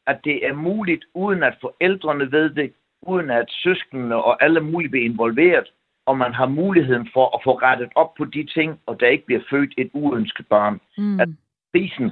at 0.08 0.20
det 0.24 0.48
er 0.48 0.54
muligt, 0.54 1.06
uden 1.14 1.44
at 1.44 1.58
forældrene 1.62 2.32
ved 2.32 2.50
det, 2.50 2.74
uden 3.02 3.30
at 3.30 3.46
søskende 3.50 4.16
og 4.16 4.44
alle 4.44 4.62
mulige 4.62 4.90
bliver 4.90 5.06
involveret, 5.06 5.68
og 6.06 6.18
man 6.18 6.34
har 6.34 6.46
muligheden 6.46 7.10
for 7.14 7.36
at 7.36 7.42
få 7.44 7.52
rettet 7.52 7.90
op 7.96 8.14
på 8.14 8.26
de 8.26 8.44
ting, 8.44 8.80
og 8.86 9.00
der 9.00 9.08
ikke 9.08 9.26
bliver 9.26 9.42
født 9.50 9.74
et 9.78 9.90
uønsket 9.94 10.48
barn. 10.48 10.80
Mm. 10.98 11.20
At 11.20 11.30
prisen 11.74 12.12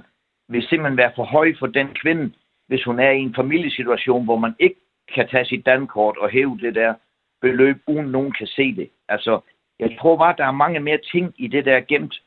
vil 0.49 0.63
simpelthen 0.63 0.97
være 0.97 1.11
for 1.15 1.23
høj 1.23 1.53
for 1.59 1.67
den 1.67 1.87
kvinde, 1.87 2.33
hvis 2.67 2.83
hun 2.83 2.99
er 2.99 3.09
i 3.09 3.19
en 3.19 3.35
familiesituation, 3.35 4.23
hvor 4.23 4.37
man 4.37 4.55
ikke 4.59 4.79
kan 5.15 5.27
tage 5.27 5.45
sit 5.45 5.65
dankort 5.65 6.17
og 6.17 6.29
hæve 6.29 6.57
det 6.61 6.75
der 6.75 6.93
beløb, 7.41 7.77
uden 7.87 8.05
nogen 8.05 8.31
kan 8.31 8.47
se 8.47 8.75
det. 8.75 8.89
Altså, 9.09 9.39
jeg 9.79 9.97
tror 9.99 10.17
bare, 10.17 10.35
der 10.37 10.45
er 10.45 10.51
mange 10.51 10.79
mere 10.79 10.99
ting 11.11 11.33
i 11.37 11.47
det 11.47 11.65
der 11.65 11.79
gemt. 11.79 12.21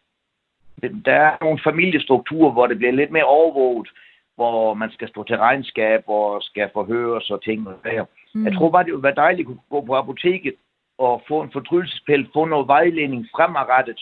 Der 1.05 1.13
er 1.13 1.37
nogle 1.41 1.61
familiestrukturer, 1.65 2.53
hvor 2.53 2.67
det 2.67 2.79
bliver 2.79 2.93
lidt 2.93 3.11
mere 3.11 3.25
overvåget, 3.25 3.89
hvor 4.35 4.75
man 4.75 4.91
skal 4.91 5.09
stå 5.09 5.25
til 5.25 5.37
regnskab 5.37 6.03
og 6.07 6.43
skal 6.43 6.71
forhøres 6.73 7.31
og 7.31 7.43
ting 7.43 7.69
og 7.69 7.75
der. 7.85 8.05
Mm. 8.35 8.45
Jeg 8.45 8.55
tror 8.55 8.71
bare, 8.71 8.85
det 8.85 8.93
ville 8.93 9.03
være 9.03 9.15
dejligt 9.15 9.49
at 9.49 9.57
gå 9.71 9.81
på 9.81 9.97
apoteket 9.97 10.55
og 10.99 11.23
få 11.29 11.43
en 11.43 11.53
fortrydelsespil, 11.53 12.29
få 12.33 12.45
noget 12.45 12.69
vejledning 12.69 13.27
fremadrettet, 13.37 14.01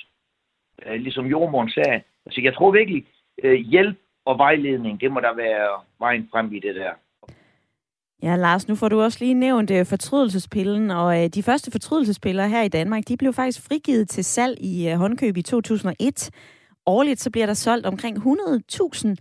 øh, 0.87 1.01
ligesom 1.01 1.27
jordmoren 1.27 1.71
sagde. 1.71 2.03
Altså, 2.27 2.41
jeg 2.41 2.55
tror 2.55 2.71
virkelig, 2.71 3.07
øh, 3.43 3.61
hjælp 3.61 3.99
og 4.25 4.39
vejledning, 4.39 5.01
det 5.01 5.13
må 5.13 5.21
der 5.21 5.35
være 5.35 5.69
vejen 5.99 6.29
frem 6.33 6.53
i 6.53 6.61
det 6.61 6.75
der. 6.75 6.93
Ja, 8.23 8.37
Lars, 8.37 8.69
nu 8.69 8.75
får 8.75 8.89
du 8.89 9.01
også 9.01 9.19
lige 9.21 9.35
nævnt 9.35 9.71
uh, 9.71 9.87
fortrydelsespillen, 9.87 10.91
og 10.91 11.07
uh, 11.07 11.27
de 11.27 11.43
første 11.43 11.71
fortrydelsespiller 11.71 12.47
her 12.47 12.63
i 12.63 12.69
Danmark, 12.69 13.03
de 13.09 13.17
blev 13.17 13.33
faktisk 13.33 13.69
frigivet 13.69 14.09
til 14.09 14.25
salg 14.25 14.59
i 14.61 14.93
uh, 14.93 14.99
håndkøb 14.99 15.37
i 15.37 15.43
2001. 15.43 16.31
Årligt 16.87 17.21
så 17.21 17.31
bliver 17.31 17.47
der 17.47 17.55
solgt 17.55 17.87
omkring 17.87 18.17
100.000 18.19 19.15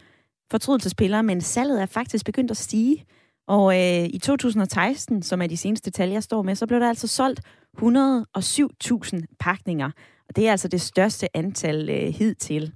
fortrydelsespiller, 0.52 1.22
men 1.22 1.42
salget 1.42 1.82
er 1.82 1.86
faktisk 1.86 2.26
begyndt 2.26 2.52
at 2.52 2.58
stige. 2.58 3.06
Og 3.48 3.74
øh, 3.74 4.06
i 4.06 4.20
2016, 4.20 5.24
som 5.24 5.42
er 5.42 5.48
de 5.48 5.58
seneste 5.58 5.92
tal, 5.92 6.10
jeg 6.10 6.24
står 6.24 6.42
med, 6.42 6.56
så 6.56 6.68
blev 6.68 6.80
der 6.80 6.90
altså 6.90 7.08
solgt 7.08 7.42
107.000 7.78 9.38
pakninger. 9.40 9.92
Og 10.30 10.36
det 10.36 10.48
er 10.48 10.52
altså 10.52 10.68
det 10.68 10.82
største 10.82 11.38
antal 11.38 11.90
øh, 11.90 12.14
hidtil. 12.14 12.74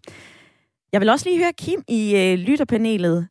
Jeg 0.92 1.02
vil 1.02 1.10
også 1.10 1.30
lige 1.30 1.40
høre 1.40 1.54
Kim 1.54 1.84
i 1.88 2.16
øh, 2.16 2.40
lytterpanelet. 2.40 3.28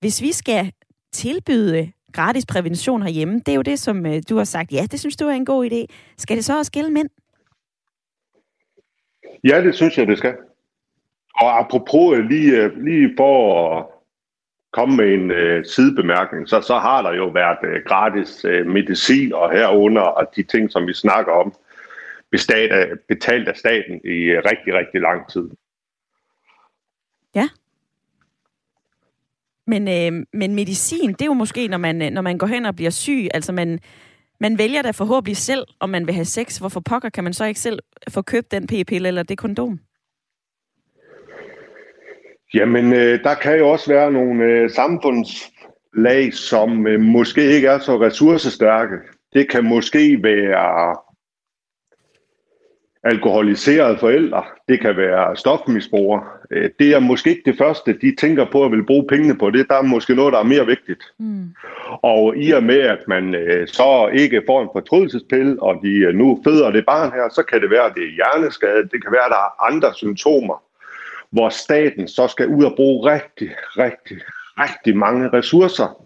Hvis 0.00 0.22
vi 0.22 0.32
skal 0.32 0.72
tilbyde 1.12 1.92
gratis 2.12 2.46
prævention 2.46 3.02
herhjemme. 3.02 3.34
Det 3.38 3.48
er 3.48 3.54
jo 3.54 3.62
det, 3.62 3.78
som 3.78 4.06
øh, 4.06 4.22
du 4.28 4.36
har 4.36 4.44
sagt. 4.44 4.72
Ja, 4.72 4.86
det 4.90 5.00
synes 5.00 5.16
du 5.16 5.26
er 5.26 5.32
en 5.32 5.44
god 5.44 5.70
idé. 5.70 5.86
Skal 6.18 6.36
det 6.36 6.44
så 6.44 6.58
også 6.58 6.72
gælde 6.72 6.90
mænd? 6.90 7.08
Ja, 9.44 9.62
det 9.62 9.74
synes 9.74 9.98
jeg, 9.98 10.06
det 10.06 10.18
skal. 10.18 10.34
Og 11.40 11.58
apropos 11.58 12.18
øh, 12.18 12.24
lige, 12.24 12.62
øh, 12.62 12.84
lige 12.84 13.14
for 13.16 13.78
at 13.78 13.86
komme 14.72 14.96
med 14.96 15.14
en 15.14 15.30
øh, 15.30 15.64
sidebemærkning, 15.64 16.48
så, 16.48 16.60
så 16.60 16.78
har 16.78 17.02
der 17.02 17.12
jo 17.12 17.26
været 17.26 17.58
øh, 17.62 17.82
gratis 17.86 18.44
øh, 18.44 18.66
medicin 18.66 19.32
og 19.32 19.50
herunder 19.52 20.02
og 20.02 20.26
de 20.36 20.42
ting, 20.42 20.72
som 20.72 20.86
vi 20.86 20.94
snakker 20.94 21.32
om, 21.32 21.54
øh, 22.32 22.96
betalt 23.08 23.48
af 23.48 23.56
staten 23.56 24.00
i 24.04 24.16
øh, 24.34 24.42
rigtig, 24.44 24.74
rigtig 24.74 25.00
lang 25.00 25.30
tid. 25.30 25.50
Ja. 27.34 27.48
Men, 29.66 29.88
øh, 29.88 30.26
men 30.32 30.54
medicin, 30.54 31.12
det 31.12 31.22
er 31.22 31.26
jo 31.26 31.32
måske, 31.32 31.68
når 31.68 31.78
man, 31.78 32.12
når 32.12 32.22
man 32.22 32.38
går 32.38 32.46
hen 32.46 32.66
og 32.66 32.76
bliver 32.76 32.90
syg, 32.90 33.28
altså 33.34 33.52
man, 33.52 33.80
man 34.40 34.58
vælger 34.58 34.82
da 34.82 34.90
forhåbentlig 34.90 35.36
selv, 35.36 35.66
om 35.80 35.90
man 35.90 36.06
vil 36.06 36.14
have 36.14 36.24
sex. 36.24 36.58
Hvorfor 36.58 36.80
pokker 36.80 37.08
kan 37.08 37.24
man 37.24 37.32
så 37.32 37.44
ikke 37.44 37.60
selv 37.60 37.78
få 38.08 38.22
købt 38.22 38.50
den 38.50 38.66
p-pille 38.66 39.08
eller 39.08 39.22
det 39.22 39.38
kondom? 39.38 39.80
Jamen, 42.54 42.92
øh, 42.92 43.22
der 43.22 43.34
kan 43.34 43.58
jo 43.58 43.68
også 43.68 43.92
være 43.92 44.12
nogle 44.12 44.44
øh, 44.44 44.70
samfundslag, 44.70 46.34
som 46.34 46.86
øh, 46.86 47.00
måske 47.00 47.42
ikke 47.42 47.68
er 47.68 47.78
så 47.78 48.00
ressourcestærke. 48.00 48.94
Det 49.32 49.50
kan 49.50 49.64
måske 49.64 50.22
være 50.22 50.96
alkoholiserede 53.04 53.98
forældre. 53.98 54.44
Det 54.68 54.80
kan 54.80 54.96
være 54.96 55.36
stofmisbrugere. 55.36 56.22
Øh, 56.50 56.70
det 56.78 56.94
er 56.94 57.00
måske 57.00 57.30
ikke 57.30 57.50
det 57.50 57.58
første, 57.58 57.92
de 57.92 58.16
tænker 58.16 58.46
på 58.52 58.64
at 58.64 58.72
vil 58.72 58.86
bruge 58.86 59.06
pengene 59.08 59.38
på. 59.38 59.50
Det 59.50 59.68
der 59.68 59.74
er 59.74 59.82
måske 59.82 60.14
noget, 60.14 60.32
der 60.32 60.38
er 60.38 60.52
mere 60.54 60.66
vigtigt. 60.66 61.02
Mm. 61.18 61.48
Og 62.02 62.36
i 62.36 62.50
og 62.50 62.62
med, 62.62 62.80
at 62.80 62.98
man 63.08 63.34
øh, 63.34 63.68
så 63.68 64.10
ikke 64.12 64.42
får 64.46 64.62
en 64.62 64.68
fortrydelsespille, 64.72 65.62
og 65.62 65.80
de 65.82 65.88
øh, 65.88 66.14
nu 66.14 66.40
føder 66.44 66.70
det 66.70 66.86
barn 66.86 67.12
her, 67.12 67.28
så 67.28 67.42
kan 67.42 67.60
det 67.60 67.70
være, 67.70 67.86
at 67.86 67.94
det 67.94 68.04
er 68.04 68.16
hjerneskade. 68.18 68.82
Det 68.92 69.02
kan 69.02 69.12
være, 69.12 69.24
at 69.24 69.30
der 69.30 69.42
er 69.48 69.72
andre 69.72 69.94
symptomer, 69.94 70.62
hvor 71.30 71.48
staten 71.48 72.08
så 72.08 72.28
skal 72.28 72.48
ud 72.48 72.64
og 72.64 72.72
bruge 72.76 73.12
rigtig, 73.12 73.50
rigtig, 73.76 74.20
rigtig 74.58 74.96
mange 74.96 75.28
ressourcer 75.28 76.04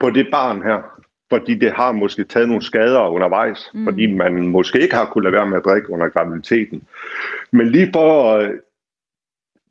på 0.00 0.10
det 0.10 0.28
barn 0.32 0.62
her 0.62 1.00
fordi 1.32 1.54
det 1.54 1.72
har 1.72 1.92
måske 1.92 2.24
taget 2.24 2.48
nogle 2.48 2.62
skader 2.62 3.08
undervejs, 3.08 3.70
mm. 3.74 3.84
fordi 3.84 4.06
man 4.06 4.48
måske 4.48 4.80
ikke 4.80 4.94
har 4.94 5.04
kunnet 5.04 5.24
lade 5.24 5.32
være 5.32 5.46
med 5.46 5.56
at 5.56 5.64
drikke 5.64 5.90
under 5.90 6.08
graviditeten. 6.08 6.82
Men 7.52 7.70
lige 7.70 7.90
for 7.92 8.34
at 8.34 8.52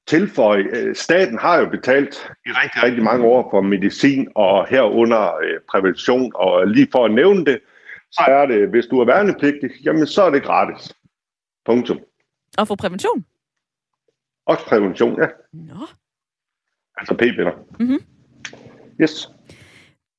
tilføje, 0.08 0.64
øh, 0.72 0.96
staten 0.96 1.38
har 1.38 1.60
jo 1.60 1.70
betalt 1.70 2.32
i 2.46 2.50
rigtig, 2.50 2.84
rigtig 2.84 3.04
mange 3.04 3.26
år 3.26 3.48
for 3.52 3.62
medicin 3.62 4.28
og 4.36 4.68
herunder 4.68 5.36
øh, 5.36 5.60
prævention, 5.72 6.32
og 6.36 6.68
lige 6.68 6.88
for 6.92 7.06
at 7.06 7.12
nævne 7.12 7.46
det, 7.46 7.60
så 8.12 8.24
er 8.28 8.46
det, 8.46 8.70
hvis 8.70 8.86
du 8.86 9.00
er 9.00 9.06
værnepligtig, 9.06 9.70
jamen 9.86 10.08
så 10.08 10.24
er 10.24 10.30
det 10.30 10.44
gratis. 10.44 10.96
Punktum. 11.66 12.00
Og 12.58 12.68
for 12.68 12.76
prævention? 12.76 13.26
Også 14.50 14.66
prævention, 14.66 15.22
ja. 15.22 15.28
Nå. 15.54 15.86
Altså 16.98 17.14
p-piller. 17.14 17.52
Mm-hmm. 17.80 18.00
Yes. 19.02 19.30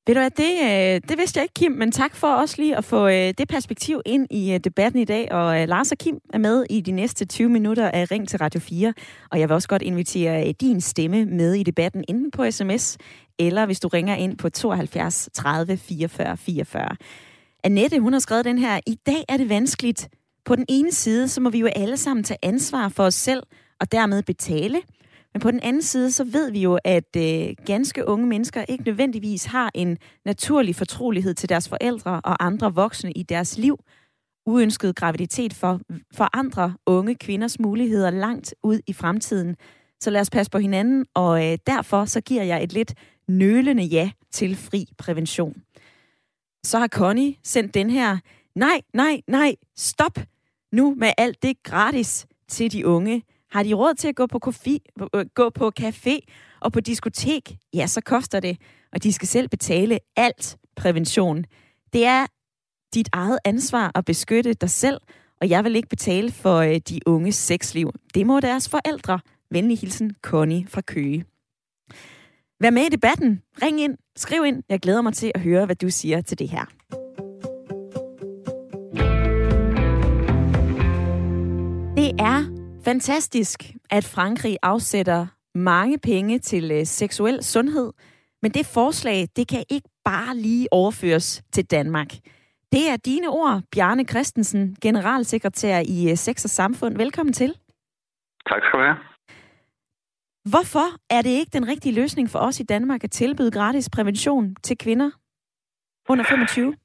Ved 0.07 0.15
du 0.15 0.21
hvad, 0.21 0.29
det, 0.29 0.53
øh, 0.63 1.09
det 1.09 1.17
vidste 1.17 1.37
jeg 1.37 1.43
ikke, 1.43 1.53
Kim, 1.53 1.71
men 1.71 1.91
tak 1.91 2.15
for 2.15 2.27
også 2.27 2.55
lige 2.57 2.77
at 2.77 2.83
få 2.83 3.07
øh, 3.07 3.33
det 3.37 3.47
perspektiv 3.49 4.01
ind 4.05 4.27
i 4.31 4.53
øh, 4.53 4.59
debatten 4.59 5.01
i 5.01 5.05
dag. 5.05 5.31
Og 5.31 5.67
Lars 5.67 5.91
og 5.91 5.97
Kim 5.97 6.19
er 6.33 6.37
med 6.37 6.65
i 6.69 6.81
de 6.81 6.91
næste 6.91 7.25
20 7.25 7.49
minutter 7.49 7.89
af 7.89 8.11
Ring 8.11 8.27
til 8.29 8.39
Radio 8.39 8.59
4. 8.59 8.93
Og 9.31 9.39
jeg 9.39 9.49
vil 9.49 9.55
også 9.55 9.67
godt 9.67 9.81
invitere 9.81 10.51
din 10.51 10.81
stemme 10.81 11.25
med 11.25 11.53
i 11.53 11.63
debatten, 11.63 12.03
enten 12.07 12.31
på 12.31 12.51
sms, 12.51 12.97
eller 13.39 13.65
hvis 13.65 13.79
du 13.79 13.87
ringer 13.87 14.15
ind 14.15 14.37
på 14.37 14.49
72 14.49 15.29
30 15.33 15.77
44 15.77 16.37
44. 16.37 16.95
Annette, 17.63 17.99
hun 17.99 18.13
har 18.13 18.19
skrevet 18.19 18.45
den 18.45 18.57
her, 18.57 18.79
i 18.87 18.95
dag 19.05 19.23
er 19.29 19.37
det 19.37 19.49
vanskeligt. 19.49 20.09
På 20.45 20.55
den 20.55 20.65
ene 20.69 20.91
side, 20.91 21.27
så 21.27 21.41
må 21.41 21.49
vi 21.49 21.59
jo 21.59 21.67
alle 21.75 21.97
sammen 21.97 22.23
tage 22.23 22.37
ansvar 22.43 22.89
for 22.89 23.03
os 23.03 23.15
selv, 23.15 23.43
og 23.81 23.91
dermed 23.91 24.23
betale– 24.23 24.81
men 25.33 25.41
på 25.41 25.51
den 25.51 25.59
anden 25.63 25.81
side, 25.81 26.11
så 26.11 26.23
ved 26.23 26.51
vi 26.51 26.61
jo, 26.61 26.79
at 26.83 27.15
øh, 27.17 27.55
ganske 27.65 28.07
unge 28.07 28.27
mennesker 28.27 28.65
ikke 28.67 28.83
nødvendigvis 28.83 29.45
har 29.45 29.71
en 29.73 29.97
naturlig 30.25 30.75
fortrolighed 30.75 31.33
til 31.33 31.49
deres 31.49 31.69
forældre 31.69 32.21
og 32.23 32.45
andre 32.45 32.73
voksne 32.73 33.11
i 33.11 33.23
deres 33.23 33.57
liv. 33.57 33.79
Uønsket 34.45 34.95
graviditet 34.95 35.53
for, 35.53 35.79
for 36.13 36.37
andre 36.37 36.73
unge 36.85 37.15
kvinders 37.15 37.59
muligheder 37.59 38.09
langt 38.09 38.55
ud 38.63 38.79
i 38.87 38.93
fremtiden. 38.93 39.55
Så 39.99 40.09
lad 40.09 40.21
os 40.21 40.29
passe 40.29 40.51
på 40.51 40.57
hinanden, 40.57 41.05
og 41.13 41.51
øh, 41.51 41.57
derfor 41.67 42.05
så 42.05 42.21
giver 42.21 42.43
jeg 42.43 42.63
et 42.63 42.73
lidt 42.73 42.93
nølende 43.27 43.83
ja 43.83 44.11
til 44.31 44.55
fri 44.55 44.85
prævention. 44.97 45.61
Så 46.63 46.79
har 46.79 46.87
Connie 46.87 47.35
sendt 47.43 47.73
den 47.73 47.89
her, 47.89 48.17
nej, 48.55 48.81
nej, 48.93 49.21
nej, 49.27 49.55
stop 49.77 50.19
nu 50.71 50.95
med 50.97 51.11
alt 51.17 51.43
det 51.43 51.63
gratis 51.63 52.27
til 52.47 52.71
de 52.71 52.87
unge. 52.87 53.23
Har 53.51 53.63
de 53.63 53.73
råd 53.73 53.93
til 53.93 54.07
at 54.07 54.15
gå 54.15 54.27
på, 54.27 54.39
kofi, 54.39 54.79
øh, 55.15 55.25
gå 55.35 55.49
på 55.49 55.71
café 55.79 56.19
og 56.59 56.73
på 56.73 56.79
diskotek? 56.79 57.57
Ja, 57.73 57.87
så 57.87 58.01
koster 58.01 58.39
det. 58.39 58.57
Og 58.93 59.03
de 59.03 59.13
skal 59.13 59.27
selv 59.27 59.49
betale 59.49 59.99
alt 60.15 60.57
prævention. 60.75 61.45
Det 61.93 62.05
er 62.05 62.25
dit 62.93 63.09
eget 63.11 63.39
ansvar 63.45 63.91
at 63.95 64.05
beskytte 64.05 64.53
dig 64.53 64.69
selv, 64.69 65.01
og 65.41 65.49
jeg 65.49 65.63
vil 65.63 65.75
ikke 65.75 65.89
betale 65.89 66.31
for 66.31 66.57
øh, 66.57 66.75
de 66.89 66.99
unges 67.05 67.35
sexliv. 67.35 67.91
Det 68.13 68.25
må 68.25 68.39
deres 68.39 68.69
forældre. 68.69 69.19
Venlig 69.51 69.79
hilsen, 69.79 70.15
Connie 70.21 70.67
fra 70.67 70.81
Køge. 70.81 71.25
Vær 72.59 72.69
med 72.69 72.81
i 72.81 72.89
debatten. 72.89 73.41
Ring 73.61 73.81
ind. 73.81 73.97
Skriv 74.15 74.45
ind. 74.45 74.63
Jeg 74.69 74.79
glæder 74.79 75.01
mig 75.01 75.13
til 75.13 75.31
at 75.35 75.41
høre, 75.41 75.65
hvad 75.65 75.75
du 75.75 75.89
siger 75.89 76.21
til 76.21 76.39
det 76.39 76.49
her. 76.49 76.65
Det 81.95 82.11
er 82.19 82.60
Fantastisk, 82.85 83.59
at 83.89 84.03
Frankrig 84.03 84.57
afsætter 84.61 85.27
mange 85.55 85.97
penge 85.99 86.39
til 86.39 86.71
øh, 86.71 86.85
seksuel 86.85 87.43
sundhed, 87.43 87.93
men 88.41 88.51
det 88.51 88.65
forslag, 88.65 89.27
det 89.35 89.47
kan 89.47 89.63
ikke 89.69 89.89
bare 90.05 90.37
lige 90.37 90.67
overføres 90.71 91.43
til 91.51 91.65
Danmark. 91.65 92.11
Det 92.71 92.89
er 92.89 92.97
dine 92.97 93.27
ord, 93.27 93.61
Bjarne 93.71 94.03
Christensen, 94.05 94.75
generalsekretær 94.81 95.79
i 95.85 96.11
øh, 96.11 96.17
Sex 96.17 96.43
og 96.43 96.49
Samfund. 96.49 96.97
Velkommen 96.97 97.33
til. 97.33 97.49
Tak 98.49 98.61
skal 98.63 98.79
du 98.79 98.83
have. 98.83 98.97
Hvorfor 100.49 100.87
er 101.09 101.21
det 101.21 101.29
ikke 101.29 101.53
den 101.53 101.67
rigtige 101.67 101.95
løsning 101.95 102.29
for 102.29 102.39
os 102.39 102.59
i 102.59 102.63
Danmark 102.63 103.03
at 103.03 103.11
tilbyde 103.11 103.51
gratis 103.51 103.89
prævention 103.89 104.55
til 104.63 104.77
kvinder 104.77 105.11
under 106.09 106.23
25? 106.23 106.75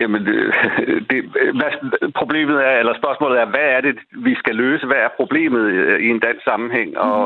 Jamen, 0.00 0.26
det, 0.26 0.54
det, 1.10 1.24
hvad, 1.58 2.12
problemet 2.12 2.56
er, 2.64 2.78
eller 2.78 2.94
spørgsmålet 2.98 3.40
er, 3.40 3.46
hvad 3.46 3.68
er 3.76 3.80
det, 3.80 3.98
vi 4.12 4.34
skal 4.34 4.54
løse? 4.54 4.86
Hvad 4.86 4.96
er 4.96 5.08
problemet 5.16 5.60
øh, 5.60 6.00
i 6.00 6.08
en 6.08 6.20
dansk 6.20 6.44
sammenhæng? 6.44 6.90
Mm. 6.90 6.96
Og, 6.96 7.24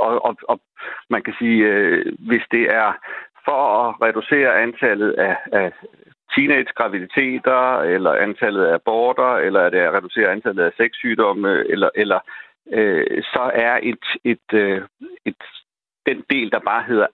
og, 0.00 0.24
og, 0.24 0.36
og 0.48 0.60
man 1.10 1.22
kan 1.22 1.34
sige, 1.38 1.64
øh, 1.64 2.12
hvis 2.18 2.42
det 2.50 2.64
er 2.74 2.92
for 3.44 3.62
at 3.80 3.94
reducere 4.02 4.62
antallet 4.62 5.12
af, 5.12 5.36
af 5.52 5.72
teenage-graviditeter, 6.34 7.80
eller 7.80 8.12
antallet 8.12 8.64
af 8.64 8.74
aborter, 8.74 9.36
eller 9.36 9.60
er 9.60 9.70
det 9.70 9.78
at 9.78 9.94
reducere 9.94 10.32
antallet 10.32 10.62
af 10.64 10.72
sexsygdomme, 10.76 11.64
eller, 11.68 11.90
eller 11.94 12.20
øh, 12.72 13.22
så 13.22 13.50
er 13.54 13.78
et, 13.82 14.06
et, 14.24 14.48
et, 14.52 14.86
et 15.24 15.42
den 16.06 16.24
del, 16.30 16.52
der 16.52 16.58
bare 16.58 16.84
hedder 16.88 17.06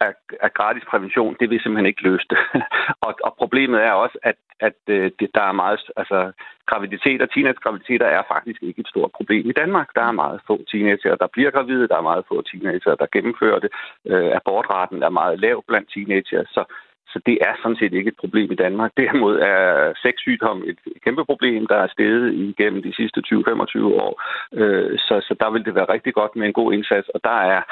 af, 0.00 0.14
af 0.40 0.54
gratis 0.54 0.84
prævention, 0.90 1.36
det 1.40 1.50
vil 1.50 1.60
simpelthen 1.60 1.86
ikke 1.86 2.02
løse 2.02 2.26
det. 2.30 2.38
og, 3.06 3.14
og 3.24 3.34
problemet 3.38 3.80
er 3.82 3.92
også, 3.92 4.18
at, 4.22 4.36
at 4.60 4.78
øh, 4.88 5.10
det, 5.20 5.28
der 5.34 5.42
er 5.42 5.52
meget, 5.52 5.80
altså 5.96 6.32
graviditeter, 6.66 7.26
teenage-graviditeter 7.26 8.06
er 8.06 8.22
faktisk 8.34 8.62
ikke 8.62 8.80
et 8.80 8.88
stort 8.88 9.10
problem 9.18 9.50
i 9.50 9.58
Danmark. 9.62 9.88
Der 9.94 10.02
er 10.02 10.12
meget 10.12 10.40
få 10.46 10.64
teenager, 10.70 11.14
der 11.14 11.26
bliver 11.32 11.50
gravide, 11.50 11.88
der 11.88 11.96
er 11.96 12.10
meget 12.10 12.24
få 12.28 12.42
teenager, 12.42 12.94
der 12.94 13.06
gennemfører 13.12 13.58
det. 13.58 13.70
Øh, 14.06 14.30
abortraten 14.40 15.02
er 15.02 15.18
meget 15.20 15.40
lav 15.40 15.64
blandt 15.68 15.92
teenager, 15.94 16.44
så, 16.54 16.64
så 17.12 17.20
det 17.26 17.38
er 17.48 17.54
sådan 17.62 17.76
set 17.76 17.92
ikke 17.92 18.08
et 18.08 18.22
problem 18.22 18.52
i 18.52 18.60
Danmark. 18.64 18.90
Derimod 18.96 19.38
er 19.38 19.92
sexsygdom 20.02 20.62
et 20.66 20.78
kæmpe 21.04 21.24
problem, 21.24 21.66
der 21.66 21.76
er 21.76 21.86
steget 21.86 22.34
igennem 22.34 22.82
de 22.82 22.94
sidste 22.94 23.22
20-25 23.26 23.84
år. 24.04 24.22
Øh, 24.52 24.98
så, 24.98 25.14
så 25.26 25.34
der 25.40 25.50
vil 25.50 25.64
det 25.64 25.74
være 25.74 25.92
rigtig 25.94 26.14
godt 26.14 26.36
med 26.36 26.46
en 26.46 26.52
god 26.52 26.72
indsats, 26.72 27.08
og 27.08 27.20
der 27.24 27.38
er 27.54 27.62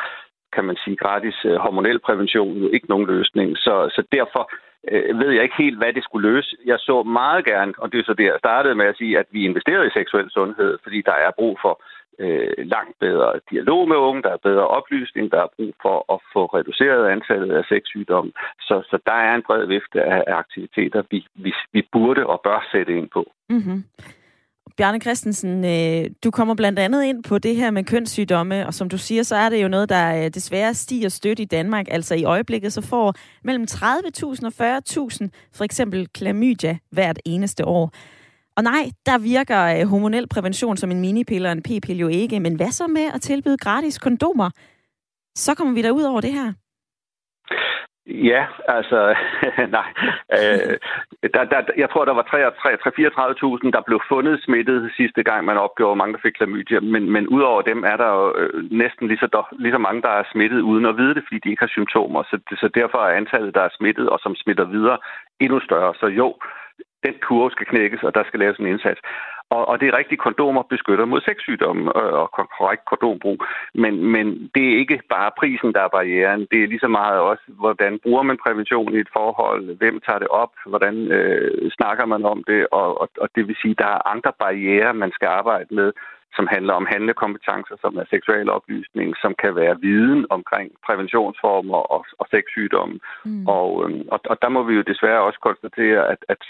kan 0.54 0.64
man 0.64 0.76
sige, 0.84 0.96
gratis 0.96 1.44
øh, 1.44 1.56
hormonel 1.56 1.98
prævention 1.98 2.56
jo 2.56 2.68
ikke 2.68 2.88
nogen 2.88 3.06
løsning. 3.06 3.58
Så, 3.58 3.74
så 3.94 4.02
derfor 4.12 4.50
øh, 4.90 5.18
ved 5.18 5.30
jeg 5.30 5.42
ikke 5.42 5.62
helt, 5.64 5.78
hvad 5.78 5.92
det 5.92 6.04
skulle 6.04 6.28
løse. 6.30 6.56
Jeg 6.66 6.78
så 6.78 7.02
meget 7.02 7.44
gerne, 7.44 7.72
og 7.78 7.92
det 7.92 7.98
er 7.98 8.04
så 8.04 8.14
det, 8.14 8.24
jeg 8.24 8.36
startede 8.38 8.74
med 8.74 8.86
at 8.86 8.96
sige, 8.96 9.18
at 9.18 9.26
vi 9.30 9.44
investerer 9.44 9.82
i 9.82 9.90
seksuel 9.90 10.30
sundhed, 10.30 10.78
fordi 10.82 11.02
der 11.02 11.16
er 11.26 11.30
brug 11.38 11.58
for 11.62 11.82
øh, 12.18 12.52
langt 12.58 12.98
bedre 13.00 13.40
dialog 13.50 13.88
med 13.88 13.96
unge, 13.96 14.22
der 14.22 14.32
er 14.32 14.46
bedre 14.48 14.68
oplysning, 14.68 15.32
der 15.32 15.42
er 15.42 15.54
brug 15.56 15.74
for 15.82 16.14
at 16.14 16.20
få 16.32 16.46
reduceret 16.46 17.08
antallet 17.08 17.56
af 17.56 17.64
sexsygdomme. 17.64 18.32
Så, 18.60 18.82
så 18.90 18.98
der 19.06 19.12
er 19.12 19.34
en 19.34 19.42
bred 19.42 19.66
vifte 19.66 20.02
af, 20.02 20.24
af 20.26 20.34
aktiviteter, 20.34 21.02
vi, 21.10 21.26
vi, 21.34 21.54
vi 21.72 21.88
burde 21.92 22.26
og 22.26 22.40
bør 22.44 22.68
sætte 22.72 22.98
ind 22.98 23.08
på. 23.08 23.32
Mm-hmm. 23.48 23.84
Bjarne 24.76 25.00
Christensen, 25.00 25.64
øh, 25.64 26.10
du 26.24 26.30
kommer 26.30 26.54
blandt 26.54 26.78
andet 26.78 27.04
ind 27.04 27.22
på 27.22 27.38
det 27.38 27.56
her 27.56 27.70
med 27.70 27.84
kønssygdomme, 27.84 28.66
og 28.66 28.74
som 28.74 28.88
du 28.88 28.98
siger, 28.98 29.22
så 29.22 29.36
er 29.36 29.48
det 29.48 29.62
jo 29.62 29.68
noget, 29.68 29.88
der 29.88 30.24
øh, 30.24 30.30
desværre 30.30 30.74
stiger 30.74 31.08
stødt 31.08 31.40
i 31.40 31.44
Danmark. 31.44 31.86
Altså 31.90 32.14
i 32.14 32.24
øjeblikket 32.24 32.72
så 32.72 32.80
får 32.80 33.14
mellem 33.44 33.66
30.000 33.70 33.80
og 34.46 34.78
40.000 34.78 35.28
for 35.52 35.64
eksempel 35.64 36.08
klamydia 36.08 36.78
hvert 36.90 37.18
eneste 37.24 37.64
år. 37.64 37.92
Og 38.56 38.62
nej, 38.62 38.90
der 39.06 39.18
virker 39.18 39.64
øh, 39.64 39.86
hormonel 39.86 40.28
prævention 40.28 40.76
som 40.76 40.90
en 40.90 41.00
minipille 41.00 41.48
og 41.48 41.52
en 41.52 41.62
p-pille 41.62 42.00
jo 42.00 42.08
ikke, 42.08 42.40
men 42.40 42.54
hvad 42.54 42.70
så 42.70 42.86
med 42.86 43.10
at 43.14 43.22
tilbyde 43.22 43.58
gratis 43.58 43.98
kondomer? 43.98 44.50
Så 45.36 45.54
kommer 45.54 45.74
vi 45.74 45.82
der 45.82 45.90
ud 45.90 46.02
over 46.02 46.20
det 46.20 46.32
her. 46.32 46.52
Ja, 48.06 48.46
altså, 48.68 49.16
nej. 49.78 49.88
Øh, 50.38 50.76
der, 51.34 51.44
der, 51.44 51.60
jeg 51.76 51.90
tror, 51.90 52.04
der 52.04 52.14
var 52.14 52.26
34.000, 53.64 53.70
der 53.70 53.80
blev 53.86 54.00
fundet 54.08 54.42
smittet 54.42 54.92
sidste 54.96 55.22
gang, 55.22 55.44
man 55.44 55.56
opgjorde, 55.56 55.88
hvor 55.88 56.02
mange 56.02 56.14
der 56.14 56.22
fik 56.22 56.32
klamydia. 56.32 56.80
Men, 56.80 57.10
men 57.10 57.28
udover 57.28 57.62
dem 57.62 57.84
er 57.84 57.96
der 57.96 58.08
jo 58.08 58.36
øh, 58.36 58.70
næsten 58.70 59.08
lige 59.08 59.18
så, 59.18 59.42
lige 59.58 59.72
så 59.72 59.78
mange, 59.78 60.02
der 60.02 60.08
er 60.08 60.24
smittet 60.32 60.60
uden 60.60 60.86
at 60.86 60.96
vide 60.96 61.14
det, 61.14 61.24
fordi 61.26 61.38
de 61.44 61.50
ikke 61.50 61.62
har 61.62 61.76
symptomer. 61.76 62.22
Så, 62.22 62.36
så 62.60 62.68
derfor 62.74 62.98
er 62.98 63.16
antallet, 63.16 63.54
der 63.54 63.62
er 63.62 63.76
smittet 63.78 64.08
og 64.08 64.18
som 64.22 64.34
smitter 64.36 64.64
videre, 64.64 64.98
endnu 65.40 65.60
større. 65.60 65.94
Så 66.00 66.06
jo, 66.06 66.36
den 67.06 67.14
kurve 67.26 67.50
skal 67.50 67.66
knækkes, 67.66 68.02
og 68.02 68.14
der 68.14 68.24
skal 68.24 68.40
laves 68.40 68.58
en 68.58 68.66
indsats. 68.66 69.00
Og, 69.50 69.68
og 69.68 69.80
det 69.80 69.88
er 69.88 69.98
rigtigt, 69.98 70.20
kondomer 70.20 70.62
beskytter 70.62 71.04
mod 71.04 71.20
sexsygdomme 71.20 71.84
øh, 71.98 72.12
og 72.22 72.30
korrekt 72.58 72.84
kondombrug. 72.84 73.38
Men, 73.74 73.94
men 74.14 74.50
det 74.54 74.64
er 74.68 74.78
ikke 74.78 75.00
bare 75.08 75.30
prisen, 75.38 75.72
der 75.72 75.80
er 75.84 75.94
barrieren. 75.98 76.46
Det 76.50 76.58
er 76.62 76.66
lige 76.66 76.84
så 76.86 76.88
meget 76.88 77.18
også, 77.20 77.42
hvordan 77.48 77.98
bruger 78.02 78.22
man 78.22 78.38
prævention 78.44 78.94
i 78.94 78.98
et 78.98 79.08
forhold, 79.12 79.76
hvem 79.76 80.00
tager 80.06 80.18
det 80.18 80.28
op, 80.28 80.52
hvordan 80.66 80.94
øh, 81.16 81.70
snakker 81.70 82.06
man 82.06 82.24
om 82.24 82.44
det, 82.46 82.66
og, 82.72 83.00
og, 83.00 83.08
og 83.20 83.28
det 83.34 83.48
vil 83.48 83.56
sige, 83.62 83.74
der 83.78 83.86
er 83.86 84.08
andre 84.14 84.32
barriere, 84.38 84.94
man 84.94 85.12
skal 85.12 85.28
arbejde 85.28 85.74
med, 85.74 85.92
som 86.36 86.46
handler 86.54 86.74
om 86.74 86.86
handlekompetencer, 86.94 87.76
som 87.80 87.96
er 87.96 88.04
seksuel 88.10 88.50
oplysning, 88.50 89.08
som 89.22 89.32
kan 89.42 89.52
være 89.56 89.80
viden 89.80 90.26
omkring 90.30 90.68
præventionsformer 90.86 91.80
og, 91.94 92.04
og 92.20 92.26
sexsygdomme. 92.34 92.96
Mm. 93.24 93.46
Og, 93.46 93.68
øhm, 93.84 94.04
og, 94.14 94.20
og 94.32 94.36
der 94.42 94.48
må 94.48 94.62
vi 94.62 94.74
jo 94.74 94.82
desværre 94.82 95.26
også 95.28 95.40
konstatere, 95.48 96.00
at, 96.12 96.20
at 96.28 96.40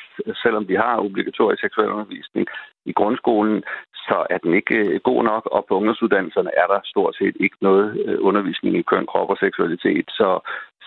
selvom 0.42 0.68
vi 0.68 0.74
har 0.74 1.04
obligatorisk 1.06 1.60
seksuel 1.60 1.88
undervisning 1.88 2.46
i 2.84 2.92
grundskolen, 2.92 3.62
så 4.08 4.26
er 4.30 4.38
den 4.38 4.54
ikke 4.54 4.76
øh, 4.76 5.00
god 5.00 5.24
nok, 5.24 5.48
og 5.52 5.64
på 5.68 5.74
ungdomsuddannelserne 5.74 6.50
er 6.62 6.66
der 6.72 6.80
stort 6.84 7.16
set 7.16 7.36
ikke 7.40 7.56
noget 7.60 7.86
øh, 8.06 8.18
undervisning 8.20 8.76
i 8.76 8.82
køn, 8.82 9.06
krop 9.06 9.30
og 9.30 9.38
seksualitet. 9.40 10.06
Så, 10.08 10.28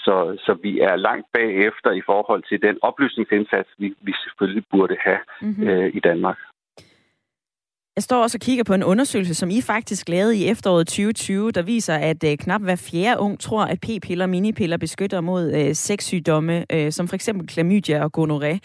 så, 0.05 0.15
så 0.45 0.57
vi 0.65 0.79
er 0.79 0.95
langt 0.95 1.27
bagefter 1.33 1.91
i 1.91 2.01
forhold 2.05 2.43
til 2.49 2.61
den 2.61 2.77
oplysningsindsats, 2.81 3.69
vi, 3.77 3.87
vi 4.01 4.13
selvfølgelig 4.23 4.63
burde 4.71 4.97
have 4.99 5.21
mm-hmm. 5.41 5.67
øh, 5.67 5.89
i 5.93 5.99
Danmark. 5.99 6.37
Jeg 7.97 8.03
står 8.03 8.23
også 8.23 8.37
og 8.37 8.41
kigger 8.41 8.63
på 8.63 8.73
en 8.73 8.83
undersøgelse, 8.83 9.33
som 9.33 9.49
I 9.49 9.61
faktisk 9.61 10.09
lavede 10.09 10.37
i 10.37 10.45
efteråret 10.47 10.87
2020, 10.87 11.51
der 11.51 11.61
viser, 11.61 11.95
at 11.95 12.23
øh, 12.23 12.37
knap 12.37 12.61
hver 12.61 12.75
fjerde 12.75 13.19
ung 13.19 13.39
tror, 13.39 13.63
at 13.63 13.81
p-piller 13.81 14.25
og 14.25 14.29
minipiller 14.29 14.77
beskytter 14.77 15.21
mod 15.21 15.51
øh, 15.53 15.75
sexsygdomme, 15.75 16.65
øh, 16.71 16.91
som 16.91 17.07
for 17.07 17.15
eksempel 17.15 17.47
klamydia 17.47 18.03
og 18.03 18.11
gonoré. 18.17 18.57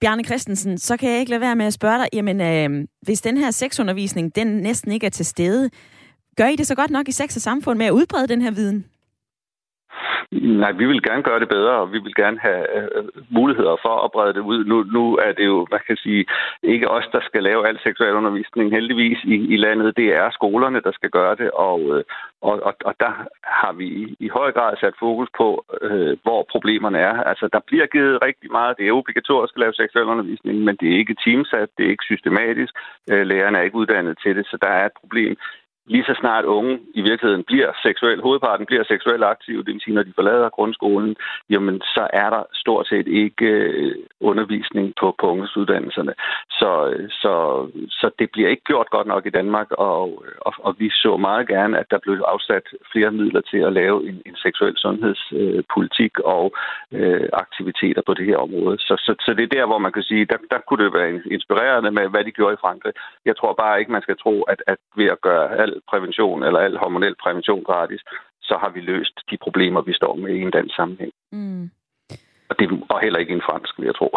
Bjarne 0.00 0.24
Christensen, 0.24 0.78
så 0.78 0.96
kan 0.96 1.10
jeg 1.10 1.18
ikke 1.20 1.30
lade 1.30 1.40
være 1.40 1.56
med 1.56 1.66
at 1.66 1.72
spørge 1.72 1.98
dig, 1.98 2.08
jamen, 2.12 2.40
øh, 2.40 2.86
hvis 3.02 3.20
den 3.20 3.36
her 3.36 3.50
sexundervisning, 3.50 4.36
den 4.36 4.46
næsten 4.46 4.92
ikke 4.92 5.06
er 5.06 5.10
til 5.10 5.26
stede, 5.26 5.70
gør 6.36 6.46
I 6.46 6.56
det 6.56 6.66
så 6.66 6.74
godt 6.74 6.90
nok 6.90 7.08
i 7.08 7.12
sex 7.12 7.36
og 7.36 7.42
samfund 7.42 7.78
med 7.78 7.86
at 7.86 7.92
udbrede 7.92 8.28
den 8.28 8.42
her 8.42 8.50
viden? 8.50 8.84
Nej, 10.32 10.72
vi 10.72 10.86
vil 10.86 11.02
gerne 11.02 11.22
gøre 11.22 11.40
det 11.40 11.48
bedre, 11.48 11.74
og 11.82 11.92
vi 11.92 11.98
vil 11.98 12.14
gerne 12.14 12.38
have 12.38 12.76
øh, 12.76 12.88
øh 12.96 13.04
muligheder 13.30 13.76
for 13.82 14.04
at 14.04 14.12
brede 14.12 14.34
det 14.34 14.40
ud. 14.40 14.64
Nu, 14.64 14.76
nu 14.82 15.16
er 15.16 15.32
det 15.32 15.46
jo, 15.46 15.66
man 15.70 15.80
kan 15.86 15.96
sige, 15.96 16.26
ikke 16.62 16.90
os, 16.90 17.06
der 17.12 17.20
skal 17.28 17.42
lave 17.42 17.68
al 17.68 17.78
seksualundervisning 17.82 18.70
heldigvis 18.70 19.18
i, 19.24 19.34
i 19.54 19.56
landet. 19.56 19.96
Det 19.96 20.08
er 20.14 20.30
skolerne, 20.30 20.80
der 20.80 20.92
skal 20.92 21.10
gøre 21.10 21.34
det, 21.36 21.50
og, 21.50 21.80
øh, 21.80 22.04
og, 22.42 22.62
og, 22.62 22.74
og 22.84 22.94
der 23.00 23.12
har 23.42 23.72
vi 23.72 23.86
i, 23.86 24.16
i 24.20 24.28
høj 24.28 24.52
grad 24.52 24.76
sat 24.80 24.94
fokus 24.98 25.28
på, 25.36 25.64
øh, 25.82 26.16
hvor 26.22 26.46
problemerne 26.50 26.98
er. 26.98 27.14
Altså, 27.30 27.48
der 27.52 27.60
bliver 27.66 27.86
givet 27.86 28.24
rigtig 28.24 28.50
meget. 28.52 28.78
Det 28.78 28.88
er 28.88 28.92
obligatorisk 29.00 29.54
at 29.56 29.60
lave 29.60 29.74
seksualundervisning, 29.74 30.58
men 30.58 30.76
det 30.80 30.88
er 30.88 30.98
ikke 30.98 31.16
teamsat, 31.24 31.68
det 31.76 31.86
er 31.86 31.90
ikke 31.90 32.10
systematisk. 32.12 32.74
Øh, 33.10 33.26
lærerne 33.26 33.58
er 33.58 33.62
ikke 33.62 33.80
uddannet 33.82 34.18
til 34.22 34.36
det, 34.36 34.46
så 34.46 34.56
der 34.62 34.68
er 34.68 34.86
et 34.86 34.98
problem 35.00 35.36
lige 35.86 36.04
så 36.04 36.14
snart 36.20 36.44
unge 36.44 36.80
i 36.94 37.00
virkeligheden 37.00 37.44
bliver 37.44 37.72
seksuel, 37.82 38.22
hovedparten 38.22 38.66
bliver 38.66 38.84
seksuelt 38.84 39.24
aktive, 39.24 39.64
det 39.64 39.72
vil 39.74 39.80
sige, 39.84 39.94
når 39.94 40.02
de 40.02 40.12
forlader 40.14 40.48
grundskolen, 40.48 41.16
jamen 41.50 41.80
så 41.80 42.08
er 42.12 42.30
der 42.30 42.42
stort 42.52 42.86
set 42.88 43.08
ikke 43.08 43.46
øh, 43.46 43.94
undervisning 44.20 44.92
på, 45.00 45.14
på 45.20 45.26
ungdomsuddannelserne. 45.30 46.14
Så, 46.50 46.70
øh, 46.88 47.10
så, 47.10 47.34
så 47.90 48.10
det 48.18 48.28
bliver 48.32 48.48
ikke 48.48 48.64
gjort 48.64 48.90
godt 48.90 49.06
nok 49.06 49.26
i 49.26 49.30
Danmark, 49.30 49.70
og, 49.70 50.24
og, 50.40 50.54
og 50.58 50.74
vi 50.78 50.90
så 50.90 51.16
meget 51.16 51.48
gerne, 51.48 51.78
at 51.78 51.86
der 51.90 51.98
blev 51.98 52.22
afsat 52.26 52.66
flere 52.92 53.10
midler 53.10 53.40
til 53.40 53.58
at 53.58 53.72
lave 53.72 54.08
en, 54.08 54.22
en 54.26 54.36
seksuel 54.36 54.76
sundhedspolitik 54.76 56.12
øh, 56.18 56.24
og 56.24 56.54
øh, 56.92 57.28
aktiviteter 57.32 58.02
på 58.06 58.14
det 58.14 58.26
her 58.26 58.36
område. 58.36 58.78
Så, 58.78 58.94
så, 58.98 59.14
så 59.20 59.34
det 59.34 59.42
er 59.42 59.56
der, 59.56 59.66
hvor 59.66 59.78
man 59.78 59.92
kan 59.92 60.02
sige, 60.02 60.24
der, 60.24 60.36
der 60.50 60.58
kunne 60.68 60.84
det 60.84 60.94
være 60.94 61.20
inspirerende 61.30 61.90
med, 61.90 62.08
hvad 62.08 62.24
de 62.24 62.30
gjorde 62.30 62.54
i 62.54 62.62
Frankrig. 62.64 62.92
Jeg 63.24 63.36
tror 63.36 63.52
bare 63.52 63.78
ikke, 63.80 63.92
man 63.92 64.02
skal 64.02 64.16
tro, 64.16 64.42
at, 64.42 64.62
at 64.66 64.78
ved 64.96 65.06
at 65.06 65.20
gøre 65.20 65.56
al 65.62 65.73
prævention 65.90 66.42
eller 66.42 66.60
al 66.60 66.76
hormonel 66.76 67.14
prævention 67.22 67.64
gratis, 67.64 68.02
så 68.42 68.54
har 68.62 68.70
vi 68.74 68.80
løst 68.80 69.16
de 69.30 69.36
problemer, 69.42 69.80
vi 69.80 69.94
står 69.94 70.14
med 70.14 70.34
i 70.34 70.40
en 70.40 70.50
dansk 70.50 70.74
sammenhæng. 70.76 71.12
Mm. 71.32 71.70
Og, 72.48 72.54
det, 72.58 72.66
og 72.90 73.00
heller 73.00 73.18
ikke 73.18 73.34
en 73.34 73.46
fransk, 73.48 73.78
vil 73.78 73.86
jeg 73.86 73.94
tro. 73.94 74.08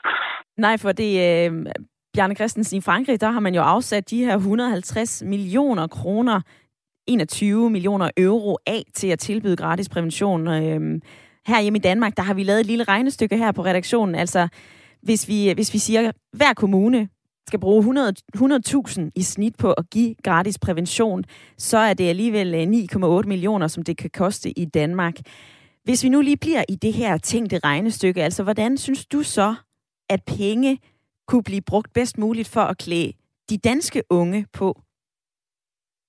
Nej, 0.64 0.76
for 0.76 0.92
det, 0.92 1.12
øh, 1.26 1.66
Bjarne 2.14 2.34
Christensen, 2.34 2.78
i 2.78 2.80
Frankrig, 2.80 3.20
der 3.20 3.30
har 3.30 3.40
man 3.40 3.54
jo 3.54 3.62
afsat 3.62 4.10
de 4.10 4.24
her 4.24 4.34
150 4.36 5.22
millioner 5.22 5.86
kroner, 5.86 6.40
21 7.06 7.70
millioner 7.70 8.10
euro 8.16 8.58
af 8.66 8.82
til 8.94 9.08
at 9.08 9.18
tilbyde 9.18 9.56
gratis 9.56 9.88
prævention. 9.88 10.48
Øh, 10.48 11.00
her 11.46 11.60
hjemme 11.60 11.78
i 11.78 11.80
Danmark, 11.80 12.16
der 12.16 12.22
har 12.22 12.34
vi 12.34 12.42
lavet 12.42 12.60
et 12.60 12.66
lille 12.66 12.84
regnestykke 12.84 13.36
her 13.36 13.52
på 13.52 13.64
redaktionen. 13.64 14.14
Altså, 14.14 14.48
hvis 15.02 15.28
vi, 15.28 15.52
hvis 15.54 15.74
vi 15.74 15.78
siger, 15.78 16.08
at 16.08 16.14
hver 16.32 16.54
kommune 16.56 17.08
skal 17.46 17.60
bruge 17.60 17.78
100, 17.78 18.14
100.000 18.36 19.10
i 19.16 19.22
snit 19.22 19.56
på 19.58 19.72
at 19.72 19.90
give 19.90 20.14
gratis 20.24 20.58
prævention, 20.58 21.24
så 21.58 21.78
er 21.78 21.94
det 21.94 22.08
alligevel 22.08 22.54
øh, 22.54 22.62
9,8 23.20 23.28
millioner, 23.28 23.66
som 23.66 23.82
det 23.82 23.96
kan 23.96 24.10
koste 24.10 24.58
i 24.58 24.64
Danmark. 24.64 25.14
Hvis 25.84 26.04
vi 26.04 26.08
nu 26.08 26.20
lige 26.20 26.36
bliver 26.36 26.64
i 26.68 26.74
det 26.74 26.92
her 26.92 27.18
tænkte 27.18 27.60
regnestykke, 27.64 28.22
altså 28.22 28.42
hvordan 28.42 28.78
synes 28.78 29.06
du 29.06 29.22
så, 29.22 29.54
at 30.10 30.20
penge 30.26 30.78
kunne 31.28 31.42
blive 31.42 31.62
brugt 31.62 31.92
bedst 31.92 32.18
muligt 32.18 32.48
for 32.48 32.60
at 32.60 32.78
klæde 32.78 33.12
de 33.50 33.58
danske 33.58 34.02
unge 34.10 34.46
på 34.52 34.80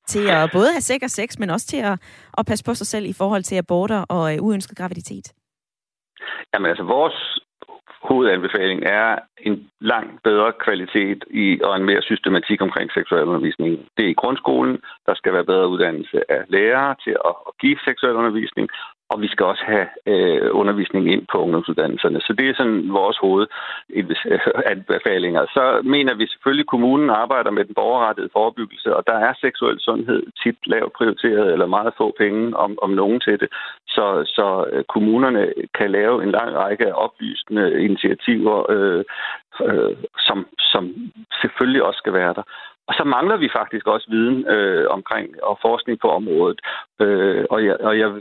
til 0.07 0.29
at 0.29 0.49
både 0.53 0.71
have 0.71 0.81
sikker 0.81 1.07
sex, 1.07 1.39
men 1.39 1.49
også 1.49 1.67
til 1.67 1.77
at, 1.77 1.99
at 2.37 2.45
passe 2.45 2.65
på 2.65 2.73
sig 2.73 2.87
selv 2.87 3.05
i 3.05 3.13
forhold 3.13 3.43
til 3.43 3.55
aborter 3.55 4.01
og 4.09 4.35
øh, 4.35 4.43
uønsket 4.43 4.77
graviditet? 4.77 5.33
Jamen 6.53 6.69
altså, 6.69 6.83
vores 6.83 7.42
hovedanbefaling 8.13 8.79
er 8.83 9.09
en 9.47 9.55
langt 9.91 10.23
bedre 10.23 10.49
kvalitet 10.65 11.19
i, 11.43 11.59
og 11.63 11.75
en 11.75 11.85
mere 11.89 12.01
systematik 12.01 12.61
omkring 12.61 12.87
seksualundervisning. 12.91 13.71
Det 13.97 14.03
er 14.05 14.13
i 14.13 14.21
grundskolen. 14.21 14.75
Der 15.07 15.15
skal 15.15 15.33
være 15.33 15.49
bedre 15.51 15.67
uddannelse 15.73 16.31
af 16.31 16.41
lærere 16.55 16.95
til 17.03 17.15
at, 17.29 17.35
at 17.47 17.53
give 17.61 17.77
seksualundervisning, 17.87 18.69
og 19.13 19.21
vi 19.21 19.27
skal 19.27 19.45
også 19.45 19.63
have 19.65 19.87
øh, 20.11 20.49
undervisning 20.51 21.11
ind 21.13 21.27
på 21.31 21.37
ungdomsuddannelserne. 21.37 22.21
Så 22.21 22.33
det 22.37 22.49
er 22.49 22.53
sådan 22.57 22.93
vores 22.99 23.17
hovedanbefalinger. 23.17 25.41
Øh, 25.41 25.47
så 25.47 25.81
mener 25.83 26.13
vi 26.13 26.27
selvfølgelig, 26.27 26.63
at 26.63 26.73
kommunen 26.73 27.09
arbejder 27.09 27.51
med 27.51 27.65
den 27.65 27.75
borgerrettede 27.75 28.29
forebyggelse, 28.33 28.95
og 28.95 29.03
der 29.07 29.13
er 29.13 29.33
seksuel 29.41 29.79
sundhed 29.79 30.23
tit 30.43 30.67
lavt 30.67 30.93
prioriteret 30.93 31.53
eller 31.53 31.65
meget 31.65 31.93
få 31.97 32.15
penge 32.17 32.57
om, 32.57 32.77
om 32.81 32.89
nogen 32.89 33.19
til 33.19 33.39
det. 33.39 33.47
Så, 33.87 34.23
så 34.25 34.65
øh, 34.71 34.83
kommunerne 34.83 35.53
kan 35.77 35.91
lave 35.91 36.23
en 36.23 36.31
lang 36.31 36.55
række 36.55 36.87
af 36.87 36.93
oplysende 37.05 37.83
initiativer, 37.83 38.71
øh, 38.71 39.03
øh, 39.67 39.95
som, 40.17 40.47
som 40.59 41.11
selvfølgelig 41.41 41.83
også 41.83 41.97
skal 41.97 42.13
være 42.13 42.33
der. 42.33 42.43
Og 42.87 42.93
så 42.93 43.03
mangler 43.03 43.37
vi 43.37 43.49
faktisk 43.59 43.87
også 43.87 44.07
viden 44.09 44.47
øh, 44.47 44.85
omkring 44.89 45.43
og 45.43 45.59
forskning 45.61 45.99
på 45.99 46.09
området. 46.09 46.59
Øh, 47.01 47.45
og, 47.49 47.65
jeg, 47.65 47.77
og 47.79 47.99
jeg 47.99 48.11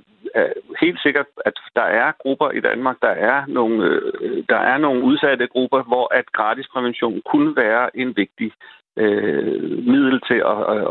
helt 0.81 1.01
sikkert, 1.03 1.27
at 1.45 1.57
der 1.77 1.83
er 1.83 2.13
grupper 2.23 2.51
i 2.51 2.61
Danmark, 2.61 2.97
der 3.03 3.15
er 3.33 3.47
nogle, 3.47 3.85
øh, 3.85 4.45
der 4.49 4.57
er 4.57 4.79
nogle 4.79 5.05
udsatte 5.05 5.47
grupper, 5.47 5.83
hvor 5.83 6.15
at 6.15 6.33
gratis 6.33 6.69
prævention 6.73 7.23
kunne 7.31 7.57
være 7.57 7.97
en 7.97 8.17
vigtig 8.17 8.53
øh, 8.97 9.87
middel 9.93 10.21
til 10.29 10.41
at, 10.53 10.61
at, 10.75 10.87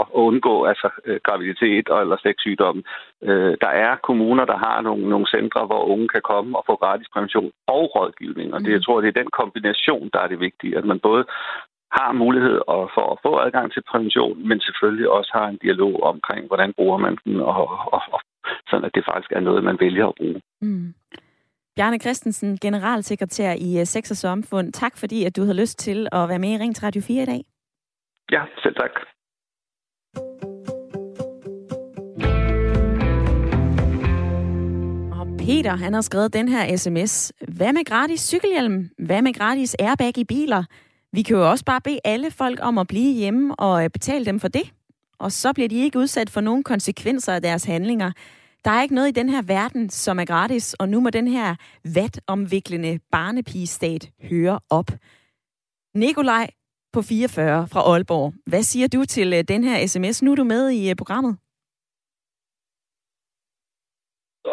at 0.00 0.06
undgå 0.12 0.64
altså, 0.64 0.88
øh, 1.04 1.20
graviditet 1.22 1.88
og, 1.88 2.00
eller 2.00 2.16
sexsygdomme. 2.16 2.82
Øh, 3.22 3.56
der 3.60 3.68
er 3.68 3.96
kommuner, 3.96 4.44
der 4.44 4.56
har 4.56 4.80
nogle, 4.80 5.08
nogle 5.08 5.26
centre, 5.26 5.66
hvor 5.66 5.84
unge 5.84 6.08
kan 6.08 6.22
komme 6.22 6.58
og 6.58 6.64
få 6.66 6.76
gratis 6.76 7.08
prævention 7.12 7.50
og 7.66 7.96
rådgivning. 7.96 8.54
Og 8.54 8.60
det, 8.60 8.70
jeg 8.70 8.76
mm. 8.76 8.82
tror, 8.82 9.00
det 9.00 9.08
er 9.08 9.22
den 9.22 9.30
kombination, 9.40 10.10
der 10.12 10.20
er 10.20 10.28
det 10.28 10.40
vigtige, 10.40 10.76
at 10.78 10.84
man 10.84 11.00
både 11.00 11.24
har 11.92 12.12
mulighed 12.12 12.60
for 12.94 13.06
at 13.12 13.18
få 13.22 13.38
adgang 13.38 13.72
til 13.72 13.82
prævention, 13.90 14.48
men 14.48 14.60
selvfølgelig 14.60 15.08
også 15.10 15.30
har 15.34 15.46
en 15.48 15.58
dialog 15.62 16.02
omkring, 16.02 16.46
hvordan 16.46 16.72
bruger 16.78 16.98
man 16.98 17.16
den, 17.24 17.40
og, 17.40 17.68
og, 17.94 18.02
og 18.12 18.20
sådan 18.68 18.84
at 18.84 18.94
det 18.94 19.04
faktisk 19.10 19.32
er 19.32 19.40
noget, 19.40 19.64
man 19.64 19.76
vælger 19.80 20.06
at 20.06 20.14
bruge. 20.16 20.40
Mm. 20.60 20.94
Bjarne 21.76 21.98
Christensen, 21.98 22.58
generalsekretær 22.62 23.52
i 23.52 23.80
øh, 23.80 23.86
Sex 23.86 24.10
og 24.10 24.16
Samfund. 24.16 24.72
Tak 24.72 24.96
fordi, 24.96 25.24
at 25.24 25.36
du 25.36 25.42
havde 25.42 25.60
lyst 25.60 25.78
til 25.78 26.08
at 26.12 26.28
være 26.28 26.38
med 26.38 26.48
i 26.48 26.58
Ring 26.58 26.76
34 26.76 27.22
i 27.22 27.26
dag. 27.26 27.44
Ja, 28.32 28.42
selv 28.62 28.74
tak. 28.74 28.90
Peter, 35.46 35.76
han 35.76 35.94
har 35.94 36.00
skrevet 36.00 36.32
den 36.32 36.48
her 36.48 36.76
sms. 36.76 37.32
Hvad 37.48 37.72
med 37.72 37.84
gratis 37.84 38.20
cykelhjelm? 38.20 38.90
Hvad 38.98 39.22
med 39.22 39.34
gratis 39.34 39.76
airbag 39.78 40.18
i 40.18 40.24
biler? 40.24 40.64
Vi 41.12 41.22
kan 41.22 41.36
jo 41.36 41.50
også 41.50 41.64
bare 41.64 41.80
bede 41.80 42.00
alle 42.04 42.30
folk 42.30 42.58
om 42.62 42.78
at 42.78 42.86
blive 42.86 43.14
hjemme 43.14 43.54
og 43.54 43.84
øh, 43.84 43.90
betale 43.90 44.24
dem 44.24 44.40
for 44.40 44.48
det. 44.48 44.72
Og 45.18 45.32
så 45.32 45.52
bliver 45.52 45.68
de 45.68 45.76
ikke 45.76 45.98
udsat 45.98 46.30
for 46.30 46.40
nogen 46.40 46.62
konsekvenser 46.62 47.32
af 47.32 47.42
deres 47.42 47.64
handlinger. 47.64 48.12
Der 48.64 48.70
er 48.70 48.82
ikke 48.82 48.94
noget 48.94 49.08
i 49.08 49.12
den 49.12 49.28
her 49.28 49.42
verden, 49.42 49.90
som 49.90 50.18
er 50.18 50.24
gratis, 50.24 50.74
og 50.74 50.88
nu 50.88 51.00
må 51.00 51.10
den 51.10 51.28
her 51.28 51.54
vatomviklende 51.94 52.98
barnepigestat 53.12 54.10
høre 54.22 54.60
op. 54.70 54.90
Nikolaj 55.94 56.50
på 56.92 57.02
44 57.02 57.68
fra 57.68 57.80
Aalborg. 57.80 58.34
Hvad 58.46 58.62
siger 58.62 58.88
du 58.88 59.04
til 59.04 59.32
øh, 59.32 59.44
den 59.48 59.64
her 59.64 59.86
sms? 59.86 60.22
Nu 60.22 60.30
er 60.32 60.36
du 60.36 60.44
med 60.44 60.70
i 60.70 60.90
øh, 60.90 60.96
programmet 60.96 61.36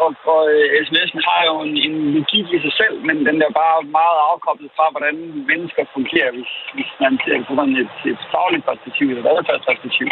og, 0.02 0.10
og 0.32 0.42
øh, 0.54 0.66
sms'en 0.86 1.20
har 1.28 1.42
jo 1.50 1.54
en, 1.66 1.74
en 1.86 1.96
logik 2.16 2.46
i 2.56 2.58
sig 2.64 2.74
selv, 2.80 2.96
men 3.08 3.16
den 3.28 3.36
er 3.46 3.52
bare 3.62 3.78
meget 3.98 4.18
afkoblet 4.30 4.70
fra, 4.76 4.86
hvordan 4.94 5.16
mennesker 5.50 5.82
fungerer, 5.96 6.30
hvis, 6.36 6.52
hvis 6.74 6.90
man 7.02 7.12
ser 7.22 7.36
det 7.38 7.46
på 7.48 7.54
sådan 7.58 7.76
et, 7.84 7.94
et 8.12 8.20
fagligt 8.34 8.66
perspektiv 8.70 9.06
eller 9.08 9.22
et 9.24 9.32
adfærdsperspektiv. 9.34 10.06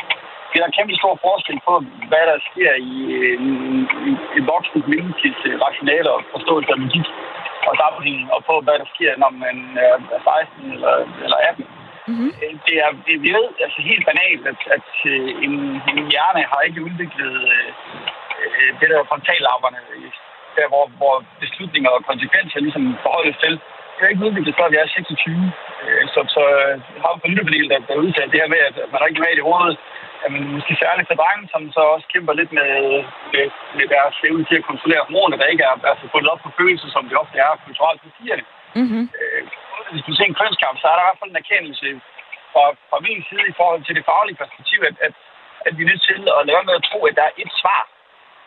Det 0.48 0.56
er 0.56 0.64
der 0.64 0.76
kæmpe 0.76 0.94
stor 1.00 1.14
forskel 1.26 1.58
på, 1.68 1.74
hvad 2.10 2.24
der 2.30 2.38
sker 2.48 2.72
i 2.90 2.94
en, 3.36 3.46
en, 4.08 4.16
en 4.36 4.44
voksen 4.52 4.80
menneskes 4.92 5.38
øh, 5.48 5.54
rationale 5.66 6.08
og 6.14 6.20
forståelse 6.34 6.72
af 6.74 6.80
logik 6.82 7.08
og 7.68 7.74
sammenhæng, 7.80 8.20
og 8.34 8.40
på, 8.48 8.54
hvad 8.64 8.76
der 8.82 8.88
sker, 8.94 9.12
når 9.22 9.30
man 9.44 9.56
er 9.86 10.20
16 10.24 10.72
eller, 10.76 10.94
eller 11.24 11.38
18. 11.50 11.66
Mm-hmm. 12.08 12.30
Det 12.66 12.76
er, 12.84 12.90
det, 13.06 13.14
vi 13.24 13.30
ved 13.38 13.48
altså 13.64 13.80
helt 13.90 14.04
banalt, 14.10 14.44
at, 14.52 14.60
at 14.76 14.88
en, 15.46 15.54
en 15.90 15.98
hjerne 16.12 16.42
har 16.50 16.60
ikke 16.68 16.84
udviklet 16.88 17.34
øh, 18.44 18.70
det 18.80 18.86
der 18.90 19.08
frontallapperne, 19.10 19.80
der 20.56 20.66
hvor, 20.72 20.84
hvor 21.00 21.14
beslutninger 21.42 21.90
og 21.96 22.02
konsekvenser 22.10 22.58
ligesom 22.66 22.84
forholdes 23.04 23.36
til. 23.44 23.54
Det 23.94 24.02
er 24.02 24.12
ikke 24.12 24.26
udviklet 24.28 24.58
før 24.58 24.68
vi 24.72 24.76
er 24.76 24.86
26. 24.86 25.52
Øh, 25.84 26.04
så, 26.14 26.20
så 26.34 26.42
har 27.02 27.10
vi 27.12 27.20
på 27.22 27.28
lyttepanel, 27.30 27.66
der, 27.72 27.78
der 27.88 28.04
udtaler 28.04 28.32
det 28.32 28.42
her 28.42 28.52
med, 28.54 28.62
at 28.68 28.76
man 28.92 29.00
er 29.00 29.10
ikke 29.10 29.24
med 29.24 29.32
i 29.36 29.46
hovedet. 29.48 29.78
Jamen, 30.22 30.42
måske 30.56 30.82
særligt 30.84 31.08
for 31.08 31.16
drenge, 31.20 31.44
som 31.52 31.62
så 31.76 31.82
også 31.94 32.06
kæmper 32.12 32.32
lidt 32.40 32.52
med, 32.58 32.70
med, 33.32 33.46
med 33.78 33.86
deres 33.94 34.16
evne 34.28 34.44
til 34.48 34.60
at 34.60 34.68
kontrollere 34.70 35.06
hormoner, 35.06 35.36
der 35.36 35.52
ikke 35.52 35.64
er 35.68 35.74
altså, 35.92 36.04
fundet 36.14 36.32
op 36.32 36.40
på 36.44 36.50
følelser, 36.58 36.88
som 36.94 37.04
det 37.08 37.16
ofte 37.22 37.36
er 37.38 37.62
kulturelt 37.66 38.00
for 38.02 38.10
pigerne. 38.16 38.44
Mm-hmm. 38.80 39.04
Øh, 39.18 39.42
hvis 39.92 40.06
du 40.08 40.12
ser 40.14 40.26
en 40.28 40.40
kønskamp, 40.40 40.76
så 40.78 40.86
er 40.88 40.96
der 40.96 41.04
i 41.04 41.08
hvert 41.08 41.20
fald 41.20 41.32
en 41.32 41.42
erkendelse 41.44 41.88
fra, 42.52 42.64
fra 42.90 42.98
min 43.06 43.20
side 43.28 43.44
i 43.48 43.56
forhold 43.58 43.82
til 43.84 43.96
det 43.98 44.08
faglige 44.10 44.40
perspektiv, 44.42 44.78
at, 44.90 44.96
at, 45.06 45.14
at 45.66 45.72
vi 45.76 45.82
er 45.82 45.90
nødt 45.90 46.04
til 46.08 46.20
at 46.38 46.42
lade 46.48 46.64
med 46.68 46.78
at 46.78 46.86
tro, 46.88 46.98
at 47.08 47.16
der 47.18 47.24
er 47.28 47.34
et 47.44 47.52
svar 47.60 47.82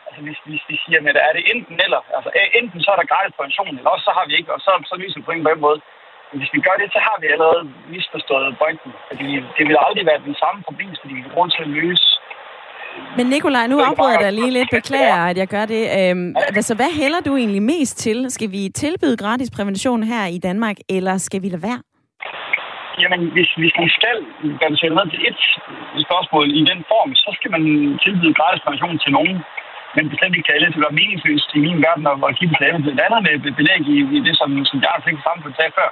Altså 0.08 0.22
hvis, 0.26 0.40
hvis 0.50 0.64
vi 0.70 0.76
siger, 0.84 1.00
at 1.12 1.18
er 1.28 1.34
det 1.38 1.44
enten 1.54 1.76
eller, 1.86 2.02
altså 2.18 2.30
enten 2.60 2.80
så 2.84 2.90
er 2.94 2.98
der 3.00 3.12
gratis 3.14 3.36
pension, 3.44 3.74
eller 3.78 3.92
også 3.96 4.06
så 4.10 4.14
har 4.18 4.26
vi 4.30 4.34
ikke, 4.40 4.52
og 4.56 4.60
så, 4.66 4.72
så 4.90 4.96
lyser 5.02 5.28
på 5.28 5.32
en 5.32 5.44
måde. 5.66 5.80
Men 6.30 6.38
hvis 6.40 6.54
vi 6.56 6.62
gør 6.68 6.76
det, 6.82 6.88
så 6.96 7.00
har 7.08 7.18
vi 7.22 7.28
allerede 7.34 7.64
misforstået 7.94 8.58
pointen. 8.62 8.92
Fordi 9.10 9.28
det 9.58 9.64
vil 9.68 9.78
aldrig 9.88 10.06
være 10.12 10.26
den 10.30 10.36
samme 10.44 10.60
fordi 11.02 11.14
vi 11.18 11.34
grund 11.36 11.52
til 11.52 11.64
at 11.68 11.74
løse 11.80 12.10
men 13.18 13.26
Nikolaj, 13.28 13.68
nu 13.68 13.78
afbryder 13.80 14.12
jeg 14.12 14.24
dig 14.26 14.34
lige 14.34 14.52
lidt. 14.58 14.70
Beklager, 14.72 15.22
at 15.32 15.38
jeg 15.38 15.48
gør 15.48 15.66
det. 15.66 15.84
Øhm, 16.00 16.36
altså, 16.60 16.74
hvad 16.76 16.92
hælder 17.02 17.22
du 17.28 17.32
egentlig 17.42 17.64
mest 17.64 17.98
til? 18.06 18.18
Skal 18.32 18.52
vi 18.52 18.62
tilbyde 18.84 19.18
gratis 19.18 19.50
prævention 19.58 20.04
her 20.04 20.26
i 20.38 20.40
Danmark, 20.48 20.78
eller 20.90 21.18
skal 21.18 21.42
vi 21.44 21.50
lade 21.50 21.64
være? 21.70 21.80
Jamen, 23.02 23.22
hvis, 23.36 23.50
hvis 23.62 23.74
man 23.82 23.90
skal 23.98 24.18
reducere 24.64 24.94
med 24.98 25.06
til 25.12 25.22
et 25.30 25.40
spørgsmål 26.08 26.46
i 26.60 26.62
den 26.72 26.80
form, 26.92 27.10
så 27.24 27.30
skal 27.38 27.52
man 27.56 27.64
tilbyde 28.04 28.34
gratis 28.40 28.62
prævention 28.64 29.00
til 29.04 29.12
nogen 29.18 29.36
men 29.96 30.12
bestemt 30.14 30.36
ikke 30.36 30.50
kalde 30.50 30.74
Det 30.76 30.86
var 30.88 31.00
meningsløst 31.00 31.50
i 31.58 31.60
min 31.66 31.80
verden 31.86 32.06
at 32.12 32.38
give 32.38 32.52
reklame 32.54 32.80
blandt 32.84 33.02
andet 33.06 33.22
med 33.26 33.54
belæg 33.60 33.82
i, 33.94 33.98
i 34.18 34.20
det, 34.28 34.36
som, 34.40 34.50
som 34.70 34.78
jeg 34.84 34.92
har 34.94 35.02
tænkt 35.02 35.20
fik 35.20 35.28
samfund 35.30 35.54
sagde 35.56 35.78
før. 35.80 35.90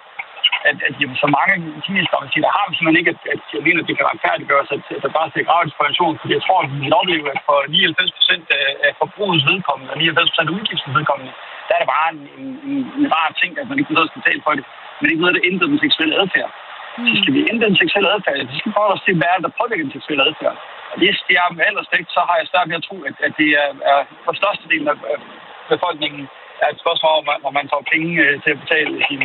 At, 0.69 0.77
at 0.87 0.93
jamen, 1.01 1.17
så 1.23 1.27
mange 1.37 1.53
kinesiske 1.85 2.15
organisationer 2.17 2.55
har 2.57 2.65
vi 2.67 2.73
simpelthen 2.75 3.01
ikke, 3.01 3.13
at, 3.15 3.21
at 3.33 3.41
jeg 3.55 3.63
mener, 3.67 3.79
at 3.81 3.87
det 3.89 3.95
kan 3.97 4.09
retfærdiggøres, 4.11 4.69
at, 4.75 4.83
at 4.95 5.01
der 5.05 5.11
bare 5.17 5.29
skal 5.29 5.47
gratis 5.49 5.69
inspiration, 5.69 6.13
Fordi 6.21 6.33
jeg 6.37 6.43
tror, 6.45 6.59
at 6.63 6.69
vi 6.71 6.77
vil 6.83 7.31
at 7.33 7.41
for 7.49 7.57
99 7.67 8.17
procent 8.17 8.45
af 8.87 8.91
forbrugets 9.01 9.45
vedkommende, 9.51 9.89
og 9.93 9.97
99 9.97 10.29
procent 10.31 10.49
af 10.49 10.55
udgiftens 10.57 10.95
vedkommende, 10.97 11.31
der 11.67 11.73
er 11.75 11.81
det 11.81 11.89
bare 11.95 12.09
en, 12.15 12.21
en, 12.39 12.49
en, 12.69 12.79
en 12.99 13.05
rar 13.15 13.29
ting, 13.41 13.51
at 13.61 13.65
man 13.69 13.77
ikke 13.79 13.89
behøver 13.91 14.09
at 14.11 14.17
betale 14.19 14.41
for 14.45 14.53
det. 14.57 14.65
Men 14.99 15.07
ikke 15.11 15.23
noget, 15.23 15.35
der 15.37 15.47
ændrer 15.49 15.67
den 15.71 15.79
seksuelle 15.85 16.15
adfærd. 16.21 16.51
Mm. 16.97 17.07
Så 17.09 17.15
skal 17.21 17.33
vi 17.37 17.41
ændre 17.51 17.69
den 17.69 17.81
seksuelle 17.81 18.09
adfærd, 18.15 18.35
så 18.51 18.55
skal 18.57 18.69
vi 18.69 18.77
prøve 18.77 18.95
at 18.97 19.03
se, 19.05 19.11
hvad 19.19 19.35
der 19.45 19.57
påvirker 19.59 19.85
den 19.85 19.95
seksuelle 19.97 20.23
adfærd. 20.27 20.55
Og 20.91 20.95
det, 20.99 21.07
det 21.29 21.35
er 21.41 21.55
med 21.57 21.65
al 21.67 21.77
respekt, 21.81 22.07
så 22.15 22.21
har 22.27 22.35
jeg 22.37 22.47
svært 22.47 22.69
ved 22.69 22.79
at 22.79 22.87
tro, 22.87 22.97
at, 23.09 23.15
at 23.27 23.33
det 23.39 23.49
er, 23.63 23.69
er 23.91 23.99
for 24.25 24.33
størstedelen 24.41 24.87
af 24.93 24.97
befolkningen 25.73 26.23
er 26.63 26.69
et 26.71 26.81
spørgsmål 26.83 27.13
om, 27.19 27.25
hvor 27.43 27.53
man 27.59 27.67
får 27.73 27.81
penge 27.93 28.09
øh, 28.25 28.33
til 28.43 28.51
at 28.53 28.61
betale 28.63 28.93
sin 29.07 29.23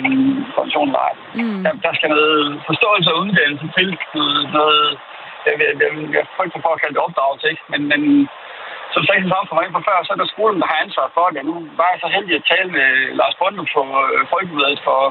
pension. 0.58 0.90
Mm. 1.38 1.60
Der, 1.64 1.72
der 1.84 1.92
skal 1.96 2.08
noget 2.16 2.38
forståelse 2.68 3.10
og 3.14 3.20
uddannelse 3.24 3.66
til. 3.76 3.88
Noget, 4.14 4.40
noget 4.58 4.82
jeg, 5.46 5.54
jeg, 5.60 5.72
jeg, 5.82 5.90
jeg 6.16 6.24
frygter 6.36 6.60
for 6.64 6.72
at 6.72 6.80
kalde 6.80 6.94
det 6.96 7.06
opdragelse, 7.06 7.46
ikke? 7.52 7.62
Men, 7.72 7.80
men 7.92 8.02
som 8.94 9.02
statens 9.04 9.34
for 9.48 9.56
mig 9.58 9.66
på 9.72 9.80
før, 9.88 9.96
så 10.04 10.12
er 10.12 10.20
der 10.20 10.34
skolen, 10.34 10.60
der 10.60 10.70
har 10.72 10.84
ansvar 10.84 11.06
for 11.16 11.26
det. 11.34 11.44
Nu 11.50 11.54
var 11.78 11.88
jeg 11.92 12.00
så 12.02 12.08
heldig 12.16 12.34
at 12.36 12.48
tale 12.52 12.70
med 12.78 12.88
Lars 13.20 13.36
Bondo 13.40 13.62
på 13.74 13.82
øh, 14.12 14.22
for 14.86 15.02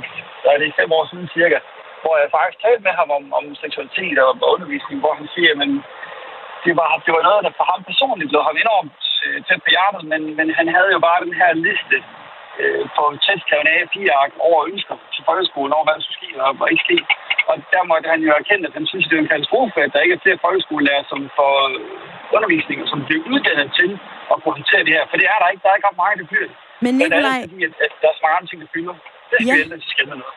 der 0.43 0.49
er 0.53 0.60
det 0.62 0.78
fem 0.80 0.91
år 0.97 1.05
siden 1.10 1.28
cirka, 1.36 1.58
hvor 2.04 2.16
jeg 2.22 2.34
faktisk 2.36 2.60
talte 2.62 2.84
med 2.88 2.95
ham 3.00 3.10
om, 3.18 3.24
om 3.39 3.45
seksualitet 3.64 4.18
og 4.24 4.52
undervisning, 4.54 4.98
hvor 5.04 5.14
han 5.20 5.28
siger, 5.36 5.52
at 5.54 5.70
det 6.66 6.74
var, 6.80 6.89
det 7.06 7.12
var 7.18 7.24
noget, 7.30 7.41
der 7.45 7.54
for 7.60 7.66
ham 7.72 7.82
personligt 7.91 8.34
lå 8.36 8.39
ham 8.48 8.58
enormt 8.66 9.00
øh, 9.26 9.38
tæt 9.48 9.62
på 9.64 9.70
hjertet, 9.76 10.04
men, 10.12 10.22
men 10.38 10.48
han 10.60 10.68
havde 10.76 10.91
jo 10.95 11.00
bare 11.08 11.24
den 11.26 11.36
her 11.41 11.52
liste 11.68 11.98
øh, 12.62 12.84
på 12.95 13.04
testkrævende 13.26 13.72
a 13.80 13.84
4 13.93 14.48
over 14.48 14.60
ønsker 14.72 14.95
til 15.14 15.24
folkeskolen 15.30 15.76
over, 15.76 15.86
hvad 15.86 15.95
der 15.98 16.04
skulle 16.04 16.22
ske 16.22 16.30
og 16.43 16.50
hvad 16.58 16.70
ikke 16.74 16.88
ske. 16.89 16.98
Og 17.50 17.56
der 17.74 17.84
måtte 17.91 18.08
han 18.14 18.22
jo 18.28 18.32
erkende, 18.41 18.68
at 18.70 18.78
han 18.78 18.86
synes, 18.91 19.06
at 19.06 19.10
det 19.10 19.18
er 19.18 19.24
en 19.24 19.34
katastrofe, 19.34 19.78
at 19.86 19.93
der 19.93 20.04
ikke 20.06 20.16
er 20.18 20.24
flere 20.26 20.43
folkeskolelærer, 20.45 21.04
som 21.12 21.20
får 21.39 21.56
undervisning, 22.36 22.78
som 22.91 23.00
bliver 23.08 23.24
uddannet 23.34 23.70
til 23.80 23.91
at 24.32 24.36
kunne 24.39 24.56
håndtere 24.58 24.84
det 24.88 24.93
her. 24.98 25.06
For 25.10 25.18
det 25.20 25.28
er 25.34 25.38
der 25.41 25.48
ikke. 25.52 25.64
Der 25.64 25.70
er 25.70 25.78
ikke 25.78 25.89
ret 25.89 26.02
mange, 26.04 26.16
der 26.22 26.28
fylder. 26.34 26.54
Men 26.86 26.93
Nikolaj... 27.02 27.39
Fordi, 27.45 27.60
at, 27.68 27.74
at 27.86 27.91
der 28.02 28.08
er 28.12 28.16
så 28.20 28.24
mange 28.28 28.45
ting, 28.50 28.60
der 28.64 28.70
fylder. 28.76 28.95
Det 29.30 29.38
skal 29.38 29.70
ja. 29.72 29.76
vi 29.76 29.82
til 29.98 30.08
noget. 30.12 30.28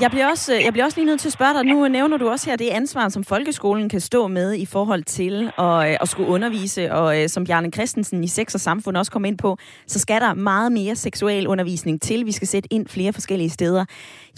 Jeg 0.00 0.10
bliver, 0.10 0.30
også, 0.30 0.54
øh, 0.54 0.64
jeg 0.64 0.72
bliver 0.72 0.84
også 0.84 0.98
lige 1.00 1.06
nødt 1.06 1.20
til 1.20 1.28
at 1.28 1.32
spørge 1.32 1.54
dig, 1.54 1.64
nu 1.64 1.88
nævner 1.88 2.16
du 2.16 2.28
også 2.28 2.50
her 2.50 2.56
det 2.56 2.68
ansvar, 2.68 3.08
som 3.08 3.24
folkeskolen 3.24 3.88
kan 3.88 4.00
stå 4.00 4.28
med 4.28 4.54
i 4.54 4.66
forhold 4.66 5.02
til 5.02 5.50
at, 5.58 5.90
øh, 5.90 5.96
at 6.00 6.08
skulle 6.08 6.28
undervise, 6.28 6.92
og 6.92 7.22
øh, 7.22 7.28
som 7.28 7.44
Bjarne 7.44 7.70
Christensen 7.70 8.24
i 8.24 8.26
Sex 8.26 8.54
og 8.54 8.60
Samfund 8.60 8.96
også 8.96 9.12
kom 9.12 9.24
ind 9.24 9.38
på, 9.38 9.58
så 9.86 9.98
skal 9.98 10.20
der 10.20 10.34
meget 10.34 10.72
mere 10.72 10.96
seksuel 10.96 11.48
undervisning 11.48 12.02
til. 12.02 12.26
Vi 12.26 12.32
skal 12.32 12.48
sætte 12.48 12.72
ind 12.72 12.88
flere 12.88 13.12
forskellige 13.12 13.50
steder. 13.50 13.84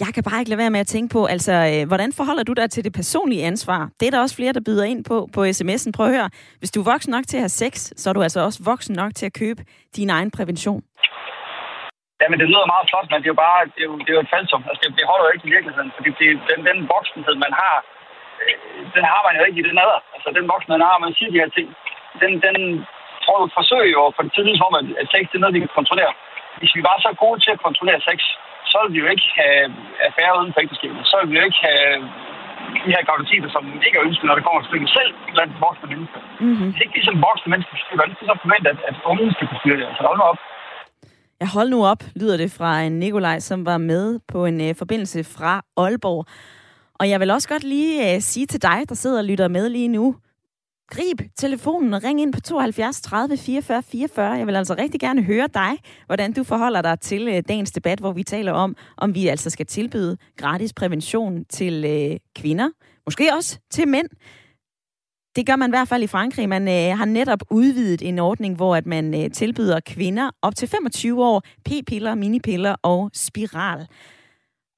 Jeg 0.00 0.06
kan 0.14 0.22
bare 0.22 0.40
ikke 0.40 0.48
lade 0.48 0.58
være 0.58 0.70
med 0.70 0.80
at 0.80 0.86
tænke 0.86 1.12
på, 1.12 1.24
altså, 1.24 1.84
hvordan 1.86 2.12
forholder 2.12 2.42
du 2.42 2.52
dig 2.52 2.70
til 2.70 2.84
det 2.84 2.92
personlige 2.92 3.44
ansvar? 3.44 3.90
Det 4.00 4.06
er 4.06 4.10
der 4.10 4.20
også 4.20 4.36
flere, 4.36 4.52
der 4.52 4.60
byder 4.60 4.84
ind 4.84 5.04
på 5.04 5.28
på 5.32 5.44
sms'en. 5.44 5.90
Prøv 5.92 6.06
at 6.06 6.12
høre, 6.12 6.30
hvis 6.58 6.70
du 6.70 6.80
er 6.80 6.84
voksen 6.84 7.10
nok 7.10 7.26
til 7.26 7.36
at 7.36 7.40
have 7.40 7.48
sex, 7.48 7.90
så 7.96 8.08
er 8.08 8.12
du 8.12 8.22
altså 8.22 8.40
også 8.40 8.62
voksen 8.62 8.94
nok 8.94 9.14
til 9.14 9.26
at 9.26 9.32
købe 9.32 9.64
din 9.96 10.10
egen 10.10 10.30
prævention. 10.30 10.82
Ja, 12.20 12.26
men 12.30 12.38
det 12.40 12.48
lyder 12.50 12.72
meget 12.72 12.88
flot, 12.90 13.08
men 13.08 13.20
det 13.20 13.28
er 13.28 13.34
jo 13.36 13.42
bare 13.46 13.58
det 13.74 13.82
er 13.84 13.88
jo, 13.90 13.96
det 14.04 14.10
er 14.10 14.18
jo 14.18 14.24
et 14.26 14.34
falsum. 14.34 14.62
Altså, 14.68 14.80
det, 14.82 14.88
det 14.98 15.10
holder 15.10 15.26
jo 15.26 15.34
ikke 15.34 15.48
i 15.48 15.54
virkeligheden, 15.56 15.90
fordi 15.96 16.10
det, 16.20 16.28
den, 16.50 16.58
den 16.68 16.78
voksenhed, 16.94 17.34
man 17.44 17.52
har, 17.60 17.76
øh, 18.42 18.56
den 18.96 19.04
har 19.12 19.20
man 19.26 19.34
jo 19.38 19.42
ikke 19.48 19.60
i 19.60 19.66
den 19.68 19.82
alder. 19.82 20.00
Altså, 20.14 20.28
den 20.38 20.46
voksenhed, 20.52 20.78
man 20.78 20.88
har, 20.90 21.04
man 21.06 21.14
siger 21.18 21.30
de 21.32 21.42
her 21.42 21.50
ting, 21.56 21.68
den, 22.22 22.32
den 22.46 22.56
tror 23.24 23.38
du 23.42 23.46
forsøger 23.58 23.90
jo 23.96 24.02
for 24.16 24.22
det 24.24 24.32
tidligere 24.34 24.60
som, 24.62 24.72
at, 24.80 24.86
at 25.00 25.06
sex 25.12 25.22
det 25.28 25.36
er 25.36 25.44
noget, 25.44 25.56
vi 25.56 25.64
kan 25.64 25.78
kontrollere. 25.80 26.12
Hvis 26.60 26.76
vi 26.76 26.82
var 26.88 26.96
så 27.06 27.10
gode 27.22 27.38
til 27.44 27.50
at 27.54 27.64
kontrollere 27.66 28.00
sex, 28.08 28.18
så 28.70 28.76
ville 28.80 28.94
vi 28.94 29.02
jo 29.04 29.08
ikke 29.14 29.28
have 29.40 29.62
affære 30.06 30.36
uden 30.38 30.52
for 30.52 30.60
ægteskabet. 30.64 31.02
Så 31.10 31.14
ville 31.18 31.32
vi 31.32 31.38
jo 31.40 31.48
ikke 31.48 31.62
have 31.68 31.92
de 32.84 32.94
her 32.94 33.02
graviditeter, 33.08 33.48
som 33.56 33.62
ikke 33.86 33.98
er 33.98 34.06
ønsket, 34.08 34.26
når 34.26 34.36
det 34.36 34.44
kommer 34.44 34.60
til 34.60 34.70
stykket 34.70 34.90
selv 34.98 35.10
blandt 35.34 35.52
voksne 35.66 35.86
mennesker. 35.92 36.20
Mm-hmm. 36.44 36.68
Det 36.72 36.78
er 36.78 36.86
ikke 36.86 36.98
ligesom 36.98 37.16
voksne 37.28 37.48
mennesker, 37.52 37.74
der 37.96 38.02
er 38.02 38.10
ikke 38.10 38.30
så 38.32 38.36
forventet, 38.44 38.70
at, 38.72 38.80
at 38.90 38.96
unge 39.10 39.26
skal 39.34 39.46
kunne 39.48 39.62
styre 39.62 39.78
det. 39.80 39.86
Altså, 39.90 40.02
hold 40.10 40.20
op. 40.30 40.40
Ja, 41.40 41.46
hold 41.46 41.70
nu 41.70 41.84
op, 41.86 42.04
lyder 42.14 42.36
det 42.36 42.50
fra 42.50 42.82
en 42.82 42.98
Nikolaj, 42.98 43.40
som 43.40 43.66
var 43.66 43.78
med 43.78 44.18
på 44.28 44.46
en 44.46 44.60
uh, 44.60 44.76
forbindelse 44.76 45.24
fra 45.24 45.64
Aalborg. 45.76 46.26
Og 46.94 47.08
jeg 47.08 47.20
vil 47.20 47.30
også 47.30 47.48
godt 47.48 47.64
lige 47.64 48.16
uh, 48.16 48.22
sige 48.22 48.46
til 48.46 48.62
dig, 48.62 48.84
der 48.88 48.94
sidder 48.94 49.18
og 49.18 49.24
lytter 49.24 49.48
med 49.48 49.68
lige 49.68 49.88
nu, 49.88 50.16
grib 50.90 51.20
telefonen 51.36 51.94
og 51.94 52.04
ring 52.04 52.20
ind 52.20 52.32
på 52.32 52.40
72 52.40 53.00
30 53.00 53.36
44 53.36 53.82
44. 53.82 54.30
Jeg 54.30 54.46
vil 54.46 54.56
altså 54.56 54.74
rigtig 54.78 55.00
gerne 55.00 55.22
høre 55.22 55.48
dig, 55.54 55.70
hvordan 56.06 56.32
du 56.32 56.44
forholder 56.44 56.82
dig 56.82 57.00
til 57.00 57.28
uh, 57.28 57.42
dagens 57.48 57.72
debat, 57.72 57.98
hvor 57.98 58.12
vi 58.12 58.22
taler 58.22 58.52
om, 58.52 58.76
om 58.96 59.14
vi 59.14 59.28
altså 59.28 59.50
skal 59.50 59.66
tilbyde 59.66 60.16
gratis 60.36 60.72
prævention 60.72 61.44
til 61.44 61.84
uh, 61.84 62.16
kvinder, 62.42 62.68
måske 63.06 63.34
også 63.34 63.58
til 63.70 63.88
mænd. 63.88 64.08
Det 65.38 65.46
gør 65.46 65.56
man 65.56 65.70
i 65.70 65.72
hvert 65.72 65.88
fald 65.88 66.02
i 66.02 66.06
Frankrig. 66.06 66.48
Man 66.48 66.68
øh, 66.68 66.98
har 66.98 67.04
netop 67.04 67.42
udvidet 67.50 68.02
en 68.02 68.18
ordning, 68.18 68.56
hvor 68.56 68.76
at 68.76 68.86
man 68.86 69.24
øh, 69.24 69.30
tilbyder 69.30 69.80
kvinder 69.86 70.30
op 70.42 70.56
til 70.56 70.68
25 70.68 71.24
år 71.24 71.42
p-piller, 71.64 72.14
minipiller 72.14 72.74
og 72.82 73.10
spiral. 73.14 73.86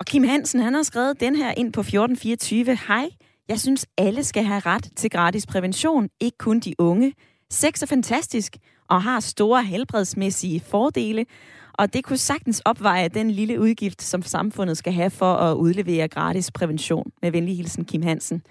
Og 0.01 0.07
Kim 0.07 0.25
Hansen, 0.25 0.61
han 0.61 0.75
har 0.75 0.83
skrevet 0.83 1.21
den 1.21 1.37
her 1.37 1.55
ind 1.57 1.73
på 1.73 1.81
1424. 1.81 2.79
Hej, 2.89 3.09
jeg 3.49 3.61
synes 3.61 3.87
alle 3.99 4.25
skal 4.25 4.45
have 4.45 4.61
ret 4.61 4.91
til 4.97 5.11
gratis 5.11 5.47
prævention, 5.47 6.09
ikke 6.21 6.39
kun 6.39 6.61
de 6.61 6.75
unge. 6.79 7.15
Sex 7.51 7.83
er 7.83 7.87
fantastisk 7.87 8.57
og 8.89 9.03
har 9.03 9.21
store 9.21 9.65
helbredsmæssige 9.65 10.61
fordele. 10.61 11.27
Og 11.73 11.93
det 11.93 12.05
kunne 12.05 12.17
sagtens 12.17 12.61
opveje 12.65 13.09
den 13.09 13.31
lille 13.31 13.61
udgift, 13.61 14.03
som 14.03 14.23
samfundet 14.23 14.77
skal 14.77 14.93
have 14.93 15.11
for 15.11 15.35
at 15.35 15.55
udlevere 15.55 16.09
gratis 16.09 16.51
prævention. 16.51 17.13
Med 17.23 17.31
venlig 17.31 17.57
hilsen, 17.57 17.85
Kim 17.85 18.03
Hansen. 18.03 18.43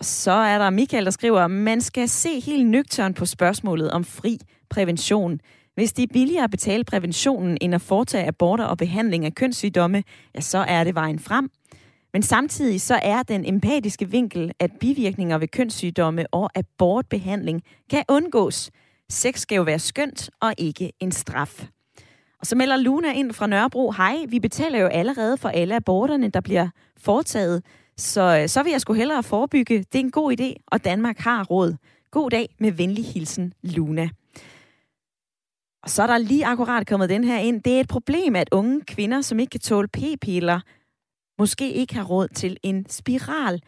Så 0.00 0.30
er 0.30 0.58
der 0.58 0.70
Michael, 0.70 1.04
der 1.04 1.10
skriver, 1.10 1.46
man 1.46 1.80
skal 1.80 2.08
se 2.08 2.40
helt 2.40 2.66
nøgtern 2.66 3.14
på 3.14 3.26
spørgsmålet 3.26 3.90
om 3.90 4.04
fri 4.04 4.38
prævention. 4.70 5.40
Hvis 5.74 5.92
det 5.92 6.02
er 6.02 6.12
billigere 6.12 6.44
at 6.44 6.50
betale 6.50 6.84
præventionen 6.84 7.58
end 7.60 7.74
at 7.74 7.80
foretage 7.80 8.26
aborter 8.26 8.64
og 8.64 8.78
behandling 8.78 9.24
af 9.24 9.34
kønssygdomme, 9.34 10.02
ja, 10.34 10.40
så 10.40 10.58
er 10.58 10.84
det 10.84 10.94
vejen 10.94 11.18
frem. 11.18 11.50
Men 12.12 12.22
samtidig 12.22 12.80
så 12.80 13.00
er 13.02 13.22
den 13.22 13.44
empatiske 13.44 14.10
vinkel, 14.10 14.52
at 14.60 14.70
bivirkninger 14.80 15.38
ved 15.38 15.48
kønssygdomme 15.48 16.26
og 16.32 16.50
abortbehandling 16.54 17.62
kan 17.90 18.04
undgås. 18.08 18.70
Sex 19.10 19.40
skal 19.40 19.56
jo 19.56 19.62
være 19.62 19.78
skønt 19.78 20.30
og 20.40 20.54
ikke 20.58 20.92
en 21.00 21.12
straf. 21.12 21.66
Og 22.40 22.46
så 22.46 22.56
melder 22.56 22.76
Luna 22.76 23.12
ind 23.12 23.32
fra 23.32 23.46
Nørrebro. 23.46 23.90
Hej, 23.90 24.16
vi 24.28 24.40
betaler 24.40 24.78
jo 24.78 24.86
allerede 24.86 25.36
for 25.36 25.48
alle 25.48 25.76
aborterne, 25.76 26.28
der 26.28 26.40
bliver 26.40 26.68
foretaget. 26.96 27.62
Så, 27.98 28.38
øh, 28.42 28.48
så 28.48 28.62
vil 28.62 28.70
jeg 28.70 28.80
sgu 28.80 28.92
hellere 28.92 29.22
forebygge. 29.22 29.78
Det 29.78 29.94
er 29.94 30.04
en 30.04 30.10
god 30.10 30.40
idé, 30.40 30.64
og 30.66 30.84
Danmark 30.84 31.18
har 31.18 31.44
råd. 31.44 31.76
God 32.10 32.30
dag 32.30 32.54
med 32.58 32.72
venlig 32.72 33.06
hilsen, 33.06 33.52
Luna. 33.62 34.08
Og 35.82 35.90
så 35.90 36.02
er 36.02 36.06
der 36.06 36.18
lige 36.18 36.46
akkurat 36.46 36.86
kommet 36.86 37.08
den 37.08 37.24
her 37.24 37.38
ind. 37.38 37.62
Det 37.62 37.76
er 37.76 37.80
et 37.80 37.88
problem, 37.88 38.36
at 38.36 38.48
unge 38.52 38.80
kvinder, 38.80 39.20
som 39.20 39.38
ikke 39.38 39.50
kan 39.50 39.60
tåle 39.60 39.88
p-piller, 39.88 40.60
måske 41.38 41.72
ikke 41.72 41.94
har 41.94 42.04
råd 42.04 42.28
til 42.28 42.56
en 42.62 42.86
spiral. 42.88 43.62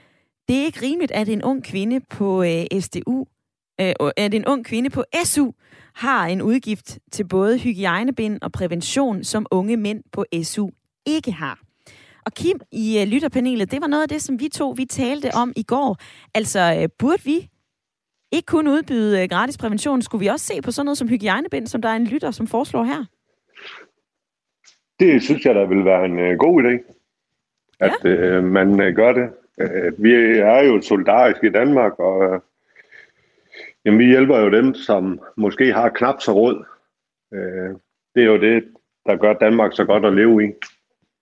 Det 0.48 0.56
er 0.56 0.64
ikke 0.64 0.82
rimeligt, 0.82 1.12
at 1.12 1.28
en 1.28 1.42
ung 1.42 1.64
kvinde 1.64 2.00
på 2.00 2.42
øh, 2.42 2.80
SDU, 2.80 3.26
øh, 3.80 3.94
at 4.16 4.34
en 4.34 4.46
ung 4.46 4.64
kvinde 4.64 4.90
på 4.90 5.04
SU 5.24 5.50
har 5.94 6.26
en 6.26 6.42
udgift 6.42 6.98
til 7.12 7.28
både 7.28 7.58
hygiejnebind 7.58 8.38
og 8.42 8.52
prævention, 8.52 9.24
som 9.24 9.46
unge 9.50 9.76
mænd 9.76 10.02
på 10.12 10.24
SU 10.42 10.70
ikke 11.06 11.32
har. 11.32 11.67
Og 12.28 12.34
Kim 12.34 12.60
i 12.72 13.00
øh, 13.00 13.06
lytterpanelet, 13.06 13.70
det 13.70 13.80
var 13.80 13.86
noget 13.86 14.02
af 14.02 14.08
det, 14.08 14.22
som 14.22 14.40
vi 14.40 14.48
to 14.48 14.70
vi 14.70 14.84
talte 14.84 15.28
om 15.42 15.52
i 15.56 15.62
går. 15.62 15.96
Altså, 16.34 16.60
øh, 16.80 16.88
burde 16.98 17.24
vi 17.24 17.48
ikke 18.32 18.46
kun 18.46 18.68
udbyde 18.68 19.22
øh, 19.22 19.28
gratis 19.28 19.58
prævention, 19.58 20.02
skulle 20.02 20.20
vi 20.24 20.26
også 20.26 20.46
se 20.46 20.62
på 20.62 20.70
sådan 20.70 20.84
noget 20.84 20.98
som 20.98 21.08
hygiejnebind, 21.08 21.66
som 21.66 21.82
der 21.82 21.88
er 21.88 21.96
en 21.96 22.04
lytter, 22.04 22.30
som 22.30 22.46
foreslår 22.46 22.84
her? 22.84 23.04
Det 25.00 25.22
synes 25.22 25.44
jeg, 25.44 25.54
der 25.54 25.66
vil 25.66 25.84
være 25.84 26.04
en 26.04 26.18
uh, 26.18 26.38
god 26.38 26.62
idé, 26.62 26.74
at 27.80 27.92
ja. 28.04 28.38
uh, 28.38 28.44
man 28.44 28.68
uh, 28.70 28.94
gør 29.00 29.12
det. 29.12 29.30
Uh, 29.62 30.04
vi 30.04 30.12
er 30.38 30.62
jo 30.64 30.82
solidariske 30.82 31.46
i 31.46 31.50
Danmark, 31.50 31.98
og 31.98 32.16
uh, 32.18 32.40
jamen, 33.84 34.00
vi 34.00 34.06
hjælper 34.06 34.38
jo 34.38 34.50
dem, 34.50 34.74
som 34.74 35.20
måske 35.36 35.72
har 35.72 35.88
knap 35.88 36.20
så 36.20 36.32
råd. 36.32 36.64
Uh, 37.32 37.80
det 38.14 38.22
er 38.22 38.26
jo 38.26 38.40
det, 38.40 38.64
der 39.06 39.16
gør 39.16 39.32
Danmark 39.32 39.72
så 39.72 39.84
godt 39.84 40.04
at 40.04 40.14
leve 40.14 40.44
i. 40.44 40.52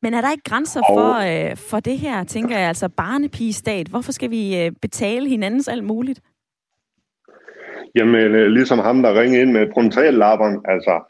Men 0.03 0.15
er 0.15 0.21
der 0.21 0.31
ikke 0.31 0.45
grænser 0.45 0.81
og... 0.81 0.95
for, 0.95 1.51
uh, 1.51 1.57
for 1.57 1.81
det 1.81 1.99
her, 1.99 2.25
tænker 2.25 2.59
jeg, 2.59 2.69
altså 2.69 2.89
barnepigestat? 2.89 3.87
Hvorfor 3.89 4.13
skal 4.13 4.31
vi 4.31 4.67
uh, 4.67 4.73
betale 4.83 5.29
hinandens 5.29 5.69
alt 5.69 5.85
muligt? 5.85 6.21
Jamen, 7.95 8.15
øh, 8.15 8.47
ligesom 8.47 8.79
ham, 8.79 9.03
der 9.03 9.21
ringede 9.21 9.43
ind 9.43 9.53
med 9.53 9.67
frontallapperen, 9.75 10.65
altså... 10.69 11.01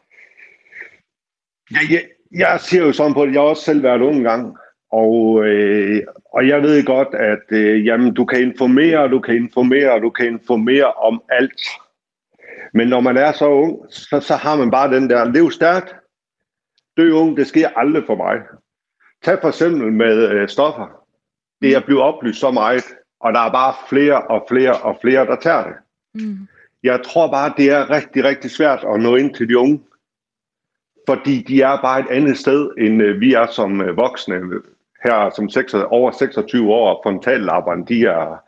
Jeg, 1.71 1.81
jeg, 1.91 2.03
jeg 2.33 2.61
siger 2.61 2.83
jo 2.83 2.93
sådan 2.93 3.15
på 3.15 3.27
det, 3.27 3.33
jeg 3.33 3.41
har 3.41 3.49
også 3.49 3.63
selv 3.63 3.83
været 3.83 4.01
ung 4.01 4.23
gang, 4.23 4.57
og, 4.93 5.45
øh, 5.45 6.03
og 6.33 6.49
jeg 6.49 6.63
ved 6.63 6.85
godt, 6.85 7.15
at 7.15 7.43
øh, 7.51 7.87
jamen, 7.87 8.15
du 8.15 8.25
kan 8.25 8.41
informere, 8.43 9.09
du 9.09 9.21
kan 9.21 9.37
informere, 9.37 10.01
du 10.01 10.11
kan 10.11 10.27
informere 10.27 10.93
om 10.93 11.23
alt. 11.29 11.61
Men 12.75 12.89
når 12.89 13.01
man 13.01 13.17
er 13.17 13.33
så 13.33 13.49
ung, 13.49 13.93
så, 13.93 14.21
så 14.21 14.35
har 14.35 14.57
man 14.57 14.71
bare 14.71 14.95
den 14.95 15.11
der, 15.11 15.33
lev 15.33 15.51
stærkt, 15.51 15.95
dø 16.97 17.13
ung, 17.13 17.37
det 17.37 17.47
sker 17.47 17.69
aldrig 17.69 18.03
for 18.07 18.17
mig. 18.17 18.37
Tag 19.27 19.39
for 19.41 19.49
eksempel 19.49 19.93
med 19.93 20.29
øh, 20.31 20.49
stoffer. 20.49 20.87
Det 21.63 21.77
er 21.77 21.81
blevet 21.81 22.03
oplyst 22.03 22.41
så 22.41 22.51
meget, 22.51 22.85
og 23.21 23.33
der 23.33 23.41
er 23.41 23.53
bare 23.53 23.75
flere 23.89 24.23
og 24.23 24.47
flere 24.51 24.77
og 24.77 24.99
flere, 25.03 25.27
der 25.27 25.37
tager 25.37 25.65
det. 25.65 25.75
Mm. 26.15 26.39
Jeg 26.83 27.01
tror 27.05 27.31
bare, 27.31 27.53
det 27.57 27.71
er 27.71 27.91
rigtig, 27.91 28.25
rigtig 28.25 28.51
svært 28.51 28.85
at 28.95 29.01
nå 29.01 29.17
ind 29.17 29.35
til 29.35 29.49
de 29.49 29.59
unge. 29.59 29.81
Fordi 31.09 31.43
de 31.43 31.63
er 31.63 31.81
bare 31.83 32.01
et 32.01 32.07
andet 32.11 32.39
sted, 32.39 32.71
end 32.79 33.03
øh, 33.03 33.21
vi 33.21 33.33
er 33.33 33.47
som 33.47 33.81
øh, 33.81 33.97
voksne. 33.97 34.41
Her 35.05 35.31
som 35.37 35.49
6, 35.49 35.75
over 35.75 36.11
26 36.11 36.73
år, 36.73 37.01
frontallapperne, 37.05 37.87
de 37.87 38.05
er, 38.05 38.45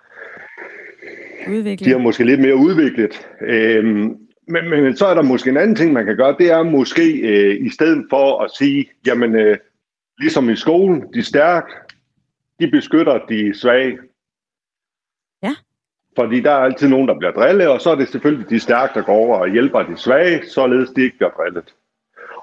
udviklet. 1.51 1.87
de 1.87 1.93
er 1.93 1.99
måske 1.99 2.25
lidt 2.25 2.41
mere 2.41 2.57
udviklet. 2.57 3.29
Øhm, 3.41 4.17
men, 4.49 4.71
men 4.71 4.97
så 4.97 5.07
er 5.07 5.15
der 5.15 5.23
måske 5.23 5.51
en 5.51 5.57
anden 5.57 5.77
ting, 5.77 5.93
man 5.93 6.07
kan 6.07 6.17
gøre. 6.17 6.37
Det 6.39 6.51
er 6.51 6.63
måske 6.63 7.19
øh, 7.21 7.67
i 7.67 7.71
stedet 7.71 8.07
for 8.11 8.41
at 8.43 8.51
sige, 8.51 8.91
jamen 9.07 9.35
øh, 9.35 9.57
ligesom 10.19 10.51
i 10.51 10.57
skolen, 10.57 11.13
de 11.15 11.23
stærke, 11.23 11.73
de 12.61 12.71
beskytter 12.71 13.19
de 13.27 13.55
svage. 13.55 13.99
Ja. 15.43 15.55
Fordi 16.19 16.41
der 16.41 16.51
er 16.51 16.65
altid 16.65 16.89
nogen, 16.89 17.09
der 17.09 17.19
bliver 17.19 17.33
drillet, 17.33 17.69
og 17.69 17.81
så 17.81 17.91
er 17.91 17.95
det 17.95 18.09
selvfølgelig 18.09 18.51
de 18.51 18.61
stærke, 18.61 18.95
der 18.95 19.03
går 19.03 19.15
over 19.15 19.39
og 19.39 19.49
hjælper 19.49 19.83
de 19.83 19.97
svage, 19.97 20.49
således 20.49 20.91
de 20.91 21.03
ikke 21.03 21.17
bliver 21.17 21.31
drillet. 21.31 21.75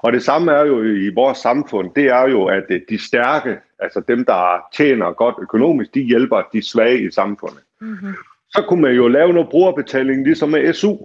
Og 0.02 0.12
det 0.12 0.22
samme 0.22 0.52
er 0.52 0.64
jo 0.64 0.82
i 0.82 1.14
vores 1.14 1.38
samfund, 1.38 1.90
det 1.96 2.04
er 2.04 2.28
jo, 2.28 2.44
at 2.44 2.64
de 2.88 2.98
stærke, 2.98 3.58
altså 3.78 4.00
dem, 4.08 4.24
der 4.24 4.66
tjener 4.74 5.12
godt 5.12 5.34
økonomisk, 5.42 5.94
de 5.94 6.00
hjælper 6.00 6.42
de 6.52 6.62
svage 6.62 7.00
i 7.06 7.10
samfundet. 7.10 7.62
Mm-hmm. 7.80 8.14
Så 8.50 8.64
kunne 8.68 8.82
man 8.82 8.94
jo 8.94 9.08
lave 9.08 9.32
noget 9.32 9.48
brugerbetaling, 9.48 10.24
ligesom 10.24 10.48
med 10.48 10.72
SU. 10.72 10.96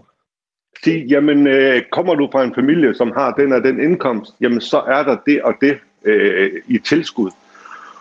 Sige, 0.84 1.05
jamen 1.05 1.47
øh, 1.47 1.82
kommer 1.91 2.15
du 2.15 2.30
fra 2.32 2.43
en 2.43 2.55
familie, 2.55 2.93
som 2.93 3.11
har 3.11 3.34
den 3.34 3.53
og 3.53 3.63
den 3.63 3.80
indkomst, 3.80 4.34
jamen 4.41 4.61
så 4.61 4.80
er 4.80 5.03
der 5.03 5.17
det 5.26 5.41
og 5.41 5.53
det 5.61 5.80
øh, 6.06 6.52
i 6.68 6.78
tilskud. 6.78 7.32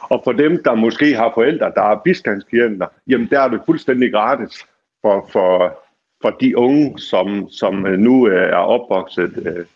Og 0.01 0.21
for 0.25 0.33
dem, 0.33 0.63
der 0.63 0.75
måske 0.75 1.15
har 1.15 1.31
forældre, 1.35 1.73
der 1.75 1.83
er 1.83 2.01
bistandsklienter, 2.05 2.87
jamen 3.07 3.29
der 3.31 3.41
er 3.41 3.49
det 3.49 3.61
fuldstændig 3.67 4.13
gratis 4.13 4.67
for, 5.03 5.29
for, 5.33 5.79
for 6.23 6.31
de 6.31 6.59
unge, 6.59 6.99
som, 6.99 7.49
som 7.51 7.75
nu 7.75 8.29
øh, 8.29 8.51
er 8.51 8.57
opvokset 8.57 9.43
øh, 9.47 9.67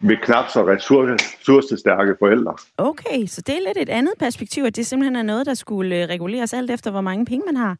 med 0.00 0.16
knap 0.16 0.48
så 0.48 0.66
ressourcestærke 0.66 2.16
forældre. 2.18 2.54
Okay, 2.78 3.26
så 3.26 3.42
det 3.42 3.54
er 3.54 3.66
lidt 3.66 3.78
et 3.78 3.88
andet 3.88 4.14
perspektiv, 4.18 4.64
at 4.64 4.76
det 4.76 4.86
simpelthen 4.86 5.16
er 5.16 5.22
noget, 5.22 5.46
der 5.46 5.54
skulle 5.54 6.02
øh, 6.02 6.08
reguleres 6.08 6.54
alt 6.54 6.70
efter, 6.70 6.90
hvor 6.90 7.00
mange 7.00 7.24
penge 7.26 7.46
man 7.46 7.56
har. 7.56 7.76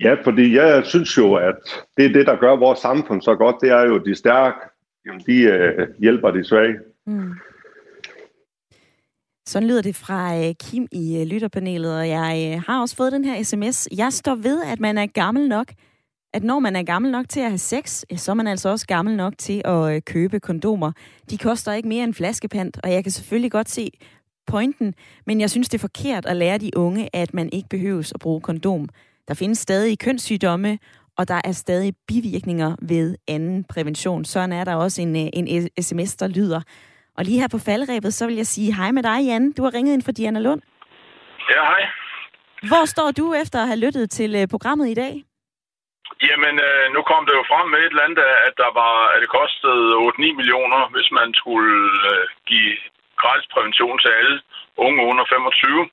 Ja, 0.00 0.16
fordi 0.24 0.56
jeg 0.56 0.86
synes 0.86 1.18
jo, 1.18 1.34
at 1.34 1.56
det 1.96 2.04
er 2.04 2.12
det, 2.12 2.26
der 2.26 2.36
gør 2.36 2.56
vores 2.56 2.78
samfund 2.78 3.22
så 3.22 3.34
godt, 3.34 3.56
det 3.60 3.70
er 3.70 3.82
jo 3.82 3.98
de 3.98 4.14
stærke, 4.14 4.58
de 5.26 5.40
øh, 5.40 5.88
hjælper 5.98 6.30
de 6.30 6.44
svage. 6.44 6.78
Mm. 7.06 7.32
Sådan 9.48 9.68
lyder 9.68 9.82
det 9.82 9.96
fra 9.96 10.38
øh, 10.38 10.54
Kim 10.54 10.86
i 10.92 11.16
øh, 11.20 11.26
lytterpanelet, 11.26 11.98
og 11.98 12.08
jeg 12.08 12.52
øh, 12.54 12.62
har 12.66 12.80
også 12.80 12.96
fået 12.96 13.12
den 13.12 13.24
her 13.24 13.42
sms. 13.42 13.88
Jeg 13.96 14.12
står 14.12 14.34
ved, 14.34 14.62
at 14.62 14.80
man 14.80 14.98
er 14.98 15.06
gammel 15.06 15.48
nok, 15.48 15.72
at 16.34 16.42
når 16.42 16.58
man 16.58 16.76
er 16.76 16.82
gammel 16.82 17.10
nok 17.12 17.28
til 17.28 17.40
at 17.40 17.48
have 17.48 17.58
sex, 17.58 18.02
så 18.16 18.30
er 18.30 18.34
man 18.34 18.46
altså 18.46 18.68
også 18.68 18.86
gammel 18.86 19.16
nok 19.16 19.38
til 19.38 19.62
at 19.64 20.04
købe 20.04 20.40
kondomer. 20.40 20.92
De 21.30 21.38
koster 21.38 21.72
ikke 21.72 21.88
mere 21.88 22.04
end 22.04 22.14
flaskepant, 22.14 22.78
og 22.84 22.92
jeg 22.92 23.04
kan 23.04 23.12
selvfølgelig 23.12 23.52
godt 23.52 23.70
se 23.70 23.90
pointen, 24.46 24.94
men 25.26 25.40
jeg 25.40 25.50
synes, 25.50 25.68
det 25.68 25.78
er 25.78 25.80
forkert 25.80 26.26
at 26.26 26.36
lære 26.36 26.58
de 26.58 26.76
unge, 26.76 27.08
at 27.12 27.34
man 27.34 27.48
ikke 27.52 27.68
behøves 27.68 28.12
at 28.12 28.20
bruge 28.20 28.40
kondom. 28.40 28.88
Der 29.28 29.34
findes 29.34 29.58
stadig 29.58 29.98
kønssygdomme, 29.98 30.78
og 31.16 31.28
der 31.28 31.40
er 31.44 31.52
stadig 31.52 31.94
bivirkninger 32.08 32.76
ved 32.82 33.16
anden 33.28 33.64
prævention. 33.64 34.24
Sådan 34.24 34.52
er 34.52 34.64
der 34.64 34.74
også 34.74 35.02
en, 35.02 35.16
en 35.16 35.68
sms, 35.80 36.16
der 36.16 36.26
lyder. 36.26 36.60
Og 37.16 37.24
lige 37.24 37.40
her 37.40 37.48
på 37.52 37.58
falderæbet, 37.68 38.14
så 38.14 38.26
vil 38.26 38.36
jeg 38.36 38.46
sige 38.46 38.74
hej 38.78 38.90
med 38.96 39.02
dig, 39.02 39.18
Jan. 39.28 39.52
Du 39.56 39.62
har 39.62 39.74
ringet 39.74 39.92
ind 39.94 40.02
for 40.02 40.12
Diana 40.12 40.40
Lund. 40.40 40.62
Ja, 41.50 41.62
hej. 41.72 41.82
Hvor 42.70 42.84
står 42.84 43.10
du 43.20 43.26
efter 43.42 43.58
at 43.62 43.68
have 43.70 43.84
lyttet 43.86 44.10
til 44.10 44.30
uh, 44.40 44.48
programmet 44.54 44.88
i 44.88 44.94
dag? 44.94 45.14
Jamen, 46.28 46.54
øh, 46.68 46.84
nu 46.94 47.00
kom 47.10 47.22
det 47.26 47.34
jo 47.38 47.44
frem 47.50 47.66
med 47.70 47.80
et 47.80 47.92
eller 47.92 48.06
andet, 48.08 48.24
at, 48.48 48.54
der 48.62 48.70
var, 48.80 48.94
at 49.12 49.18
det 49.22 49.30
kostede 49.38 49.84
8-9 50.08 50.38
millioner, 50.40 50.80
hvis 50.94 51.08
man 51.18 51.28
skulle 51.40 51.76
øh, 52.12 52.24
give 52.50 52.72
gratis 53.22 53.46
prævention 53.52 53.98
til 54.04 54.10
alle 54.20 54.36
unge 54.86 55.00
under 55.10 55.24
25. 55.28 55.88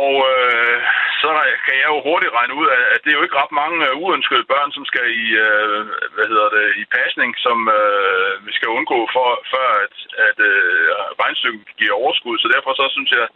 Og 0.00 0.12
øh, 0.32 0.78
så 1.22 1.28
kan 1.66 1.76
jeg 1.82 1.88
jo 1.94 1.98
hurtigt 2.08 2.36
regne 2.38 2.54
ud, 2.60 2.66
at 2.94 3.00
det 3.02 3.10
er 3.10 3.18
jo 3.18 3.26
ikke 3.26 3.40
ret 3.42 3.54
mange 3.62 3.78
øh, 3.88 4.02
uønskede 4.02 4.50
børn, 4.52 4.70
som 4.76 4.84
skal 4.90 5.06
i, 5.22 5.26
øh, 5.46 5.80
hvad 6.14 6.26
hedder 6.32 6.48
det, 6.56 6.66
i 6.82 6.84
pasning, 6.98 7.30
som 7.46 7.58
øh, 7.78 8.32
vi 8.46 8.52
skal 8.56 8.68
undgå, 8.76 8.98
for, 9.14 9.28
før 9.52 9.68
at, 9.84 9.94
at 10.28 10.38
øh, 10.50 10.90
regnstykket 11.22 11.76
giver 11.80 12.00
overskud. 12.02 12.36
Så 12.38 12.48
derfor 12.54 12.72
så 12.80 12.86
synes 12.94 13.10
jeg 13.18 13.26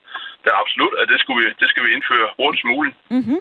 det 0.42 0.50
er 0.52 0.60
absolut, 0.62 0.94
at 1.00 1.06
det, 1.12 1.18
skulle 1.20 1.38
vi, 1.40 1.46
det 1.60 1.68
skal 1.70 1.84
vi 1.84 1.90
indføre 1.96 2.28
hurtigst 2.38 2.66
muligt. 2.72 2.96
Mm-hmm. 3.16 3.40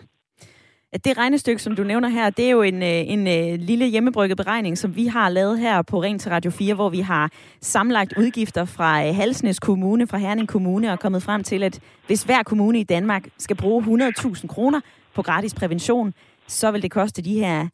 Det 1.04 1.18
regnestykke, 1.18 1.62
som 1.62 1.76
du 1.76 1.82
nævner 1.84 2.08
her, 2.08 2.30
det 2.30 2.44
er 2.46 2.50
jo 2.50 2.62
en, 2.62 2.82
øh, 2.82 2.88
en, 2.88 3.26
en 3.26 3.52
øh, 3.52 3.58
lille 3.60 3.86
hjemmebrygget 3.86 4.36
beregning, 4.36 4.78
som 4.78 4.96
vi 4.96 5.06
har 5.06 5.28
lavet 5.28 5.58
her 5.58 5.82
på 5.82 6.02
Ring 6.02 6.20
til 6.20 6.30
Radio 6.30 6.50
4, 6.50 6.74
hvor 6.74 6.88
vi 6.88 7.00
har 7.00 7.30
samlagt 7.60 8.14
udgifter 8.18 8.64
fra 8.64 9.06
øh, 9.06 9.14
Halsnes 9.14 9.60
Kommune, 9.60 10.06
fra 10.06 10.18
Herning 10.18 10.48
Kommune, 10.48 10.92
og 10.92 11.00
kommet 11.00 11.22
frem 11.22 11.44
til, 11.44 11.62
at 11.62 11.80
hvis 12.06 12.22
hver 12.22 12.42
kommune 12.42 12.80
i 12.80 12.84
Danmark 12.84 13.28
skal 13.38 13.56
bruge 13.56 14.10
100.000 14.18 14.46
kroner 14.46 14.80
på 15.14 15.22
gratis 15.22 15.54
prævention, 15.54 16.14
så 16.48 16.70
vil 16.70 16.82
det 16.82 16.90
koste 16.90 17.22
de 17.22 17.34
her 17.34 17.68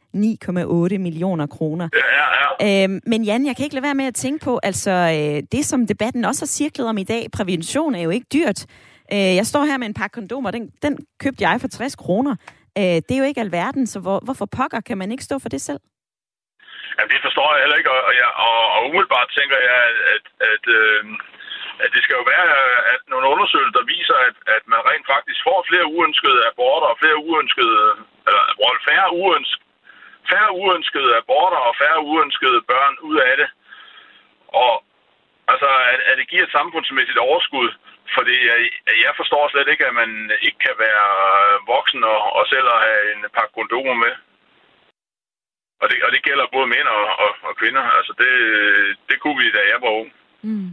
9,8 0.95 0.99
millioner 0.99 1.47
kroner. 1.47 1.89
Ja, 1.93 1.99
ja, 1.99 2.79
ja. 2.81 2.85
Øhm, 2.85 3.01
men 3.07 3.25
Jan, 3.25 3.47
jeg 3.47 3.57
kan 3.57 3.65
ikke 3.65 3.75
lade 3.75 3.85
være 3.85 3.95
med 3.95 4.05
at 4.05 4.15
tænke 4.15 4.45
på, 4.45 4.61
altså 4.63 4.91
øh, 4.91 5.43
det 5.53 5.65
som 5.65 5.87
debatten 5.87 6.25
også 6.25 6.43
har 6.43 6.47
cirklet 6.47 6.87
om 6.87 6.99
i 6.99 7.05
dag, 7.05 7.27
prævention 7.33 7.95
er 7.95 8.03
jo 8.03 8.11
ikke 8.11 8.27
dyrt. 8.33 8.67
Øh, 9.13 9.19
jeg 9.19 9.47
står 9.47 9.65
her 9.65 9.79
med 9.79 9.87
en 9.87 9.95
pakke 9.95 10.15
kondomer, 10.15 10.51
den, 10.51 10.71
den 10.83 10.99
købte 11.21 11.49
jeg 11.49 11.61
for 11.61 11.69
60 11.69 11.97
kroner. 11.97 12.37
Øh, 12.81 12.99
det 13.07 13.13
er 13.13 13.23
jo 13.23 13.31
ikke 13.31 13.45
alverden, 13.47 13.87
så 13.87 13.99
hvor, 14.05 14.19
hvorfor 14.27 14.47
pokker 14.59 14.81
kan 14.89 14.99
man 14.99 15.11
ikke 15.13 15.29
stå 15.29 15.37
for 15.39 15.49
det 15.55 15.63
selv? 15.69 15.83
Ja, 16.99 17.03
det 17.13 17.21
forstår 17.27 17.49
jeg 17.53 17.63
heller 17.63 17.79
ikke, 17.81 17.91
og, 17.97 18.03
og, 18.09 18.15
og, 18.47 18.61
og 18.75 18.81
umiddelbart 18.89 19.29
tænker 19.39 19.59
jeg, 19.69 19.79
at, 19.91 19.99
at, 20.15 20.25
at, 20.53 20.65
øh, 20.79 21.03
at 21.85 21.91
det 21.95 22.01
skal 22.03 22.19
jo 22.21 22.25
være 22.35 22.49
at 22.93 23.01
nogle 23.13 23.27
undersøgelser, 23.33 23.79
der 23.79 23.93
viser, 23.97 24.17
at, 24.29 24.37
at 24.57 24.63
man 24.73 24.81
rent 24.91 25.07
faktisk 25.15 25.41
får 25.49 25.59
flere 25.71 25.87
uønskede 25.97 26.41
aborter 26.51 26.89
og 26.93 26.99
flere 27.03 27.19
uønskede, 27.29 27.81
eller 28.29 28.43
færre 28.89 29.09
uønskede, 29.23 29.67
færre 30.31 30.51
uønskede 30.63 31.11
aborter 31.23 31.61
og 31.69 31.75
færre 31.83 32.01
uønskede 32.11 32.61
børn 32.73 32.95
ud 33.09 33.17
af 33.29 33.35
det. 33.41 33.49
Og 34.65 34.73
altså, 35.53 35.71
at, 35.93 36.01
at 36.09 36.15
det 36.19 36.31
giver 36.31 36.45
et 36.45 36.57
samfundsmæssigt 36.59 37.19
overskud, 37.29 37.69
fordi 38.17 38.37
jeg, 38.51 38.59
jeg 39.07 39.13
forstår 39.21 39.43
slet 39.49 39.69
ikke, 39.73 39.87
at 39.91 39.95
man 40.03 40.13
ikke 40.47 40.61
kan 40.67 40.77
være 40.87 41.07
voksen 41.75 42.03
og, 42.13 42.21
og 42.39 42.45
selv 42.53 42.67
at 42.75 42.83
have 42.87 43.03
en 43.15 43.23
pakke 43.37 43.53
kondomer 43.59 43.97
med. 44.05 44.13
Og 45.81 45.87
det, 45.91 45.97
og 46.07 46.11
det 46.15 46.23
gælder 46.29 46.55
både 46.57 46.67
mænd 46.75 46.89
og, 46.97 47.05
og, 47.25 47.33
og 47.49 47.53
kvinder. 47.61 47.85
Altså 47.99 48.13
det, 48.23 48.33
det 49.09 49.17
kunne 49.21 49.39
vi, 49.43 49.47
da 49.57 49.63
jeg 49.73 49.79
var 49.85 49.93
ung. 50.01 50.11
Mm. 50.43 50.71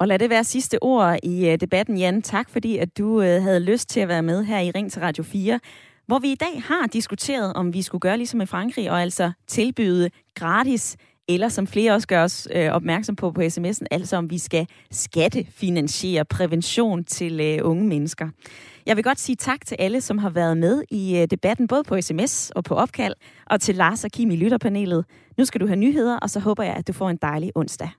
Og 0.00 0.08
lad 0.08 0.18
det 0.18 0.30
være 0.30 0.44
sidste 0.44 0.78
ord 0.82 1.18
i 1.22 1.50
øh, 1.50 1.60
debatten, 1.60 1.96
Jan. 1.96 2.22
Tak 2.22 2.50
fordi, 2.52 2.78
at 2.78 2.98
du 2.98 3.22
øh, 3.22 3.42
havde 3.42 3.64
lyst 3.70 3.88
til 3.88 4.00
at 4.00 4.08
være 4.08 4.22
med 4.22 4.44
her 4.44 4.60
i 4.60 4.70
Ring 4.70 4.92
til 4.92 5.02
Radio 5.02 5.24
4, 5.24 5.60
hvor 6.06 6.18
vi 6.18 6.32
i 6.32 6.34
dag 6.34 6.62
har 6.68 6.86
diskuteret, 6.86 7.56
om 7.56 7.74
vi 7.74 7.82
skulle 7.82 8.00
gøre 8.00 8.16
ligesom 8.16 8.40
i 8.40 8.46
Frankrig, 8.46 8.90
og 8.90 9.02
altså 9.02 9.32
tilbyde 9.46 10.10
gratis 10.34 10.96
eller 11.28 11.48
som 11.48 11.66
flere 11.66 11.92
også 11.92 12.08
gør 12.08 12.22
os 12.22 12.48
øh, 12.54 12.70
opmærksom 12.70 13.16
på 13.16 13.30
på 13.30 13.40
sms'en, 13.40 13.86
altså 13.90 14.16
om 14.16 14.30
vi 14.30 14.38
skal 14.38 14.66
skattefinansiere 14.90 16.24
prævention 16.24 17.04
til 17.04 17.40
øh, 17.40 17.58
unge 17.62 17.88
mennesker. 17.88 18.28
Jeg 18.86 18.96
vil 18.96 19.04
godt 19.04 19.20
sige 19.20 19.36
tak 19.36 19.66
til 19.66 19.76
alle, 19.78 20.00
som 20.00 20.18
har 20.18 20.30
været 20.30 20.56
med 20.58 20.82
i 20.90 21.18
øh, 21.18 21.26
debatten, 21.30 21.68
både 21.68 21.84
på 21.84 22.00
sms 22.00 22.50
og 22.50 22.64
på 22.64 22.74
opkald, 22.74 23.14
og 23.46 23.60
til 23.60 23.74
Lars 23.74 24.04
og 24.04 24.10
Kim 24.10 24.30
i 24.30 24.36
lytterpanelet. 24.36 25.04
Nu 25.38 25.44
skal 25.44 25.60
du 25.60 25.66
have 25.66 25.76
nyheder, 25.76 26.18
og 26.18 26.30
så 26.30 26.40
håber 26.40 26.62
jeg, 26.62 26.74
at 26.74 26.88
du 26.88 26.92
får 26.92 27.10
en 27.10 27.18
dejlig 27.22 27.52
onsdag. 27.54 27.90